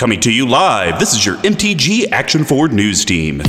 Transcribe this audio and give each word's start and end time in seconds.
Coming 0.00 0.20
to 0.20 0.32
you 0.32 0.48
live, 0.48 0.98
this 0.98 1.12
is 1.12 1.26
your 1.26 1.36
MTG 1.36 2.10
Action 2.10 2.42
Forward 2.42 2.72
News 2.72 3.04
Team. 3.04 3.42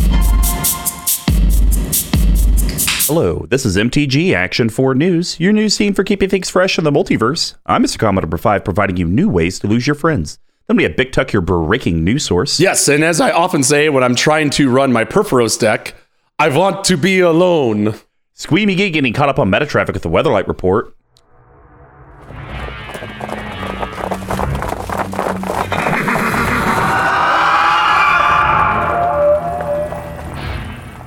Hello, 3.08 3.46
this 3.50 3.66
is 3.66 3.78
MTG 3.78 4.34
Action 4.34 4.68
Forward 4.68 4.98
News, 4.98 5.40
your 5.40 5.54
news 5.54 5.78
team 5.78 5.94
for 5.94 6.04
keeping 6.04 6.28
things 6.28 6.50
fresh 6.50 6.78
in 6.78 6.84
the 6.84 6.92
multiverse. 6.92 7.56
I'm 7.68 7.86
Mr. 7.86 7.98
Commodore 7.98 8.24
Number 8.24 8.38
5, 8.38 8.66
providing 8.66 8.98
you 8.98 9.06
new 9.06 9.30
ways 9.30 9.60
to 9.60 9.68
lose 9.68 9.88
your 9.88 9.96
friends. 9.96 10.40
Then 10.68 10.76
we 10.76 10.84
have 10.84 10.98
Big 10.98 11.14
Tuck, 11.14 11.32
your 11.32 11.42
breaking 11.42 12.04
news 12.04 12.26
source. 12.26 12.60
Yes, 12.60 12.86
and 12.90 13.02
as 13.02 13.22
I 13.22 13.32
often 13.32 13.64
say 13.64 13.88
when 13.88 14.04
I'm 14.04 14.16
trying 14.16 14.50
to 14.50 14.70
run 14.70 14.92
my 14.92 15.06
Purphoros 15.06 15.58
deck, 15.58 15.96
I 16.38 16.50
want 16.50 16.84
to 16.84 16.98
be 16.98 17.22
alone. 17.22 17.96
Squee 18.34 18.66
McGee 18.66 18.92
getting 18.92 19.14
caught 19.14 19.30
up 19.30 19.40
on 19.40 19.50
meta 19.50 19.66
traffic 19.66 19.94
with 19.94 20.04
the 20.04 20.10
Weatherlight 20.10 20.50
report. 20.50 20.98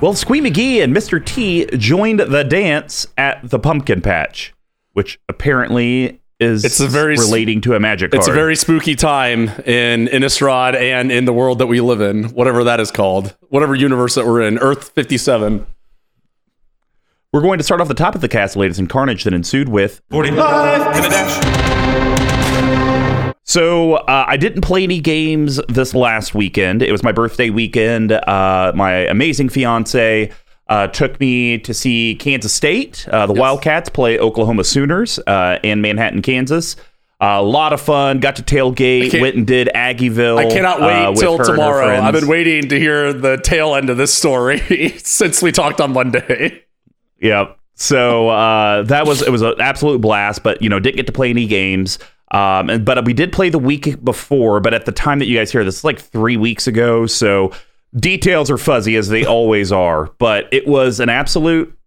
Well, 0.01 0.13
Squee 0.13 0.41
McGee 0.41 0.83
and 0.83 0.95
Mr. 0.95 1.23
T 1.23 1.65
joined 1.77 2.19
the 2.19 2.43
dance 2.43 3.07
at 3.17 3.49
the 3.49 3.57
pumpkin 3.57 4.01
patch, 4.01 4.53
which 4.93 5.19
apparently 5.29 6.19
is 6.39 6.65
It's 6.65 6.81
a 6.81 6.87
very 6.87 7.15
relating 7.15 7.61
to 7.61 7.75
a 7.75 7.79
magic 7.79 8.11
card. 8.11 8.19
It's 8.19 8.27
a 8.27 8.33
very 8.33 8.57
spooky 8.57 8.95
time 8.95 9.47
in 9.65 10.07
Innistrad 10.07 10.75
and 10.75 11.11
in 11.11 11.23
the 11.23 11.31
world 11.31 11.59
that 11.59 11.67
we 11.67 11.79
live 11.79 12.01
in, 12.01 12.25
whatever 12.25 12.65
that 12.65 12.81
is 12.81 12.91
called, 12.91 13.35
whatever 13.47 13.73
universe 13.73 14.15
that 14.15 14.25
we're 14.25 14.41
in, 14.41 14.57
Earth 14.59 14.89
57. 14.89 15.65
We're 17.31 17.41
going 17.41 17.57
to 17.57 17.63
start 17.63 17.79
off 17.79 17.87
the 17.87 17.93
top 17.93 18.15
of 18.15 18.21
the 18.21 18.29
cast, 18.29 18.55
latest 18.57 18.79
in 18.79 18.87
carnage 18.87 19.23
that 19.23 19.33
ensued 19.33 19.69
with 19.69 20.01
45 20.09 20.97
in 20.97 21.05
a 21.05 21.09
dash. 21.09 22.14
So 23.55 23.93
uh, 23.93 24.25
I 24.27 24.35
didn't 24.35 24.63
play 24.63 24.83
any 24.83 24.99
games 24.99 25.61
this 25.69 25.95
last 25.95 26.35
weekend. 26.35 26.81
It 26.81 26.91
was 26.91 27.03
my 27.03 27.13
birthday 27.13 27.49
weekend. 27.49 28.11
Uh, 28.11 28.73
my 28.75 28.91
amazing 29.07 29.47
fiance 29.47 30.29
uh, 30.67 30.87
took 30.87 31.17
me 31.21 31.59
to 31.59 31.73
see 31.73 32.15
Kansas 32.15 32.51
State. 32.51 33.07
Uh, 33.07 33.27
the 33.27 33.31
Wildcats 33.31 33.87
play 33.87 34.19
Oklahoma 34.19 34.65
Sooners 34.65 35.19
uh, 35.19 35.59
in 35.63 35.79
Manhattan, 35.79 36.21
Kansas. 36.21 36.75
a 37.21 37.41
lot 37.41 37.71
of 37.71 37.79
fun. 37.79 38.19
Got 38.19 38.35
to 38.35 38.43
tailgate. 38.43 39.21
Went 39.21 39.37
and 39.37 39.47
did 39.47 39.69
Aggieville. 39.73 40.37
I 40.37 40.51
cannot 40.51 40.81
wait 40.81 41.05
uh, 41.05 41.13
till 41.13 41.35
and 41.35 41.39
her 41.39 41.45
tomorrow. 41.45 41.97
I've 41.97 42.13
been 42.13 42.27
waiting 42.27 42.67
to 42.67 42.77
hear 42.77 43.13
the 43.13 43.37
tail 43.37 43.73
end 43.75 43.89
of 43.89 43.95
this 43.95 44.13
story 44.13 44.59
since 44.97 45.41
we 45.41 45.53
talked 45.53 45.79
on 45.79 45.93
Monday. 45.93 46.61
Yep. 47.21 47.57
So 47.75 48.27
uh, 48.27 48.83
that 48.83 49.05
was 49.05 49.21
it 49.21 49.31
was 49.31 49.41
an 49.41 49.61
absolute 49.61 50.01
blast, 50.01 50.43
but 50.43 50.61
you 50.61 50.67
know 50.67 50.79
didn't 50.79 50.97
get 50.97 51.05
to 51.07 51.13
play 51.13 51.29
any 51.29 51.47
games. 51.47 51.99
Um, 52.31 52.69
and 52.69 52.85
but 52.85 53.05
we 53.05 53.13
did 53.13 53.31
play 53.31 53.49
the 53.49 53.59
week 53.59 54.03
before. 54.03 54.59
But 54.59 54.73
at 54.73 54.85
the 54.85 54.91
time 54.91 55.19
that 55.19 55.25
you 55.27 55.37
guys 55.37 55.51
hear 55.51 55.63
this, 55.63 55.83
like 55.83 55.99
three 55.99 56.37
weeks 56.37 56.67
ago. 56.67 57.05
So 57.05 57.51
details 57.95 58.49
are 58.51 58.57
fuzzy 58.57 58.95
as 58.95 59.09
they 59.09 59.25
always 59.25 59.71
are. 59.71 60.11
But 60.17 60.47
it 60.51 60.67
was 60.67 60.99
an 60.99 61.09
absolute 61.09 61.77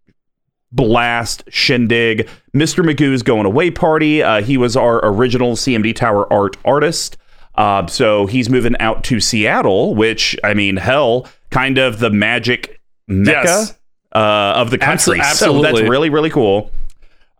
blast 0.72 1.42
shindig. 1.48 2.28
Mr. 2.54 2.84
Magoo's 2.84 3.22
going 3.22 3.46
away 3.46 3.70
party. 3.70 4.22
Uh, 4.22 4.42
he 4.42 4.56
was 4.56 4.76
our 4.76 5.00
original 5.04 5.52
CMD 5.56 5.94
Tower 5.94 6.30
art 6.32 6.56
artist. 6.64 7.16
Uh, 7.54 7.86
so 7.86 8.26
he's 8.26 8.48
moving 8.48 8.76
out 8.78 9.02
to 9.04 9.18
Seattle, 9.20 9.94
which 9.94 10.36
I 10.44 10.54
mean, 10.54 10.76
hell, 10.76 11.26
kind 11.50 11.78
of 11.78 11.98
the 11.98 12.10
magic 12.10 12.80
mecca 13.08 13.42
Yes. 13.48 13.76
uh, 14.14 14.52
of 14.56 14.70
the 14.70 14.78
country. 14.78 15.18
Abso- 15.18 15.22
So 15.34 15.46
absolutely. 15.46 15.80
that's 15.80 15.90
really 15.90 16.10
really 16.10 16.30
cool. 16.30 16.70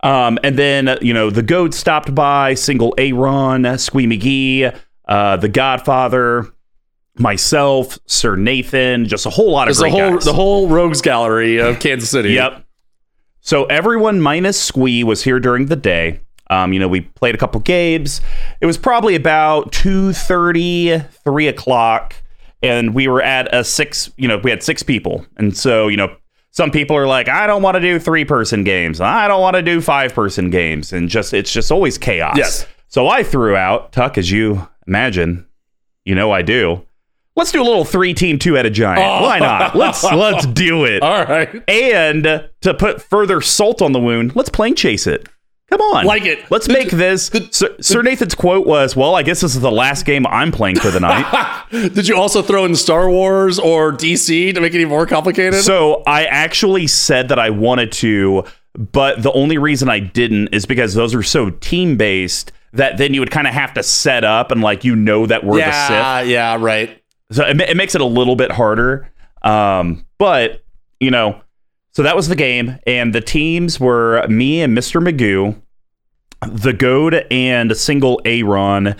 Um, 0.01 0.39
and 0.43 0.57
then 0.57 0.87
uh, 0.87 0.97
you 1.01 1.13
know 1.13 1.29
the 1.29 1.43
goat 1.43 1.73
stopped 1.73 2.13
by, 2.15 2.53
single 2.53 2.93
Aaron, 2.97 3.77
Squee 3.77 4.07
McGee, 4.07 4.75
uh, 5.07 5.37
the 5.37 5.49
Godfather, 5.49 6.47
myself, 7.17 7.97
Sir 8.05 8.35
Nathan, 8.35 9.05
just 9.05 9.25
a 9.25 9.29
whole 9.29 9.51
lot 9.51 9.69
of 9.69 9.77
the 9.77 9.89
whole 9.89 10.13
guys. 10.15 10.25
the 10.25 10.33
whole 10.33 10.67
rogues 10.69 11.01
gallery 11.01 11.57
of 11.57 11.79
Kansas 11.81 12.09
City. 12.09 12.31
Yep. 12.33 12.65
So 13.41 13.65
everyone 13.65 14.21
minus 14.21 14.59
Squee 14.61 15.03
was 15.03 15.23
here 15.23 15.39
during 15.39 15.67
the 15.67 15.75
day. 15.75 16.21
Um, 16.49 16.73
you 16.73 16.79
know, 16.79 16.87
we 16.87 17.01
played 17.01 17.35
a 17.35 17.37
couple 17.37 17.61
games. 17.61 18.21
It 18.59 18.65
was 18.65 18.77
probably 18.77 19.15
about 19.15 19.71
2.30, 19.71 21.07
3 21.09 21.47
o'clock, 21.47 22.15
and 22.63 22.95
we 22.95 23.07
were 23.07 23.21
at 23.21 23.53
a 23.53 23.63
six, 23.63 24.11
you 24.17 24.27
know, 24.27 24.37
we 24.39 24.49
had 24.49 24.63
six 24.63 24.81
people. 24.81 25.25
And 25.37 25.55
so, 25.55 25.87
you 25.87 25.97
know, 25.97 26.15
some 26.51 26.71
people 26.71 26.95
are 26.95 27.07
like, 27.07 27.29
I 27.29 27.47
don't 27.47 27.61
want 27.61 27.75
to 27.75 27.81
do 27.81 27.99
three 27.99 28.25
person 28.25 28.63
games. 28.63 29.01
I 29.01 29.27
don't 29.27 29.41
want 29.41 29.55
to 29.55 29.61
do 29.61 29.81
five 29.81 30.13
person 30.13 30.49
games. 30.49 30.93
And 30.93 31.09
just, 31.09 31.33
it's 31.33 31.51
just 31.51 31.71
always 31.71 31.97
chaos. 31.97 32.37
Yes. 32.37 32.65
So 32.87 33.07
I 33.07 33.23
threw 33.23 33.55
out, 33.55 33.91
Tuck, 33.91 34.17
as 34.17 34.31
you 34.31 34.67
imagine, 34.87 35.45
you 36.05 36.15
know 36.15 36.31
I 36.31 36.41
do. 36.41 36.85
Let's 37.35 37.51
do 37.51 37.61
a 37.61 37.63
little 37.63 37.85
three 37.85 38.13
team 38.13 38.37
two 38.37 38.55
headed 38.55 38.73
giant. 38.73 38.99
Oh. 38.99 39.23
Why 39.23 39.39
not? 39.39 39.75
Let's 39.75 40.03
let's 40.03 40.45
do 40.47 40.83
it. 40.83 41.01
All 41.03 41.23
right. 41.23 41.63
And 41.69 42.23
to 42.23 42.73
put 42.73 43.01
further 43.01 43.39
salt 43.39 43.81
on 43.81 43.93
the 43.93 43.99
wound, 43.99 44.35
let's 44.35 44.49
plane 44.49 44.75
chase 44.75 45.07
it. 45.07 45.29
Come 45.69 45.81
on. 45.81 46.05
Like 46.05 46.25
it. 46.25 46.49
Let's 46.49 46.67
make 46.67 46.89
this. 46.89 47.29
Sir, 47.51 47.75
Sir 47.79 48.01
Nathan's 48.01 48.33
quote 48.33 48.65
was, 48.65 48.95
Well, 48.95 49.15
I 49.15 49.21
guess 49.23 49.41
this 49.41 49.53
is 49.55 49.61
the 49.61 49.71
last 49.71 50.03
game 50.05 50.25
I'm 50.27 50.51
playing 50.51 50.79
for 50.79 50.89
the 50.89 50.99
night. 50.99 51.65
Did 51.71 52.07
you 52.07 52.17
also 52.17 52.41
throw 52.41 52.65
in 52.65 52.75
Star 52.75 53.09
Wars 53.09 53.59
or 53.59 53.91
DC 53.91 54.53
to 54.55 54.61
make 54.61 54.73
it 54.73 54.77
even 54.77 54.89
more 54.89 55.05
complicated? 55.05 55.61
so 55.61 56.01
I 56.07 56.25
actually 56.25 56.87
said 56.87 57.29
that 57.29 57.37
I 57.37 57.51
wanted 57.51 57.91
to, 57.93 58.45
but 58.73 59.21
the 59.21 59.31
only 59.33 59.59
reason 59.59 59.89
I 59.89 59.99
didn't 59.99 60.47
is 60.49 60.65
because 60.65 60.95
those 60.95 61.13
are 61.13 61.21
so 61.23 61.51
team 61.51 61.97
based 61.97 62.51
that 62.73 62.97
then 62.97 63.13
you 63.13 63.19
would 63.19 63.31
kind 63.31 63.45
of 63.47 63.53
have 63.53 63.73
to 63.75 63.83
set 63.83 64.23
up 64.23 64.51
and, 64.51 64.61
like, 64.61 64.83
you 64.83 64.95
know 64.95 65.25
that 65.27 65.43
we're 65.43 65.57
the 65.57 65.71
Sith. 65.71 65.91
yeah, 65.91 66.21
yeah, 66.21 66.57
right. 66.59 67.01
So 67.31 67.43
it, 67.45 67.59
it 67.61 67.77
makes 67.77 67.93
it 67.93 68.01
a 68.01 68.05
little 68.05 68.35
bit 68.35 68.51
harder. 68.51 69.11
Um, 69.43 70.05
but, 70.17 70.63
you 70.99 71.11
know, 71.11 71.41
so 71.91 72.03
that 72.03 72.15
was 72.15 72.27
the 72.27 72.35
game. 72.35 72.77
And 72.85 73.13
the 73.13 73.21
teams 73.21 73.79
were 73.79 74.25
me 74.27 74.61
and 74.61 74.77
Mr. 74.77 75.01
Magoo, 75.01 75.61
the 76.47 76.73
Goad 76.73 77.25
and 77.31 77.75
single 77.75 78.21
Aaron. 78.25 78.95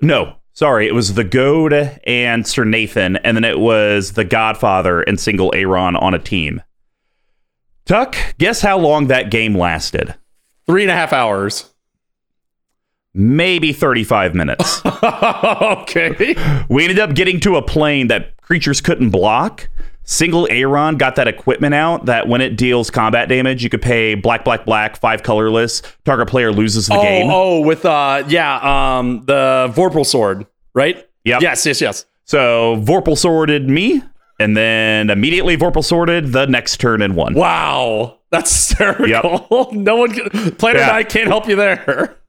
No, 0.00 0.36
sorry. 0.52 0.86
It 0.86 0.94
was 0.94 1.14
the 1.14 1.24
Goad 1.24 1.72
and 2.04 2.46
Sir 2.46 2.64
Nathan. 2.64 3.16
And 3.16 3.36
then 3.36 3.44
it 3.44 3.58
was 3.58 4.12
the 4.12 4.24
Godfather 4.24 5.02
and 5.02 5.18
single 5.18 5.54
Aaron 5.54 5.96
on 5.96 6.14
a 6.14 6.18
team. 6.18 6.62
Tuck, 7.84 8.16
guess 8.38 8.60
how 8.60 8.78
long 8.78 9.06
that 9.06 9.30
game 9.30 9.56
lasted? 9.56 10.14
Three 10.66 10.82
and 10.82 10.90
a 10.90 10.94
half 10.94 11.12
hours. 11.12 11.72
Maybe 13.14 13.72
35 13.72 14.34
minutes. 14.34 14.82
okay. 15.02 16.34
We 16.68 16.82
ended 16.82 16.98
up 16.98 17.14
getting 17.14 17.40
to 17.40 17.56
a 17.56 17.62
plane 17.62 18.08
that 18.08 18.36
creatures 18.42 18.80
couldn't 18.80 19.10
block. 19.10 19.68
Single 20.08 20.46
Aaron 20.50 20.96
got 20.96 21.16
that 21.16 21.26
equipment 21.28 21.74
out 21.74 22.06
that 22.06 22.28
when 22.28 22.40
it 22.40 22.56
deals 22.56 22.90
combat 22.90 23.28
damage, 23.28 23.62
you 23.64 23.68
could 23.68 23.82
pay 23.82 24.14
black, 24.14 24.44
black, 24.44 24.64
black, 24.64 24.96
five 24.96 25.22
colorless. 25.24 25.82
Target 26.04 26.28
player 26.28 26.52
loses 26.52 26.86
the 26.86 26.94
Oh, 26.94 27.02
game. 27.02 27.28
oh, 27.30 27.60
with 27.60 27.84
uh, 27.84 28.22
yeah, 28.28 28.98
um, 28.98 29.24
the 29.26 29.70
Vorpal 29.74 30.06
sword, 30.06 30.46
right? 30.74 31.06
Yep. 31.24 31.42
Yes, 31.42 31.66
yes, 31.66 31.80
yes. 31.80 32.06
So 32.24 32.76
Vorpal 32.84 33.18
Sworded 33.18 33.68
me, 33.68 34.00
and 34.38 34.56
then 34.56 35.10
immediately 35.10 35.56
Vorpal 35.56 35.84
Sworded 35.84 36.32
the 36.32 36.46
next 36.46 36.78
turn 36.78 37.02
and 37.02 37.16
won. 37.16 37.34
Wow, 37.34 38.18
that's 38.30 38.50
hysterical. 38.68 39.72
no 39.72 39.96
one, 39.96 40.12
can, 40.12 40.52
Planet 40.52 40.82
Yeah. 40.82 40.86
Night 40.86 41.08
can't 41.08 41.26
help 41.28 41.48
you 41.48 41.56
there. 41.56 42.16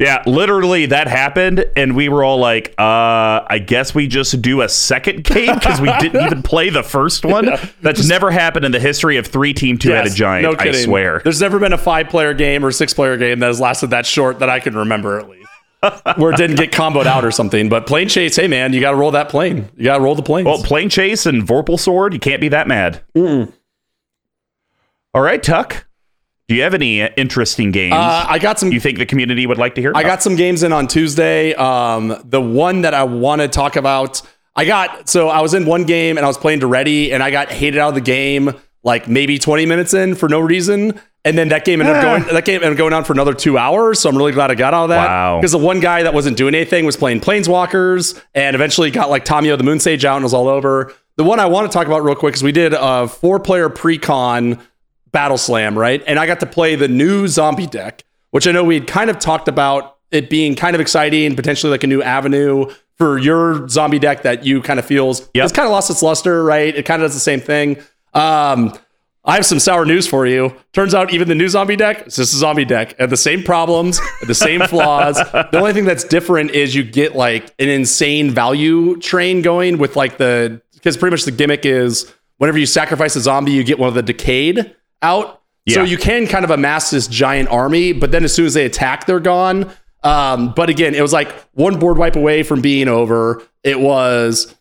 Yeah, 0.00 0.22
literally 0.26 0.86
that 0.86 1.08
happened, 1.08 1.66
and 1.76 1.94
we 1.94 2.08
were 2.08 2.24
all 2.24 2.38
like, 2.38 2.70
uh, 2.78 3.44
I 3.46 3.62
guess 3.64 3.94
we 3.94 4.06
just 4.08 4.40
do 4.40 4.62
a 4.62 4.68
second 4.68 5.24
game 5.24 5.54
because 5.54 5.78
we 5.78 5.92
didn't 5.98 6.20
even 6.26 6.42
play 6.42 6.70
the 6.70 6.82
first 6.82 7.22
one. 7.24 7.50
That's 7.82 8.08
never 8.08 8.30
happened 8.30 8.64
in 8.64 8.72
the 8.72 8.80
history 8.80 9.18
of 9.18 9.26
three 9.26 9.52
team 9.52 9.76
two 9.76 9.90
headed 9.90 10.12
Yes, 10.12 10.16
giant. 10.16 10.44
no 10.44 10.52
I 10.52 10.64
kidding. 10.64 10.84
swear. 10.84 11.20
There's 11.22 11.42
never 11.42 11.58
been 11.58 11.74
a 11.74 11.78
five-player 11.78 12.32
game 12.32 12.64
or 12.64 12.72
six-player 12.72 13.18
game 13.18 13.40
that 13.40 13.46
has 13.48 13.60
lasted 13.60 13.90
that 13.90 14.06
short 14.06 14.38
that 14.38 14.48
I 14.48 14.58
can 14.58 14.74
remember 14.74 15.18
at 15.20 15.28
least. 15.28 15.48
Where 16.16 16.32
it 16.32 16.36
didn't 16.38 16.56
get 16.56 16.72
comboed 16.72 17.06
out 17.06 17.24
or 17.24 17.30
something. 17.30 17.68
But 17.68 17.86
plane 17.86 18.08
chase, 18.08 18.36
hey 18.36 18.48
man, 18.48 18.72
you 18.72 18.80
got 18.80 18.92
to 18.92 18.96
roll 18.96 19.10
that 19.12 19.28
plane. 19.28 19.68
You 19.76 19.84
got 19.84 19.98
to 19.98 20.02
roll 20.02 20.14
the 20.14 20.22
planes. 20.22 20.46
Well, 20.46 20.62
plane 20.62 20.88
chase 20.88 21.26
and 21.26 21.42
Vorpal 21.42 21.78
sword, 21.78 22.14
you 22.14 22.20
can't 22.20 22.40
be 22.40 22.48
that 22.48 22.66
mad. 22.68 23.02
All 23.14 23.52
right, 25.22 25.42
Tuck. 25.42 25.86
Do 26.50 26.56
you 26.56 26.64
have 26.64 26.74
any 26.74 27.00
uh, 27.00 27.10
interesting 27.16 27.70
games 27.70 27.94
uh, 27.94 28.26
I 28.28 28.40
got 28.40 28.58
some 28.58 28.72
you 28.72 28.80
think 28.80 28.98
the 28.98 29.06
community 29.06 29.46
would 29.46 29.56
like 29.56 29.76
to 29.76 29.80
hear? 29.80 29.92
I 29.94 30.02
got 30.02 30.20
some 30.20 30.34
games 30.34 30.64
in 30.64 30.72
on 30.72 30.88
Tuesday. 30.88 31.54
Um, 31.54 32.20
the 32.24 32.40
one 32.40 32.80
that 32.80 32.92
I 32.92 33.04
want 33.04 33.40
to 33.40 33.46
talk 33.46 33.76
about, 33.76 34.20
I 34.56 34.64
got 34.64 35.08
so 35.08 35.28
I 35.28 35.42
was 35.42 35.54
in 35.54 35.64
one 35.64 35.84
game 35.84 36.16
and 36.18 36.24
I 36.24 36.28
was 36.28 36.36
playing 36.36 36.58
Daretti 36.58 37.12
and 37.12 37.22
I 37.22 37.30
got 37.30 37.52
hated 37.52 37.78
out 37.78 37.90
of 37.90 37.94
the 37.94 38.00
game 38.00 38.50
like 38.82 39.06
maybe 39.06 39.38
20 39.38 39.64
minutes 39.64 39.94
in 39.94 40.16
for 40.16 40.28
no 40.28 40.40
reason. 40.40 41.00
And 41.24 41.38
then 41.38 41.50
that 41.50 41.64
game 41.64 41.80
ended 41.82 41.94
up 41.94 42.02
Ah. 42.04 42.18
going 42.18 42.34
that 42.34 42.44
game 42.44 42.56
ended 42.56 42.72
up 42.72 42.78
going 42.78 42.94
on 42.94 43.04
for 43.04 43.12
another 43.12 43.32
two 43.32 43.56
hours. 43.56 44.00
So 44.00 44.08
I'm 44.10 44.16
really 44.18 44.32
glad 44.32 44.50
I 44.50 44.56
got 44.56 44.74
out 44.74 44.82
of 44.84 44.88
that. 44.88 45.06
Wow. 45.06 45.38
Because 45.38 45.52
the 45.52 45.58
one 45.58 45.78
guy 45.78 46.02
that 46.02 46.14
wasn't 46.14 46.36
doing 46.36 46.56
anything 46.56 46.84
was 46.84 46.96
playing 46.96 47.20
Planeswalkers 47.20 48.20
and 48.34 48.56
eventually 48.56 48.90
got 48.90 49.08
like 49.08 49.24
Tamiyo 49.24 49.56
the 49.56 49.62
Moon 49.62 49.78
Sage 49.78 50.04
out 50.04 50.16
and 50.16 50.24
was 50.24 50.34
all 50.34 50.48
over. 50.48 50.92
The 51.16 51.22
one 51.22 51.38
I 51.38 51.46
want 51.46 51.70
to 51.70 51.72
talk 51.72 51.86
about 51.86 52.02
real 52.02 52.16
quick 52.16 52.34
is 52.34 52.42
we 52.42 52.50
did 52.50 52.74
a 52.76 53.06
four 53.06 53.38
player 53.38 53.68
pre-con 53.68 54.58
Battle 55.12 55.38
Slam, 55.38 55.76
right? 55.78 56.02
And 56.06 56.18
I 56.18 56.26
got 56.26 56.40
to 56.40 56.46
play 56.46 56.74
the 56.76 56.88
new 56.88 57.26
zombie 57.28 57.66
deck, 57.66 58.04
which 58.30 58.46
I 58.46 58.52
know 58.52 58.64
we 58.64 58.74
had 58.74 58.86
kind 58.86 59.10
of 59.10 59.18
talked 59.18 59.48
about 59.48 59.96
it 60.10 60.28
being 60.30 60.54
kind 60.54 60.74
of 60.74 60.80
exciting, 60.80 61.36
potentially 61.36 61.70
like 61.70 61.84
a 61.84 61.86
new 61.86 62.02
avenue 62.02 62.66
for 62.96 63.18
your 63.18 63.66
zombie 63.68 63.98
deck 63.98 64.22
that 64.22 64.44
you 64.44 64.60
kind 64.60 64.78
of 64.78 64.84
feels 64.84 65.20
Yep. 65.34 65.44
it's 65.44 65.52
kind 65.52 65.66
of 65.66 65.72
lost 65.72 65.90
its 65.90 66.02
luster, 66.02 66.44
right? 66.44 66.74
It 66.74 66.84
kind 66.84 67.00
of 67.02 67.06
does 67.06 67.14
the 67.14 67.20
same 67.20 67.40
thing. 67.40 67.78
Um, 68.12 68.72
I 69.24 69.34
have 69.34 69.44
some 69.46 69.58
sour 69.58 69.84
news 69.84 70.06
for 70.06 70.26
you. 70.26 70.54
Turns 70.72 70.94
out 70.94 71.12
even 71.12 71.28
the 71.28 71.34
new 71.34 71.48
zombie 71.48 71.76
deck 71.76 72.06
is 72.06 72.16
just 72.16 72.32
a 72.32 72.36
zombie 72.36 72.64
deck. 72.64 72.98
Had 72.98 73.10
the 73.10 73.16
same 73.16 73.42
problems, 73.42 74.00
the 74.26 74.34
same 74.34 74.60
flaws. 74.68 75.16
The 75.16 75.58
only 75.58 75.72
thing 75.74 75.84
that's 75.84 76.04
different 76.04 76.50
is 76.52 76.74
you 76.74 76.82
get 76.82 77.14
like 77.14 77.54
an 77.58 77.68
insane 77.68 78.30
value 78.30 78.96
train 78.98 79.42
going 79.42 79.78
with 79.78 79.94
like 79.94 80.16
the 80.18 80.60
because 80.74 80.96
pretty 80.96 81.12
much 81.12 81.24
the 81.24 81.30
gimmick 81.32 81.66
is 81.66 82.10
whenever 82.38 82.56
you 82.58 82.64
sacrifice 82.66 83.14
a 83.14 83.20
zombie, 83.20 83.52
you 83.52 83.62
get 83.62 83.78
one 83.78 83.88
of 83.88 83.94
the 83.94 84.02
decayed 84.02 84.74
out. 85.02 85.42
So 85.68 85.82
you 85.84 85.98
can 85.98 86.26
kind 86.26 86.44
of 86.44 86.50
amass 86.50 86.90
this 86.90 87.06
giant 87.06 87.48
army, 87.48 87.92
but 87.92 88.10
then 88.10 88.24
as 88.24 88.34
soon 88.34 88.46
as 88.46 88.54
they 88.54 88.66
attack, 88.66 89.06
they're 89.06 89.20
gone. 89.20 89.70
Um, 90.02 90.52
but 90.56 90.68
again, 90.68 90.94
it 90.94 91.02
was 91.02 91.12
like 91.12 91.30
one 91.52 91.78
board 91.78 91.96
wipe 91.96 92.16
away 92.16 92.42
from 92.42 92.60
being 92.60 92.88
over. 92.88 93.42
It 93.62 93.78
was 93.78 94.54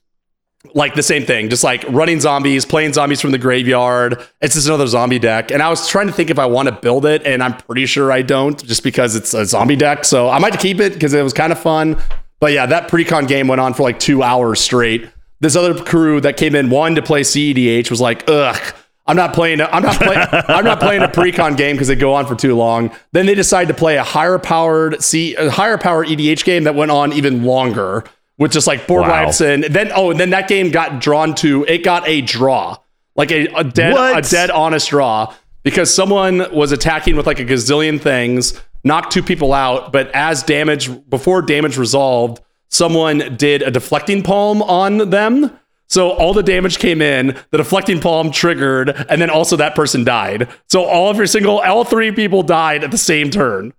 like 0.75 0.93
the 0.93 1.01
same 1.01 1.25
thing, 1.25 1.49
just 1.49 1.63
like 1.63 1.83
running 1.89 2.19
zombies, 2.19 2.65
playing 2.65 2.93
zombies 2.93 3.21
from 3.21 3.31
the 3.31 3.37
graveyard. 3.37 4.21
It's 4.41 4.55
just 4.55 4.67
another 4.67 4.87
zombie 4.87 5.17
deck. 5.17 5.51
And 5.51 5.63
I 5.63 5.69
was 5.69 5.87
trying 5.87 6.07
to 6.07 6.13
think 6.13 6.29
if 6.29 6.37
I 6.37 6.45
want 6.45 6.67
to 6.67 6.75
build 6.75 7.05
it, 7.05 7.25
and 7.25 7.41
I'm 7.41 7.55
pretty 7.55 7.85
sure 7.85 8.11
I 8.11 8.21
don't, 8.21 8.61
just 8.63 8.83
because 8.83 9.15
it's 9.15 9.33
a 9.33 9.45
zombie 9.45 9.77
deck. 9.77 10.05
So 10.05 10.29
I 10.29 10.37
might 10.39 10.59
keep 10.59 10.79
it 10.79 10.93
because 10.93 11.13
it 11.13 11.23
was 11.23 11.33
kind 11.33 11.51
of 11.51 11.59
fun. 11.59 11.97
But 12.39 12.51
yeah, 12.51 12.65
that 12.67 12.89
precon 12.89 13.27
game 13.27 13.47
went 13.47 13.61
on 13.61 13.73
for 13.73 13.83
like 13.83 13.99
two 13.99 14.21
hours 14.21 14.59
straight. 14.59 15.09
This 15.39 15.55
other 15.55 15.81
crew 15.83 16.19
that 16.21 16.35
came 16.35 16.53
in 16.53 16.69
one 16.69 16.95
to 16.95 17.01
play 17.01 17.21
CEDH 17.21 17.89
was 17.89 18.01
like, 18.01 18.25
ugh. 18.27 18.75
I'm 19.09 19.15
not 19.15 19.33
playing. 19.33 19.59
A, 19.59 19.65
I'm 19.65 19.83
not 19.83 19.95
playing. 20.01 20.19
I'm 20.31 20.63
not 20.63 20.79
playing 20.79 21.01
a 21.01 21.07
precon 21.07 21.57
game 21.57 21.75
because 21.75 21.87
they 21.89 21.95
go 21.95 22.13
on 22.13 22.25
for 22.25 22.35
too 22.35 22.55
long. 22.55 22.91
Then 23.11 23.25
they 23.25 23.35
decide 23.35 23.67
to 23.67 23.73
play 23.73 23.97
a 23.97 24.03
higher 24.03 24.39
powered 24.39 25.01
C, 25.03 25.35
a 25.35 25.49
higher 25.49 25.77
powered 25.77 26.07
EDH 26.07 26.43
game 26.45 26.63
that 26.65 26.75
went 26.75 26.91
on 26.91 27.11
even 27.13 27.43
longer 27.43 28.03
with 28.37 28.51
just 28.53 28.67
like 28.67 28.79
four 28.81 29.01
Wow. 29.01 29.25
wipes 29.25 29.41
and 29.41 29.65
then 29.65 29.91
oh 29.93 30.11
and 30.11 30.19
then 30.19 30.29
that 30.29 30.47
game 30.47 30.71
got 30.71 31.01
drawn 31.01 31.35
to 31.35 31.65
it 31.67 31.79
got 31.83 32.07
a 32.07 32.21
draw 32.21 32.77
like 33.17 33.31
a, 33.33 33.47
a 33.47 33.65
dead 33.65 33.91
What? 33.91 34.17
a 34.25 34.29
dead 34.29 34.49
honest 34.49 34.87
draw 34.89 35.33
because 35.63 35.93
someone 35.93 36.45
was 36.53 36.71
attacking 36.71 37.17
with 37.17 37.27
like 37.27 37.39
a 37.41 37.45
gazillion 37.45 37.99
things 37.99 38.57
knocked 38.85 39.11
two 39.11 39.21
people 39.21 39.51
out 39.51 39.91
but 39.91 40.09
as 40.15 40.41
damage 40.41 40.89
before 41.09 41.41
damage 41.41 41.77
resolved 41.77 42.41
someone 42.69 43.35
did 43.35 43.61
a 43.61 43.71
deflecting 43.71 44.23
palm 44.23 44.61
on 44.61 45.09
them 45.09 45.59
so 45.89 46.11
all 46.11 46.33
the 46.33 46.43
damage 46.43 46.79
came 46.79 47.01
in 47.01 47.35
the 47.51 47.57
deflecting 47.57 47.99
palm 47.99 48.31
triggered 48.31 48.89
and 49.09 49.21
then 49.21 49.29
also 49.29 49.55
that 49.55 49.75
person 49.75 50.03
died 50.03 50.47
so 50.67 50.83
all 50.83 51.09
of 51.09 51.17
your 51.17 51.27
single 51.27 51.59
all 51.59 51.83
three 51.83 52.11
people 52.11 52.43
died 52.43 52.83
at 52.83 52.91
the 52.91 52.97
same 52.97 53.29
turn 53.29 53.73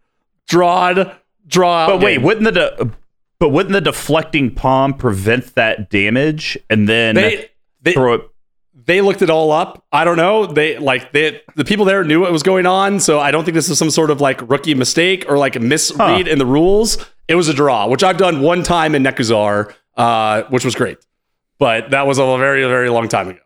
drawed 0.48 1.12
draw 1.46 1.86
But 1.86 2.00
wait, 2.00 2.18
wouldn't 2.18 2.44
the 2.44 2.52
de- 2.52 2.90
but 3.38 3.48
wouldn't 3.50 3.72
the 3.72 3.80
deflecting 3.80 4.54
palm 4.54 4.94
prevent 4.94 5.54
that 5.54 5.88
damage 5.90 6.58
and 6.68 6.88
then 6.88 7.14
they 7.14 7.50
they, 7.82 7.92
throw 7.92 8.14
it? 8.14 8.30
they 8.74 9.00
looked 9.00 9.22
it 9.22 9.30
all 9.30 9.50
up. 9.52 9.84
I 9.92 10.04
don't 10.04 10.16
know. 10.16 10.46
They 10.46 10.78
like 10.78 11.12
they 11.12 11.40
the 11.56 11.64
people 11.64 11.84
there 11.84 12.04
knew 12.04 12.20
what 12.20 12.32
was 12.32 12.42
going 12.42 12.66
on, 12.66 13.00
so 13.00 13.18
I 13.20 13.30
don't 13.30 13.44
think 13.44 13.54
this 13.54 13.68
is 13.68 13.78
some 13.78 13.90
sort 13.90 14.10
of 14.10 14.20
like 14.20 14.48
rookie 14.50 14.74
mistake 14.74 15.24
or 15.28 15.38
like 15.38 15.56
a 15.56 15.60
misread 15.60 16.28
in 16.28 16.38
the 16.38 16.46
rules. 16.46 16.98
It 17.28 17.34
was 17.36 17.48
a 17.48 17.54
draw, 17.54 17.86
which 17.86 18.02
I've 18.02 18.16
done 18.18 18.40
one 18.42 18.62
time 18.62 18.94
in 18.94 19.02
Nekusar, 19.02 19.72
uh, 19.96 20.42
which 20.50 20.64
was 20.64 20.74
great. 20.74 20.98
But 21.60 21.90
that 21.90 22.06
was 22.06 22.18
a 22.18 22.24
very, 22.38 22.64
very 22.64 22.88
long 22.88 23.06
time 23.06 23.28
ago. 23.28 23.38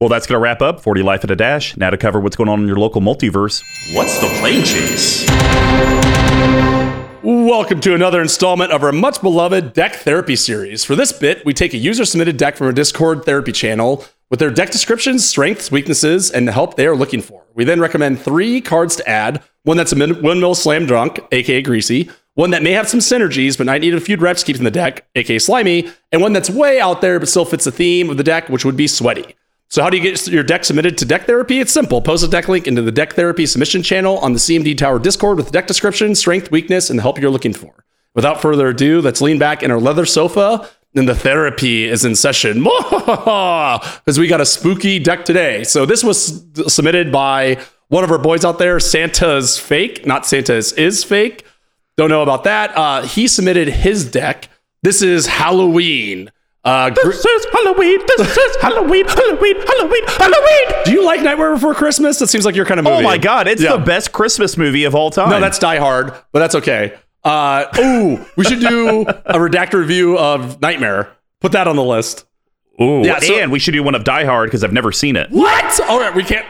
Well, 0.00 0.08
that's 0.08 0.28
going 0.28 0.36
to 0.36 0.40
wrap 0.40 0.62
up 0.62 0.78
40 0.78 1.02
Life 1.02 1.24
at 1.24 1.30
a 1.32 1.34
Dash. 1.34 1.76
Now 1.76 1.90
to 1.90 1.96
cover 1.96 2.20
what's 2.20 2.36
going 2.36 2.48
on 2.48 2.60
in 2.60 2.68
your 2.68 2.76
local 2.76 3.00
multiverse. 3.00 3.64
What's 3.92 4.20
the 4.20 4.28
plane 4.38 4.64
chase? 4.64 5.26
Welcome 7.24 7.80
to 7.80 7.94
another 7.96 8.22
installment 8.22 8.70
of 8.70 8.84
our 8.84 8.92
much 8.92 9.20
beloved 9.20 9.72
deck 9.72 9.96
therapy 9.96 10.36
series. 10.36 10.84
For 10.84 10.94
this 10.94 11.10
bit, 11.10 11.44
we 11.44 11.52
take 11.52 11.74
a 11.74 11.78
user 11.78 12.04
submitted 12.04 12.36
deck 12.36 12.54
from 12.54 12.68
our 12.68 12.72
Discord 12.72 13.24
therapy 13.24 13.50
channel 13.50 14.04
with 14.30 14.38
their 14.38 14.50
deck 14.50 14.70
descriptions, 14.70 15.28
strengths, 15.28 15.72
weaknesses, 15.72 16.30
and 16.30 16.46
the 16.46 16.52
help 16.52 16.76
they 16.76 16.86
are 16.86 16.94
looking 16.94 17.22
for. 17.22 17.44
We 17.54 17.64
then 17.64 17.80
recommend 17.80 18.20
three 18.20 18.60
cards 18.60 18.94
to 18.96 19.08
add 19.08 19.42
one 19.64 19.76
that's 19.76 19.90
a 19.90 19.96
min- 19.96 20.22
windmill 20.22 20.54
slam 20.54 20.86
drunk, 20.86 21.18
aka 21.32 21.60
greasy, 21.62 22.08
one 22.36 22.50
that 22.50 22.62
may 22.62 22.72
have 22.72 22.88
some 22.88 23.00
synergies 23.00 23.58
but 23.58 23.66
might 23.66 23.80
need 23.80 23.94
a 23.94 24.00
few 24.00 24.16
reps 24.16 24.44
keeping 24.44 24.62
the 24.62 24.70
deck, 24.70 25.08
aka 25.16 25.38
slimy, 25.38 25.90
and 26.12 26.22
one 26.22 26.32
that's 26.32 26.48
way 26.48 26.78
out 26.78 27.00
there 27.00 27.18
but 27.18 27.28
still 27.28 27.44
fits 27.44 27.64
the 27.64 27.72
theme 27.72 28.08
of 28.08 28.16
the 28.16 28.22
deck, 28.22 28.48
which 28.48 28.64
would 28.64 28.76
be 28.76 28.86
sweaty. 28.86 29.34
So 29.68 29.82
how 29.82 29.90
do 29.90 29.96
you 29.96 30.02
get 30.02 30.28
your 30.28 30.44
deck 30.44 30.64
submitted 30.64 30.96
to 30.98 31.04
Deck 31.04 31.26
Therapy? 31.26 31.58
It's 31.58 31.72
simple. 31.72 32.00
Post 32.00 32.24
a 32.24 32.28
deck 32.28 32.46
link 32.46 32.68
into 32.68 32.82
the 32.82 32.92
Deck 32.92 33.14
Therapy 33.14 33.46
submission 33.46 33.82
channel 33.82 34.18
on 34.18 34.32
the 34.32 34.38
CMD 34.38 34.78
Tower 34.78 35.00
Discord 35.00 35.38
with 35.38 35.50
deck 35.50 35.66
description, 35.66 36.14
strength, 36.14 36.52
weakness, 36.52 36.88
and 36.88 36.98
the 36.98 37.02
help 37.02 37.18
you're 37.18 37.30
looking 37.30 37.52
for. 37.52 37.84
Without 38.14 38.40
further 38.40 38.68
ado, 38.68 39.00
let's 39.00 39.20
lean 39.20 39.38
back 39.38 39.62
in 39.62 39.72
our 39.72 39.80
leather 39.80 40.06
sofa 40.06 40.68
and 40.94 41.08
the 41.08 41.14
therapy 41.14 41.84
is 41.84 42.04
in 42.04 42.16
session. 42.16 42.66
Because 43.06 44.18
we 44.18 44.26
got 44.26 44.40
a 44.40 44.46
spooky 44.46 44.98
deck 44.98 45.24
today. 45.24 45.64
So 45.64 45.86
this 45.86 46.02
was 46.02 46.44
submitted 46.66 47.12
by 47.12 47.58
one 47.88 48.02
of 48.02 48.10
our 48.10 48.18
boys 48.18 48.44
out 48.44 48.58
there, 48.58 48.80
Santa's 48.80 49.58
Fake. 49.58 50.06
Not 50.06 50.26
Santa's 50.26 50.72
is 50.72 51.04
fake. 51.04 51.45
Don't 51.96 52.10
know 52.10 52.22
about 52.22 52.44
that. 52.44 52.76
Uh, 52.76 53.02
he 53.02 53.26
submitted 53.28 53.68
his 53.68 54.10
deck. 54.10 54.48
This 54.82 55.02
is 55.02 55.26
Halloween. 55.26 56.30
Uh, 56.64 56.90
gr- 56.90 57.10
This 57.10 57.24
is 57.24 57.46
Halloween. 57.52 57.98
This 58.06 58.36
is 58.36 58.56
Halloween. 58.60 59.06
Halloween. 59.06 59.56
Halloween. 59.66 60.02
Halloween. 60.06 60.84
Do 60.84 60.92
you 60.92 61.04
like 61.04 61.22
Nightmare 61.22 61.54
Before 61.54 61.74
Christmas? 61.74 62.18
That 62.18 62.26
seems 62.26 62.44
like 62.44 62.54
your 62.56 62.66
kind 62.66 62.78
of 62.80 62.84
movie. 62.84 62.96
Oh 62.96 63.02
my 63.02 63.18
God. 63.18 63.48
It's 63.48 63.62
Yeah. 63.62 63.76
the 63.76 63.84
best 63.84 64.12
Christmas 64.12 64.56
movie 64.56 64.84
of 64.84 64.94
all 64.94 65.10
time. 65.10 65.30
No, 65.30 65.40
that's 65.40 65.58
Die 65.58 65.78
Hard, 65.78 66.12
but 66.32 66.40
that's 66.40 66.54
okay. 66.56 66.94
Uh, 67.24 67.66
ooh, 67.78 68.24
we 68.36 68.44
should 68.44 68.60
do 68.60 69.00
a 69.00 69.34
redacted 69.34 69.74
review 69.74 70.18
of 70.18 70.60
Nightmare. 70.60 71.08
Put 71.40 71.52
that 71.52 71.66
on 71.66 71.76
the 71.76 71.84
list. 71.84 72.24
Ooh, 72.80 73.02
Yeah, 73.04 73.18
so- 73.20 73.34
and 73.38 73.50
we 73.50 73.58
should 73.58 73.72
do 73.72 73.82
one 73.82 73.94
of 73.94 74.04
Die 74.04 74.24
Hard 74.24 74.48
because 74.48 74.62
I've 74.62 74.72
never 74.72 74.92
seen 74.92 75.16
it. 75.16 75.30
What? 75.30 75.80
All 75.88 75.98
right, 75.98 76.14
we 76.14 76.22
can't. 76.24 76.46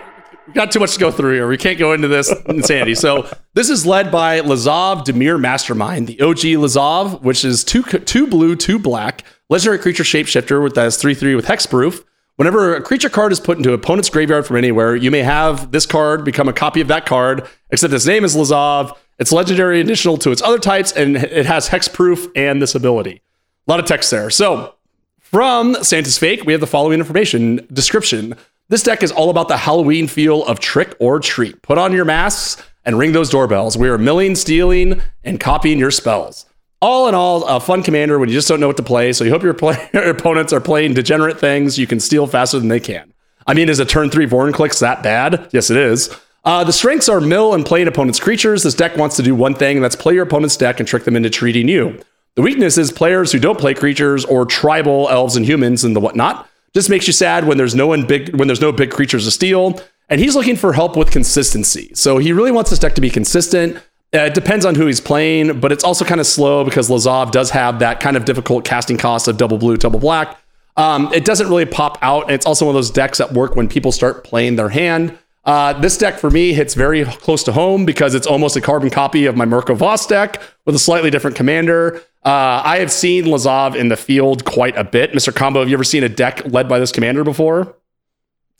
Got 0.54 0.70
too 0.70 0.78
much 0.78 0.94
to 0.94 1.00
go 1.00 1.10
through 1.10 1.34
here. 1.34 1.48
We 1.48 1.56
can't 1.56 1.78
go 1.78 1.92
into 1.92 2.08
this 2.08 2.32
insanity. 2.46 2.94
So 2.94 3.28
this 3.54 3.68
is 3.68 3.84
led 3.84 4.12
by 4.12 4.40
Lazav 4.40 5.04
Dimir 5.04 5.40
Mastermind, 5.40 6.06
the 6.06 6.20
OG 6.20 6.38
Lazav, 6.38 7.22
which 7.22 7.44
is 7.44 7.64
two 7.64 7.82
two 7.82 8.26
blue, 8.26 8.54
two 8.54 8.78
black, 8.78 9.24
legendary 9.48 9.78
creature 9.78 10.04
shapeshifter 10.04 10.62
with 10.62 10.74
that 10.74 10.86
is 10.86 10.96
three 10.96 11.14
three 11.14 11.34
with 11.34 11.46
hexproof. 11.46 12.04
Whenever 12.36 12.76
a 12.76 12.82
creature 12.82 13.08
card 13.08 13.32
is 13.32 13.40
put 13.40 13.56
into 13.56 13.72
opponent's 13.72 14.10
graveyard 14.10 14.46
from 14.46 14.56
anywhere, 14.56 14.94
you 14.94 15.10
may 15.10 15.22
have 15.22 15.72
this 15.72 15.86
card 15.86 16.24
become 16.24 16.48
a 16.48 16.52
copy 16.52 16.82
of 16.82 16.88
that 16.88 17.06
card, 17.06 17.48
except 17.70 17.92
its 17.92 18.06
name 18.06 18.24
is 18.24 18.36
Lazav. 18.36 18.96
It's 19.18 19.32
legendary 19.32 19.80
additional 19.80 20.18
to 20.18 20.30
its 20.30 20.42
other 20.42 20.58
types, 20.58 20.92
and 20.92 21.16
it 21.16 21.46
has 21.46 21.70
hexproof 21.70 22.30
and 22.36 22.60
this 22.60 22.74
ability. 22.74 23.22
A 23.66 23.70
lot 23.70 23.80
of 23.80 23.86
text 23.86 24.10
there. 24.10 24.28
So 24.28 24.74
from 25.18 25.82
Santa's 25.82 26.18
Fake, 26.18 26.44
we 26.44 26.52
have 26.52 26.60
the 26.60 26.66
following 26.66 26.98
information 26.98 27.66
description. 27.72 28.36
This 28.68 28.82
deck 28.82 29.04
is 29.04 29.12
all 29.12 29.30
about 29.30 29.46
the 29.46 29.56
Halloween 29.56 30.08
feel 30.08 30.44
of 30.44 30.58
trick 30.58 30.96
or 30.98 31.20
treat. 31.20 31.62
Put 31.62 31.78
on 31.78 31.92
your 31.92 32.04
masks 32.04 32.60
and 32.84 32.98
ring 32.98 33.12
those 33.12 33.30
doorbells. 33.30 33.78
We 33.78 33.88
are 33.88 33.96
milling, 33.96 34.34
stealing, 34.34 35.00
and 35.22 35.38
copying 35.38 35.78
your 35.78 35.92
spells. 35.92 36.46
All 36.82 37.06
in 37.06 37.14
all, 37.14 37.44
a 37.44 37.60
fun 37.60 37.84
commander 37.84 38.18
when 38.18 38.28
you 38.28 38.34
just 38.34 38.48
don't 38.48 38.58
know 38.58 38.66
what 38.66 38.76
to 38.78 38.82
play. 38.82 39.12
So 39.12 39.22
you 39.22 39.30
hope 39.30 39.44
your, 39.44 39.54
play- 39.54 39.88
your 39.94 40.10
opponents 40.10 40.52
are 40.52 40.60
playing 40.60 40.94
degenerate 40.94 41.38
things 41.38 41.78
you 41.78 41.86
can 41.86 42.00
steal 42.00 42.26
faster 42.26 42.58
than 42.58 42.66
they 42.66 42.80
can. 42.80 43.14
I 43.46 43.54
mean, 43.54 43.68
is 43.68 43.78
a 43.78 43.84
turn 43.84 44.10
three 44.10 44.26
Vorinclex 44.26 44.80
that 44.80 45.00
bad? 45.00 45.48
Yes, 45.52 45.70
it 45.70 45.76
is. 45.76 46.10
Uh, 46.44 46.64
the 46.64 46.72
strengths 46.72 47.08
are 47.08 47.20
mill 47.20 47.54
and 47.54 47.64
play 47.64 47.82
an 47.82 47.88
opponent's 47.88 48.18
creatures. 48.18 48.64
This 48.64 48.74
deck 48.74 48.96
wants 48.96 49.14
to 49.16 49.22
do 49.22 49.36
one 49.36 49.54
thing, 49.54 49.76
and 49.76 49.84
that's 49.84 49.94
play 49.94 50.14
your 50.14 50.24
opponent's 50.24 50.56
deck 50.56 50.80
and 50.80 50.88
trick 50.88 51.04
them 51.04 51.14
into 51.14 51.30
treating 51.30 51.68
you. 51.68 52.00
The 52.34 52.42
weakness 52.42 52.78
is 52.78 52.90
players 52.90 53.30
who 53.30 53.38
don't 53.38 53.60
play 53.60 53.74
creatures 53.74 54.24
or 54.24 54.44
tribal 54.44 55.08
elves 55.08 55.36
and 55.36 55.46
humans 55.46 55.84
and 55.84 55.94
the 55.94 56.00
whatnot. 56.00 56.48
Just 56.76 56.90
makes 56.90 57.06
you 57.06 57.14
sad 57.14 57.46
when 57.46 57.56
there's 57.56 57.74
no 57.74 57.86
one 57.86 58.06
big 58.06 58.36
when 58.36 58.48
there's 58.48 58.60
no 58.60 58.70
big 58.70 58.90
creatures 58.90 59.24
to 59.24 59.30
steal. 59.30 59.80
And 60.10 60.20
he's 60.20 60.36
looking 60.36 60.56
for 60.56 60.74
help 60.74 60.94
with 60.94 61.10
consistency. 61.10 61.90
So 61.94 62.18
he 62.18 62.34
really 62.34 62.52
wants 62.52 62.68
this 62.68 62.78
deck 62.78 62.94
to 62.96 63.00
be 63.00 63.08
consistent. 63.08 63.76
Uh, 64.14 64.26
it 64.26 64.34
depends 64.34 64.66
on 64.66 64.74
who 64.74 64.84
he's 64.84 65.00
playing, 65.00 65.58
but 65.58 65.72
it's 65.72 65.82
also 65.82 66.04
kind 66.04 66.20
of 66.20 66.26
slow 66.26 66.64
because 66.64 66.90
Lazav 66.90 67.30
does 67.30 67.48
have 67.48 67.78
that 67.78 68.00
kind 68.00 68.14
of 68.14 68.26
difficult 68.26 68.66
casting 68.66 68.98
cost 68.98 69.26
of 69.26 69.38
double 69.38 69.56
blue, 69.56 69.78
double 69.78 69.98
black. 69.98 70.38
Um, 70.76 71.10
it 71.14 71.24
doesn't 71.24 71.48
really 71.48 71.64
pop 71.64 71.96
out. 72.02 72.24
And 72.24 72.32
it's 72.32 72.44
also 72.44 72.66
one 72.66 72.74
of 72.74 72.76
those 72.76 72.90
decks 72.90 73.16
that 73.16 73.32
work 73.32 73.56
when 73.56 73.68
people 73.68 73.90
start 73.90 74.22
playing 74.22 74.56
their 74.56 74.68
hand. 74.68 75.16
Uh, 75.46 75.72
this 75.72 75.96
deck 75.96 76.18
for 76.18 76.28
me 76.28 76.52
hits 76.52 76.74
very 76.74 77.06
close 77.06 77.42
to 77.44 77.52
home 77.52 77.86
because 77.86 78.14
it's 78.14 78.26
almost 78.26 78.54
a 78.54 78.60
carbon 78.60 78.90
copy 78.90 79.24
of 79.24 79.34
my 79.34 79.46
Mirko 79.46 79.74
Vosk 79.74 80.08
deck 80.08 80.42
with 80.66 80.74
a 80.74 80.78
slightly 80.78 81.08
different 81.08 81.36
commander. 81.36 82.02
Uh, 82.26 82.60
I 82.64 82.78
have 82.80 82.90
seen 82.90 83.26
Lazav 83.26 83.76
in 83.76 83.88
the 83.88 83.96
field 83.96 84.44
quite 84.44 84.76
a 84.76 84.82
bit. 84.82 85.12
Mr. 85.12 85.32
Combo, 85.32 85.60
have 85.60 85.68
you 85.68 85.74
ever 85.76 85.84
seen 85.84 86.02
a 86.02 86.08
deck 86.08 86.42
led 86.46 86.68
by 86.68 86.80
this 86.80 86.90
commander 86.90 87.22
before? 87.22 87.76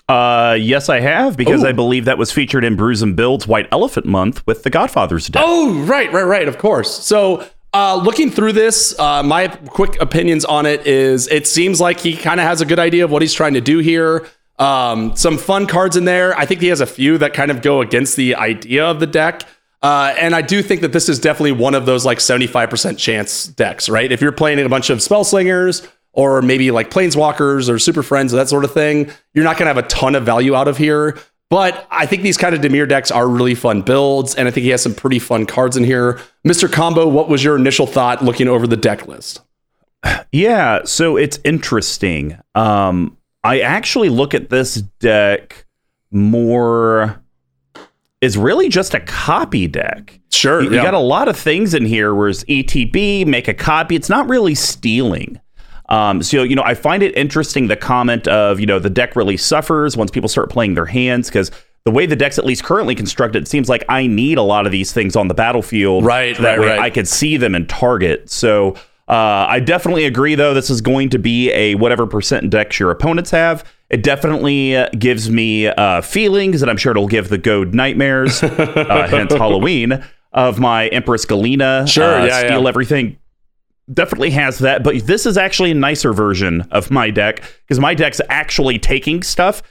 Uh, 0.09 0.57
yes, 0.57 0.89
I 0.89 1.01
have 1.01 1.37
because 1.37 1.65
Ooh. 1.65 1.67
I 1.67 1.73
believe 1.73 2.05
that 2.05 2.17
was 2.17 2.31
featured 2.31 2.63
in 2.63 2.77
Bruise 2.77 3.03
and 3.03 3.17
Build's 3.17 3.49
White 3.49 3.67
Elephant 3.73 4.07
Month 4.07 4.47
with 4.47 4.63
the 4.63 4.71
Godfather's 4.71 5.27
deck. 5.27 5.43
Oh, 5.45 5.83
right, 5.83 6.13
right, 6.13 6.23
right. 6.23 6.47
Of 6.47 6.59
course. 6.59 6.97
So, 7.05 7.45
uh, 7.75 7.97
looking 7.97 8.31
through 8.31 8.53
this, 8.53 8.97
uh, 9.01 9.25
my 9.25 9.49
quick 9.49 10.01
opinions 10.01 10.45
on 10.45 10.65
it 10.65 10.87
is 10.87 11.27
it 11.27 11.49
seems 11.49 11.81
like 11.81 11.99
he 11.99 12.17
kind 12.17 12.39
of 12.39 12.47
has 12.47 12.61
a 12.61 12.65
good 12.67 12.79
idea 12.79 13.05
of 13.05 13.11
what 13.11 13.21
he's 13.21 13.35
trying 13.35 13.55
to 13.55 13.61
do 13.61 13.79
here. 13.79 14.29
Um, 14.61 15.17
some 15.17 15.39
fun 15.39 15.67
cards 15.67 15.97
in 15.97 16.05
there. 16.05 16.39
I 16.39 16.47
think 16.47 16.61
he 16.61 16.69
has 16.69 16.81
a 16.81 16.87
few 16.87 17.19
that 17.19 17.35
kind 17.35 17.51
of 17.51 17.63
go 17.63 17.81
against 17.81 18.15
the 18.15 18.37
idea 18.37 18.87
of 18.87 19.01
the 19.01 19.09
deck. 19.09 19.43
Uh, 19.83 20.15
and 20.19 20.35
I 20.35 20.43
do 20.43 20.63
think 20.63 20.81
that 20.81 20.93
this 20.93 21.09
is 21.09 21.19
definitely 21.19 21.53
one 21.53 21.75
of 21.75 21.87
those 21.87 22.05
like 22.05 22.19
75% 22.19 22.99
chance 22.99 23.47
decks, 23.47 23.89
right? 23.89 24.11
If 24.11 24.21
you're 24.21 24.33
playing 24.33 24.59
a 24.59 24.69
bunch 24.69 24.91
of 24.91 25.03
spell 25.03 25.25
slingers 25.25 25.87
or 26.13 26.43
maybe 26.43 26.71
like 26.71 26.91
planeswalkers 26.91 27.69
or 27.69 27.79
super 27.79 28.03
friends 28.03 28.33
or 28.33 28.37
that 28.39 28.49
sort 28.49 28.65
of 28.65 28.73
thing, 28.73 29.11
you're 29.35 29.45
not 29.45 29.59
going 29.59 29.67
to 29.67 29.75
have 29.75 29.85
a 29.85 29.89
ton 29.89 30.15
of 30.15 30.25
value 30.25 30.55
out 30.55 30.67
of 30.67 30.79
here. 30.79 31.19
But 31.49 31.87
I 31.91 32.07
think 32.07 32.23
these 32.23 32.37
kind 32.37 32.55
of 32.55 32.61
Dimir 32.61 32.89
decks 32.89 33.11
are 33.13 33.29
really 33.29 33.55
fun 33.55 33.83
builds, 33.83 34.35
and 34.35 34.49
I 34.49 34.51
think 34.51 34.65
he 34.65 34.71
has 34.71 34.83
some 34.83 34.95
pretty 34.95 35.21
fun 35.21 35.47
cards 35.47 35.77
in 35.77 35.85
here. 35.85 36.19
Mr. 36.45 36.71
Combo, 36.71 37.07
what 37.07 37.29
was 37.29 37.45
your 37.45 37.55
initial 37.55 37.87
thought 37.87 38.25
looking 38.25 38.49
over 38.49 38.67
the 38.67 38.77
deck 38.77 39.07
list? 39.07 39.43
Yeah, 40.33 40.81
so 40.85 41.17
it's 41.17 41.39
interesting. 41.45 42.39
Um, 42.55 43.17
I 43.45 43.61
actually 43.61 44.09
look 44.09 44.35
at 44.35 44.51
this 44.51 44.75
deck 44.75 45.67
more 46.11 47.23
is 48.27 48.37
really 48.37 48.69
just 48.69 48.93
a 48.93 49.01
copy 49.01 49.69
deck. 49.69 50.19
Sure. 50.33 50.61
You, 50.61 50.71
you 50.71 50.83
got 50.83 50.95
a 50.95 50.99
lot 50.99 51.29
of 51.29 51.37
things 51.39 51.75
in 51.75 51.87
here 51.87 52.13
whereas 52.13 52.43
ETB, 52.45 53.25
make 53.25 53.47
a 53.47 53.55
copy. 53.55 53.95
It's 53.95 54.11
not 54.11 54.29
really 54.29 54.57
stealing. 54.57 55.41
Um, 55.89 56.25
so, 56.25 56.43
you 56.43 56.57
know, 56.57 56.65
I 56.65 56.75
find 56.75 57.05
it 57.05 57.17
interesting 57.17 57.69
the 57.69 57.77
comment 57.77 58.27
of, 58.27 58.59
you 58.59 58.67
know, 58.67 58.81
the 58.81 58.91
deck 58.91 59.15
really 59.15 59.37
suffers 59.37 59.97
once 59.97 60.11
people 60.11 60.29
start 60.29 60.51
playing 60.51 60.75
their 60.75 60.87
hands 60.87 61.29
because 61.29 61.53
the 61.85 61.93
way 61.93 62.05
the 62.05 62.17
deck's 62.17 62.37
at 62.37 62.45
least 62.45 62.65
currently 62.65 62.97
constructed, 62.97 63.45
it 63.45 63.47
seems 63.47 63.69
like 63.69 63.85
I 63.89 64.09
need 64.09 64.39
a 64.39 64.43
lot 64.43 64.67
of 64.67 64.73
these 64.73 64.93
things 64.93 65.15
on 65.15 65.29
the 65.29 65.35
battlefield. 65.35 66.05
Right, 66.05 66.35
so 66.35 66.43
that 66.43 66.59
right, 66.59 66.61
way 66.61 66.69
right. 66.71 66.81
I 66.81 66.91
could 66.91 67.07
see 67.07 67.37
them 67.37 67.55
and 67.55 67.69
target. 67.69 68.29
So 68.29 68.73
uh, 69.07 69.47
I 69.49 69.61
definitely 69.61 70.05
agree, 70.05 70.35
though, 70.35 70.53
this 70.53 70.69
is 70.69 70.81
going 70.81 71.11
to 71.11 71.21
be 71.21 71.53
a 71.53 71.77
whatever 71.77 72.09
percent 72.09 72.51
decks 72.51 72.81
your 72.81 72.91
opponents 72.91 73.31
have. 73.31 73.65
It 73.89 74.03
definitely 74.03 74.77
uh, 74.77 74.89
gives 74.99 75.31
me 75.31 75.69
uh, 75.69 76.01
feelings, 76.01 76.63
and 76.63 76.71
I'm 76.71 76.77
sure 76.77 76.91
it'll 76.91 77.07
give 77.07 77.29
the 77.29 77.39
Goad 77.39 77.75
nightmares, 77.75 78.43
uh, 78.43 79.07
hence 79.11 79.33
Halloween, 79.33 80.05
of 80.33 80.59
my 80.59 80.89
Empress 80.89 81.25
Galina. 81.25 81.89
Sure, 81.89 82.15
uh, 82.15 82.27
yeah, 82.27 82.41
steal 82.41 82.63
yeah. 82.63 82.69
everything 82.69 83.19
definitely 83.93 84.31
has 84.31 84.59
that, 84.59 84.83
but 84.83 85.07
this 85.07 85.27
is 85.27 85.39
actually 85.39 85.71
a 85.71 85.75
nicer 85.75 86.13
version 86.13 86.63
of 86.71 86.91
my 86.91 87.11
deck 87.11 87.43
because 87.63 87.79
my 87.79 87.95
deck's 87.95 88.21
actually 88.29 88.79
taking 88.79 89.23
stuff. 89.23 89.63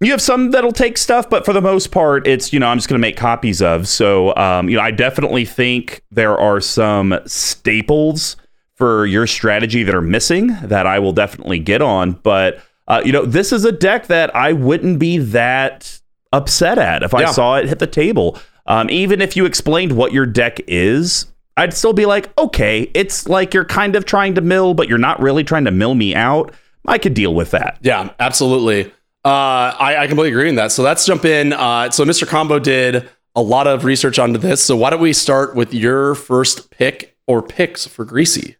You 0.00 0.10
have 0.10 0.20
some 0.20 0.50
that'll 0.50 0.72
take 0.72 0.98
stuff, 0.98 1.30
but 1.30 1.44
for 1.44 1.52
the 1.52 1.60
most 1.60 1.90
part, 1.90 2.26
it's 2.26 2.52
you 2.52 2.60
know 2.60 2.68
I'm 2.68 2.78
just 2.78 2.88
going 2.88 2.98
to 2.98 3.02
make 3.02 3.16
copies 3.16 3.62
of. 3.62 3.88
So 3.88 4.34
um, 4.36 4.68
you 4.68 4.76
know 4.76 4.82
I 4.82 4.90
definitely 4.90 5.44
think 5.44 6.02
there 6.10 6.38
are 6.38 6.60
some 6.60 7.18
staples 7.26 8.36
for 8.76 9.06
your 9.06 9.26
strategy 9.26 9.82
that 9.84 9.94
are 9.94 10.02
missing 10.02 10.48
that 10.62 10.86
I 10.86 10.98
will 10.98 11.12
definitely 11.12 11.58
get 11.58 11.80
on. 11.80 12.12
But 12.12 12.60
uh, 12.88 13.02
you 13.04 13.12
know 13.12 13.24
this 13.24 13.52
is 13.52 13.64
a 13.64 13.72
deck 13.72 14.06
that 14.08 14.34
I 14.34 14.52
wouldn't 14.52 14.98
be 14.98 15.18
that 15.18 16.00
upset 16.32 16.78
at 16.78 17.02
if 17.02 17.14
I 17.14 17.22
Yeah. 17.22 17.30
saw 17.32 17.56
it 17.56 17.68
hit 17.68 17.78
the 17.78 17.86
table. 17.86 18.38
Um, 18.66 18.88
even 18.90 19.20
if 19.20 19.36
you 19.36 19.44
explained 19.44 19.92
what 19.92 20.12
your 20.12 20.26
deck 20.26 20.58
is, 20.66 21.26
I'd 21.56 21.74
still 21.74 21.92
be 21.92 22.06
like, 22.06 22.36
okay, 22.38 22.90
it's 22.94 23.28
like 23.28 23.54
you're 23.54 23.64
kind 23.64 23.94
of 23.94 24.04
trying 24.06 24.34
to 24.34 24.40
mill, 24.40 24.74
but 24.74 24.88
you're 24.88 24.98
not 24.98 25.20
really 25.20 25.44
trying 25.44 25.64
to 25.66 25.70
mill 25.70 25.94
me 25.94 26.14
out. 26.14 26.52
I 26.86 26.98
could 26.98 27.14
deal 27.14 27.34
with 27.34 27.50
that. 27.52 27.78
Yeah, 27.82 28.10
absolutely. 28.18 28.86
Uh, 29.24 29.72
I, 29.78 29.96
I 30.00 30.06
completely 30.06 30.32
agree 30.32 30.48
in 30.48 30.56
that. 30.56 30.72
So 30.72 30.82
let's 30.82 31.06
jump 31.06 31.24
in. 31.24 31.52
Uh, 31.52 31.90
so 31.90 32.04
Mr. 32.04 32.26
Combo 32.26 32.58
did 32.58 33.08
a 33.36 33.42
lot 33.42 33.66
of 33.66 33.84
research 33.84 34.18
onto 34.18 34.38
this. 34.38 34.62
So 34.64 34.76
why 34.76 34.90
don't 34.90 35.00
we 35.00 35.12
start 35.12 35.54
with 35.54 35.72
your 35.72 36.14
first 36.14 36.70
pick 36.70 37.16
or 37.26 37.40
picks 37.42 37.86
for 37.86 38.04
Greasy? 38.04 38.56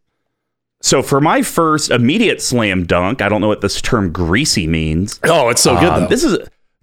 So 0.85 1.03
for 1.03 1.19
my 1.19 1.41
first 1.41 1.91
immediate 1.91 2.43
slam 2.43 2.85
dunk, 2.85 3.23
I 3.23 3.31
don't 3.31 3.41
know 3.41 3.49
what 3.49 3.62
this 3.62 3.81
term 3.81 4.12
greasy 4.12 4.67
means. 4.67 5.19
Oh, 5.25 5.49
it's 5.49 5.62
so 5.62 5.81
good 5.81 5.88
um, 5.88 6.00
though. 6.03 6.09
this 6.09 6.23
is 6.23 6.38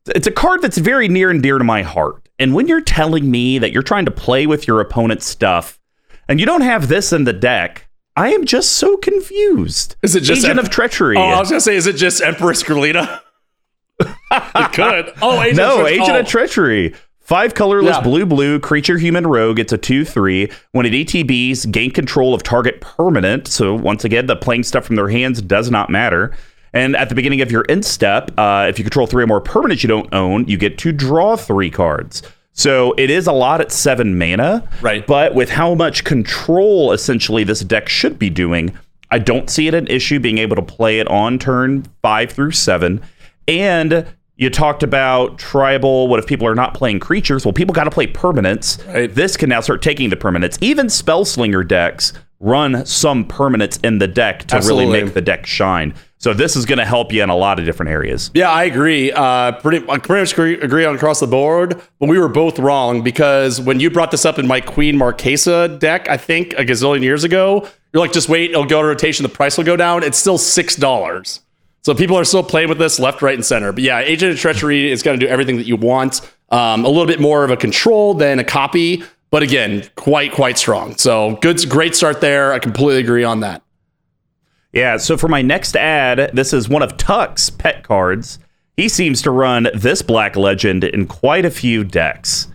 it's 0.08 0.26
a 0.26 0.32
card 0.32 0.64
that's 0.64 0.80
very 0.80 1.08
near 1.08 1.30
and 1.30 1.44
dear 1.44 1.60
to 1.60 1.64
my 1.64 1.84
heart. 1.84 2.28
And 2.40 2.56
when 2.56 2.68
you're 2.68 2.82
telling 2.82 3.30
me 3.30 3.60
that 3.60 3.72
you're 3.72 3.84
trying 3.84 4.06
to 4.06 4.12
play 4.12 4.48
with 4.48 4.68
your 4.68 4.82
opponent's 4.82 5.28
stuff 5.28 5.80
and 6.28 6.40
you 6.40 6.48
don't 6.48 6.62
have 6.62 6.88
this 6.88 7.14
in 7.14 7.26
the 7.26 7.34
deck, 7.34 7.88
I 8.16 8.30
am 8.30 8.46
just 8.46 8.72
so 8.72 8.98
confused. 8.98 9.98
Is 10.02 10.16
it 10.16 10.22
just 10.22 10.46
Agent 10.46 10.58
Em- 10.58 10.66
of 10.66 10.72
Treachery? 10.72 11.18
oh, 11.18 11.22
I 11.22 11.40
was 11.40 11.52
gonna 11.52 11.62
say, 11.62 11.76
is 11.76 11.86
it 11.86 11.96
just 11.96 12.24
Empress 12.24 12.64
Galina? 12.64 13.22
it 14.00 14.74
could. 14.74 15.14
Oh, 15.22 15.44
Agent 15.44 15.58
no, 15.58 15.82
of 15.82 15.88
Agent 15.88 16.10
oh. 16.10 16.20
of 16.22 16.28
Treachery. 16.28 16.96
Five 17.32 17.54
colorless 17.54 17.96
Yeah. 17.96 18.02
blue 18.02 18.26
blue 18.26 18.60
creature 18.60 18.98
human 18.98 19.26
rogue. 19.26 19.58
It's 19.58 19.72
a 19.72 19.78
2 19.78 20.04
3. 20.04 20.50
When 20.74 20.86
it 20.86 20.94
ETBs, 20.94 21.72
gain 21.72 21.90
control 21.92 22.34
of 22.34 22.44
target 22.44 22.82
permanent. 22.82 23.48
So, 23.48 23.74
once 23.74 24.04
again, 24.04 24.26
the 24.26 24.36
playing 24.36 24.64
stuff 24.64 24.84
from 24.84 24.98
their 24.98 25.08
hands 25.08 25.42
does 25.42 25.72
not 25.72 25.90
matter. 25.90 26.34
And 26.74 26.94
at 26.94 27.08
the 27.08 27.16
beginning 27.16 27.40
of 27.40 27.50
your 27.50 27.64
end 27.70 27.86
step, 27.86 28.32
uh, 28.38 28.66
if 28.68 28.78
you 28.78 28.84
control 28.84 29.08
three 29.08 29.24
or 29.24 29.28
more 29.28 29.40
permanents 29.40 29.82
you 29.82 29.88
don't 29.88 30.14
own, 30.14 30.46
you 30.50 30.58
get 30.58 30.78
to 30.80 30.92
draw 30.92 31.38
three 31.38 31.70
cards. 31.70 32.22
So 32.52 32.94
it 32.98 33.10
is 33.10 33.28
a 33.28 33.32
lot 33.32 33.62
at 33.62 33.72
seven 33.72 34.18
mana. 34.18 34.68
Right. 34.82 35.08
But 35.08 35.34
with 35.34 35.52
how 35.52 35.74
much 35.74 36.04
control 36.04 36.92
essentially 36.92 37.46
this 37.46 37.62
deck 37.62 37.88
should 37.88 38.20
be 38.20 38.30
doing, 38.30 38.74
I 39.10 39.20
don't 39.20 39.50
see 39.50 39.70
it 39.70 39.74
an 39.74 39.88
issue 39.88 40.20
being 40.20 40.38
able 40.38 40.58
to 40.58 40.62
play 40.62 41.00
it 41.00 41.08
on 41.08 41.40
turn 41.40 41.86
five 42.02 42.34
through 42.34 42.52
seven. 42.52 43.00
And 43.48 44.06
you 44.42 44.50
talked 44.50 44.82
about 44.82 45.38
tribal. 45.38 46.08
What 46.08 46.18
if 46.18 46.26
people 46.26 46.48
are 46.48 46.56
not 46.56 46.74
playing 46.74 47.00
creatures? 47.00 47.46
Well, 47.46 47.54
people 47.54 47.74
got 47.74 47.84
to 47.84 47.92
play 47.92 48.08
permanents. 48.08 48.84
Right. 48.92 49.14
This 49.14 49.38
can 49.38 49.50
now 49.50 49.62
start 49.62 49.84
taking 49.84 50.10
the 50.10 50.16
permanents. 50.16 50.58
Even 50.62 50.88
spellslinger 50.88 51.66
decks 51.68 52.12
run 52.40 52.84
some 52.88 53.24
permanents 53.24 53.80
in 53.86 54.00
the 54.00 54.08
deck 54.08 54.46
to 54.48 54.56
Absolutely. 54.56 54.88
really 54.88 55.04
make 55.04 55.14
the 55.14 55.22
deck 55.22 55.46
shine. 55.46 55.94
So 56.18 56.34
this 56.34 56.56
is 56.56 56.66
going 56.66 56.80
to 56.80 56.86
help 56.86 57.14
you 57.14 57.22
in 57.22 57.30
a 57.30 57.36
lot 57.36 57.60
of 57.60 57.66
different 57.66 57.92
areas. 57.92 58.32
Yeah, 58.34 58.50
I 58.50 58.64
agree. 58.64 59.12
Uh, 59.12 59.52
pretty, 59.52 59.88
I 59.88 60.00
pretty 60.00 60.22
much 60.24 60.34
agree, 60.34 60.60
agree 60.60 60.86
on 60.86 60.96
across 60.96 61.20
the 61.20 61.28
board, 61.28 61.80
but 62.00 62.10
we 62.10 62.18
were 62.18 62.28
both 62.28 62.58
wrong 62.58 63.04
because 63.04 63.62
when 63.62 63.80
you 63.80 63.92
brought 63.92 64.10
this 64.10 64.26
up 64.26 64.40
in 64.40 64.48
my 64.48 64.60
Queen 64.60 64.98
Marchesa 64.98 65.68
deck, 65.68 66.10
I 66.10 66.18
think 66.18 66.54
a 66.54 66.66
gazillion 66.66 67.04
years 67.04 67.24
ago, 67.24 67.68
you're 67.94 68.02
like, 68.02 68.12
just 68.12 68.28
wait, 68.28 68.50
it'll 68.50 68.66
go 68.66 68.82
to 68.82 68.88
rotation, 68.88 69.22
the 69.22 69.30
price 69.30 69.56
will 69.56 69.66
go 69.66 69.76
down. 69.76 70.02
It's 70.02 70.18
still 70.18 70.40
six 70.40 70.76
dollars. 70.76 71.42
So 71.84 71.96
people 71.96 72.18
are 72.18 72.24
still 72.24 72.44
playing 72.44 72.70
with 72.70 72.78
this 72.78 73.00
left, 73.00 73.22
right, 73.22 73.34
and 73.34 73.46
center. 73.46 73.72
But 73.72 73.84
yeah, 73.84 74.00
Agent 74.00 74.32
of 74.34 74.40
Treachery 74.40 74.92
is 74.92 75.02
going 75.02 75.20
to 75.20 75.26
do 75.26 75.30
everything 75.32 75.58
that 75.58 75.66
you 75.66 75.76
want. 75.76 76.22
Um, 76.50 76.86
a 76.86 76.88
little 76.88 77.08
bit 77.08 77.20
more 77.20 77.44
of 77.44 77.50
a 77.50 77.58
control 77.58 78.14
than 78.14 78.38
a 78.38 78.44
copy, 78.44 79.04
but 79.32 79.42
again, 79.42 79.90
quite 79.96 80.32
quite 80.34 80.58
strong. 80.58 80.96
So 80.98 81.38
good, 81.42 81.58
great 81.70 81.96
start 81.96 82.22
there. 82.22 82.54
I 82.54 82.60
completely 82.60 83.02
agree 83.02 83.24
on 83.24 83.40
that. 83.40 83.64
Yeah, 84.74 84.98
so 84.98 85.18
for 85.18 85.28
my 85.28 85.42
next 85.42 85.76
ad, 85.76 86.32
this 86.34 86.54
is 86.54 86.70
one 86.70 86.82
of 86.82 86.98
Tuck's 86.98 87.50
pet 87.50 87.84
cards. 87.84 88.38
He 88.78 88.88
seems 88.88 89.22
to 89.24 89.32
run 89.32 89.68
this 89.74 90.02
Black 90.02 90.36
Legend 90.36 90.84
in 90.84 91.08
quite 91.08 91.46
a 91.46 91.52
few 91.52 91.84
decks. 91.84 92.48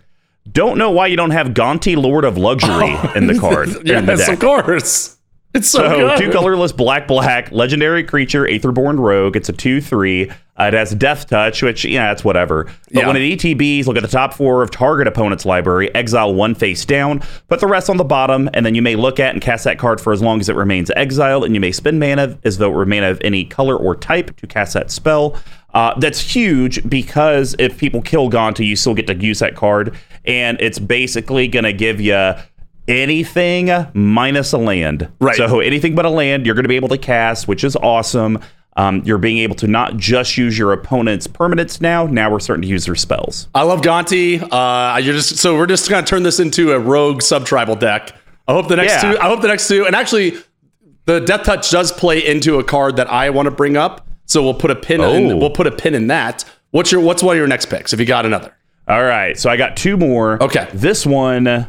Don't 0.51 0.79
know 0.79 0.91
why 0.91 1.09
you 1.09 1.17
don't 1.17 1.33
have 1.33 1.49
Gonti 1.49 1.97
Lord 1.97 2.25
of 2.25 2.39
Luxury 2.39 2.95
in 3.15 3.27
the 3.27 3.39
card. 3.39 3.69
in 3.87 4.07
the 4.07 4.15
Yes, 4.17 4.27
deck. 4.27 4.35
of 4.35 4.41
course. 4.41 5.16
It's 5.55 5.71
so, 5.71 5.79
So 5.89 5.97
good. 5.99 6.19
two 6.19 6.31
colorless 6.31 6.73
black 6.73 7.09
black 7.09 7.51
legendary 7.51 8.05
creature 8.05 8.45
Aetherborn 8.45 8.99
Rogue. 8.99 9.37
It's 9.37 9.49
a 9.49 9.53
two 9.55 9.81
three. 9.81 10.29
Uh, 10.59 10.65
it 10.65 10.75
has 10.75 10.95
Death 10.95 11.29
Touch, 11.29 11.63
which 11.63 11.85
yeah, 11.85 12.13
it's 12.13 12.25
whatever. 12.25 12.65
But 12.65 12.75
Yeah. 13.03 13.07
when 13.07 13.17
it 13.17 13.21
ETBs, 13.39 13.87
look 13.87 13.97
at 13.97 14.03
the 14.03 14.09
top 14.09 14.35
four 14.35 14.63
of 14.63 14.71
target 14.71 15.07
opponent's 15.07 15.47
library. 15.47 15.95
Exile 15.95 16.35
one 16.35 16.55
face 16.55 16.85
down. 16.85 17.23
Put 17.49 17.61
the 17.61 17.67
rest 17.67 17.89
on 17.89 17.97
the 17.97 18.05
bottom, 18.05 18.51
and 18.53 18.67
then 18.67 18.75
you 18.75 18.83
may 18.83 18.97
look 18.97 19.19
at 19.19 19.33
and 19.33 19.41
cast 19.43 19.65
that 19.65 19.79
card 19.79 19.99
for 20.01 20.13
as 20.13 20.21
long 20.23 20.41
as 20.41 20.49
it 20.51 20.57
remains 20.57 20.91
exiled, 20.97 21.45
and 21.45 21.55
you 21.55 21.61
may 21.61 21.73
spend 21.73 22.01
mana 22.01 22.39
as 22.45 22.59
though 22.59 22.71
it 22.71 22.75
were 22.75 22.87
mana 22.87 23.11
of 23.11 23.21
any 23.25 23.45
color 23.45 23.77
or 23.77 23.95
type 23.97 24.37
to 24.37 24.47
cast 24.47 24.75
that 24.75 24.91
spell. 24.91 25.37
Uh, 25.73 25.99
that's 25.99 26.21
huge 26.21 26.87
because 26.89 27.55
if 27.59 27.77
people 27.79 28.01
kill 28.03 28.31
Gonti, 28.31 28.67
you 28.67 28.77
still 28.77 28.95
get 28.95 29.07
to 29.09 29.15
use 29.15 29.39
that 29.39 29.55
card, 29.57 29.95
and 30.27 30.59
it's 30.61 30.79
basically 30.79 31.49
going 31.49 31.65
to 31.65 31.73
give 31.75 32.01
you 32.01 32.35
anything 32.89 33.71
minus 33.95 34.53
a 34.53 34.59
land. 34.59 35.09
Right. 35.21 35.37
So 35.37 35.61
anything 35.61 35.95
but 35.95 36.05
a 36.05 36.11
land, 36.11 36.47
you're 36.47 36.55
going 36.55 36.65
to 36.65 36.69
be 36.69 36.77
able 36.77 36.89
to 36.89 36.99
cast, 36.99 37.49
which 37.49 37.65
is 37.65 37.77
awesome. 37.77 38.39
Um, 38.77 39.03
you're 39.07 39.19
being 39.19 39.39
able 39.39 39.55
to 39.57 39.67
not 39.67 39.97
just 39.97 40.37
use 40.37 40.59
your 40.59 40.73
opponent's 40.73 41.27
permanents 41.27 41.81
now. 41.81 42.07
Now 42.07 42.31
we're 42.31 42.41
starting 42.41 42.63
to 42.63 42.69
use 42.69 42.85
their 42.85 42.95
spells. 42.95 43.49
I 43.55 43.63
love 43.63 43.81
Gonti. 43.81 44.43
Uh, 44.43 44.99
you're 44.99 45.15
just 45.15 45.37
so 45.39 45.57
we're 45.57 45.67
just 45.67 45.89
gonna 45.89 46.07
turn 46.07 46.23
this 46.25 46.41
into 46.41 46.73
a 46.73 46.79
rogue 46.79 47.23
sub 47.23 47.47
tribal 47.47 47.75
deck. 47.75 48.13
I 48.47 48.53
hope 48.53 48.69
the 48.69 48.77
next 48.77 49.03
Yeah. 49.03 49.13
two. 49.13 49.19
I 49.19 49.25
hope 49.29 49.41
the 49.41 49.49
next 49.49 49.67
two. 49.69 49.87
And 49.87 49.97
actually, 49.97 50.35
the 51.07 51.21
Death 51.21 51.45
Touch 51.45 51.71
does 51.71 51.91
play 51.91 52.25
into 52.25 52.59
a 52.59 52.65
card 52.65 52.97
that 52.97 53.11
I 53.11 53.31
want 53.31 53.47
to 53.47 53.51
bring 53.51 53.79
up. 53.79 54.07
So 54.27 54.43
we'll 54.43 54.55
put 54.55 54.71
a 54.71 54.77
pin. 54.77 55.01
Oh. 55.01 55.15
In, 55.15 55.39
we'll 55.39 55.51
put 55.51 55.67
a 55.67 55.71
pin 55.71 55.95
in 55.95 56.09
that. 56.09 56.45
What's 56.71 56.93
your 56.93 57.01
What's 57.01 57.23
one 57.23 57.35
of 57.37 57.39
your 57.39 57.47
next 57.47 57.67
picks? 57.67 57.95
If 57.95 58.01
you 58.01 58.05
got 58.07 58.27
another. 58.27 58.55
All 58.89 59.03
right. 59.03 59.39
So 59.39 59.49
I 59.49 59.57
got 59.57 59.77
two 59.79 59.97
more. 59.97 60.43
Okay. 60.43 60.69
This 60.75 61.07
one, 61.07 61.67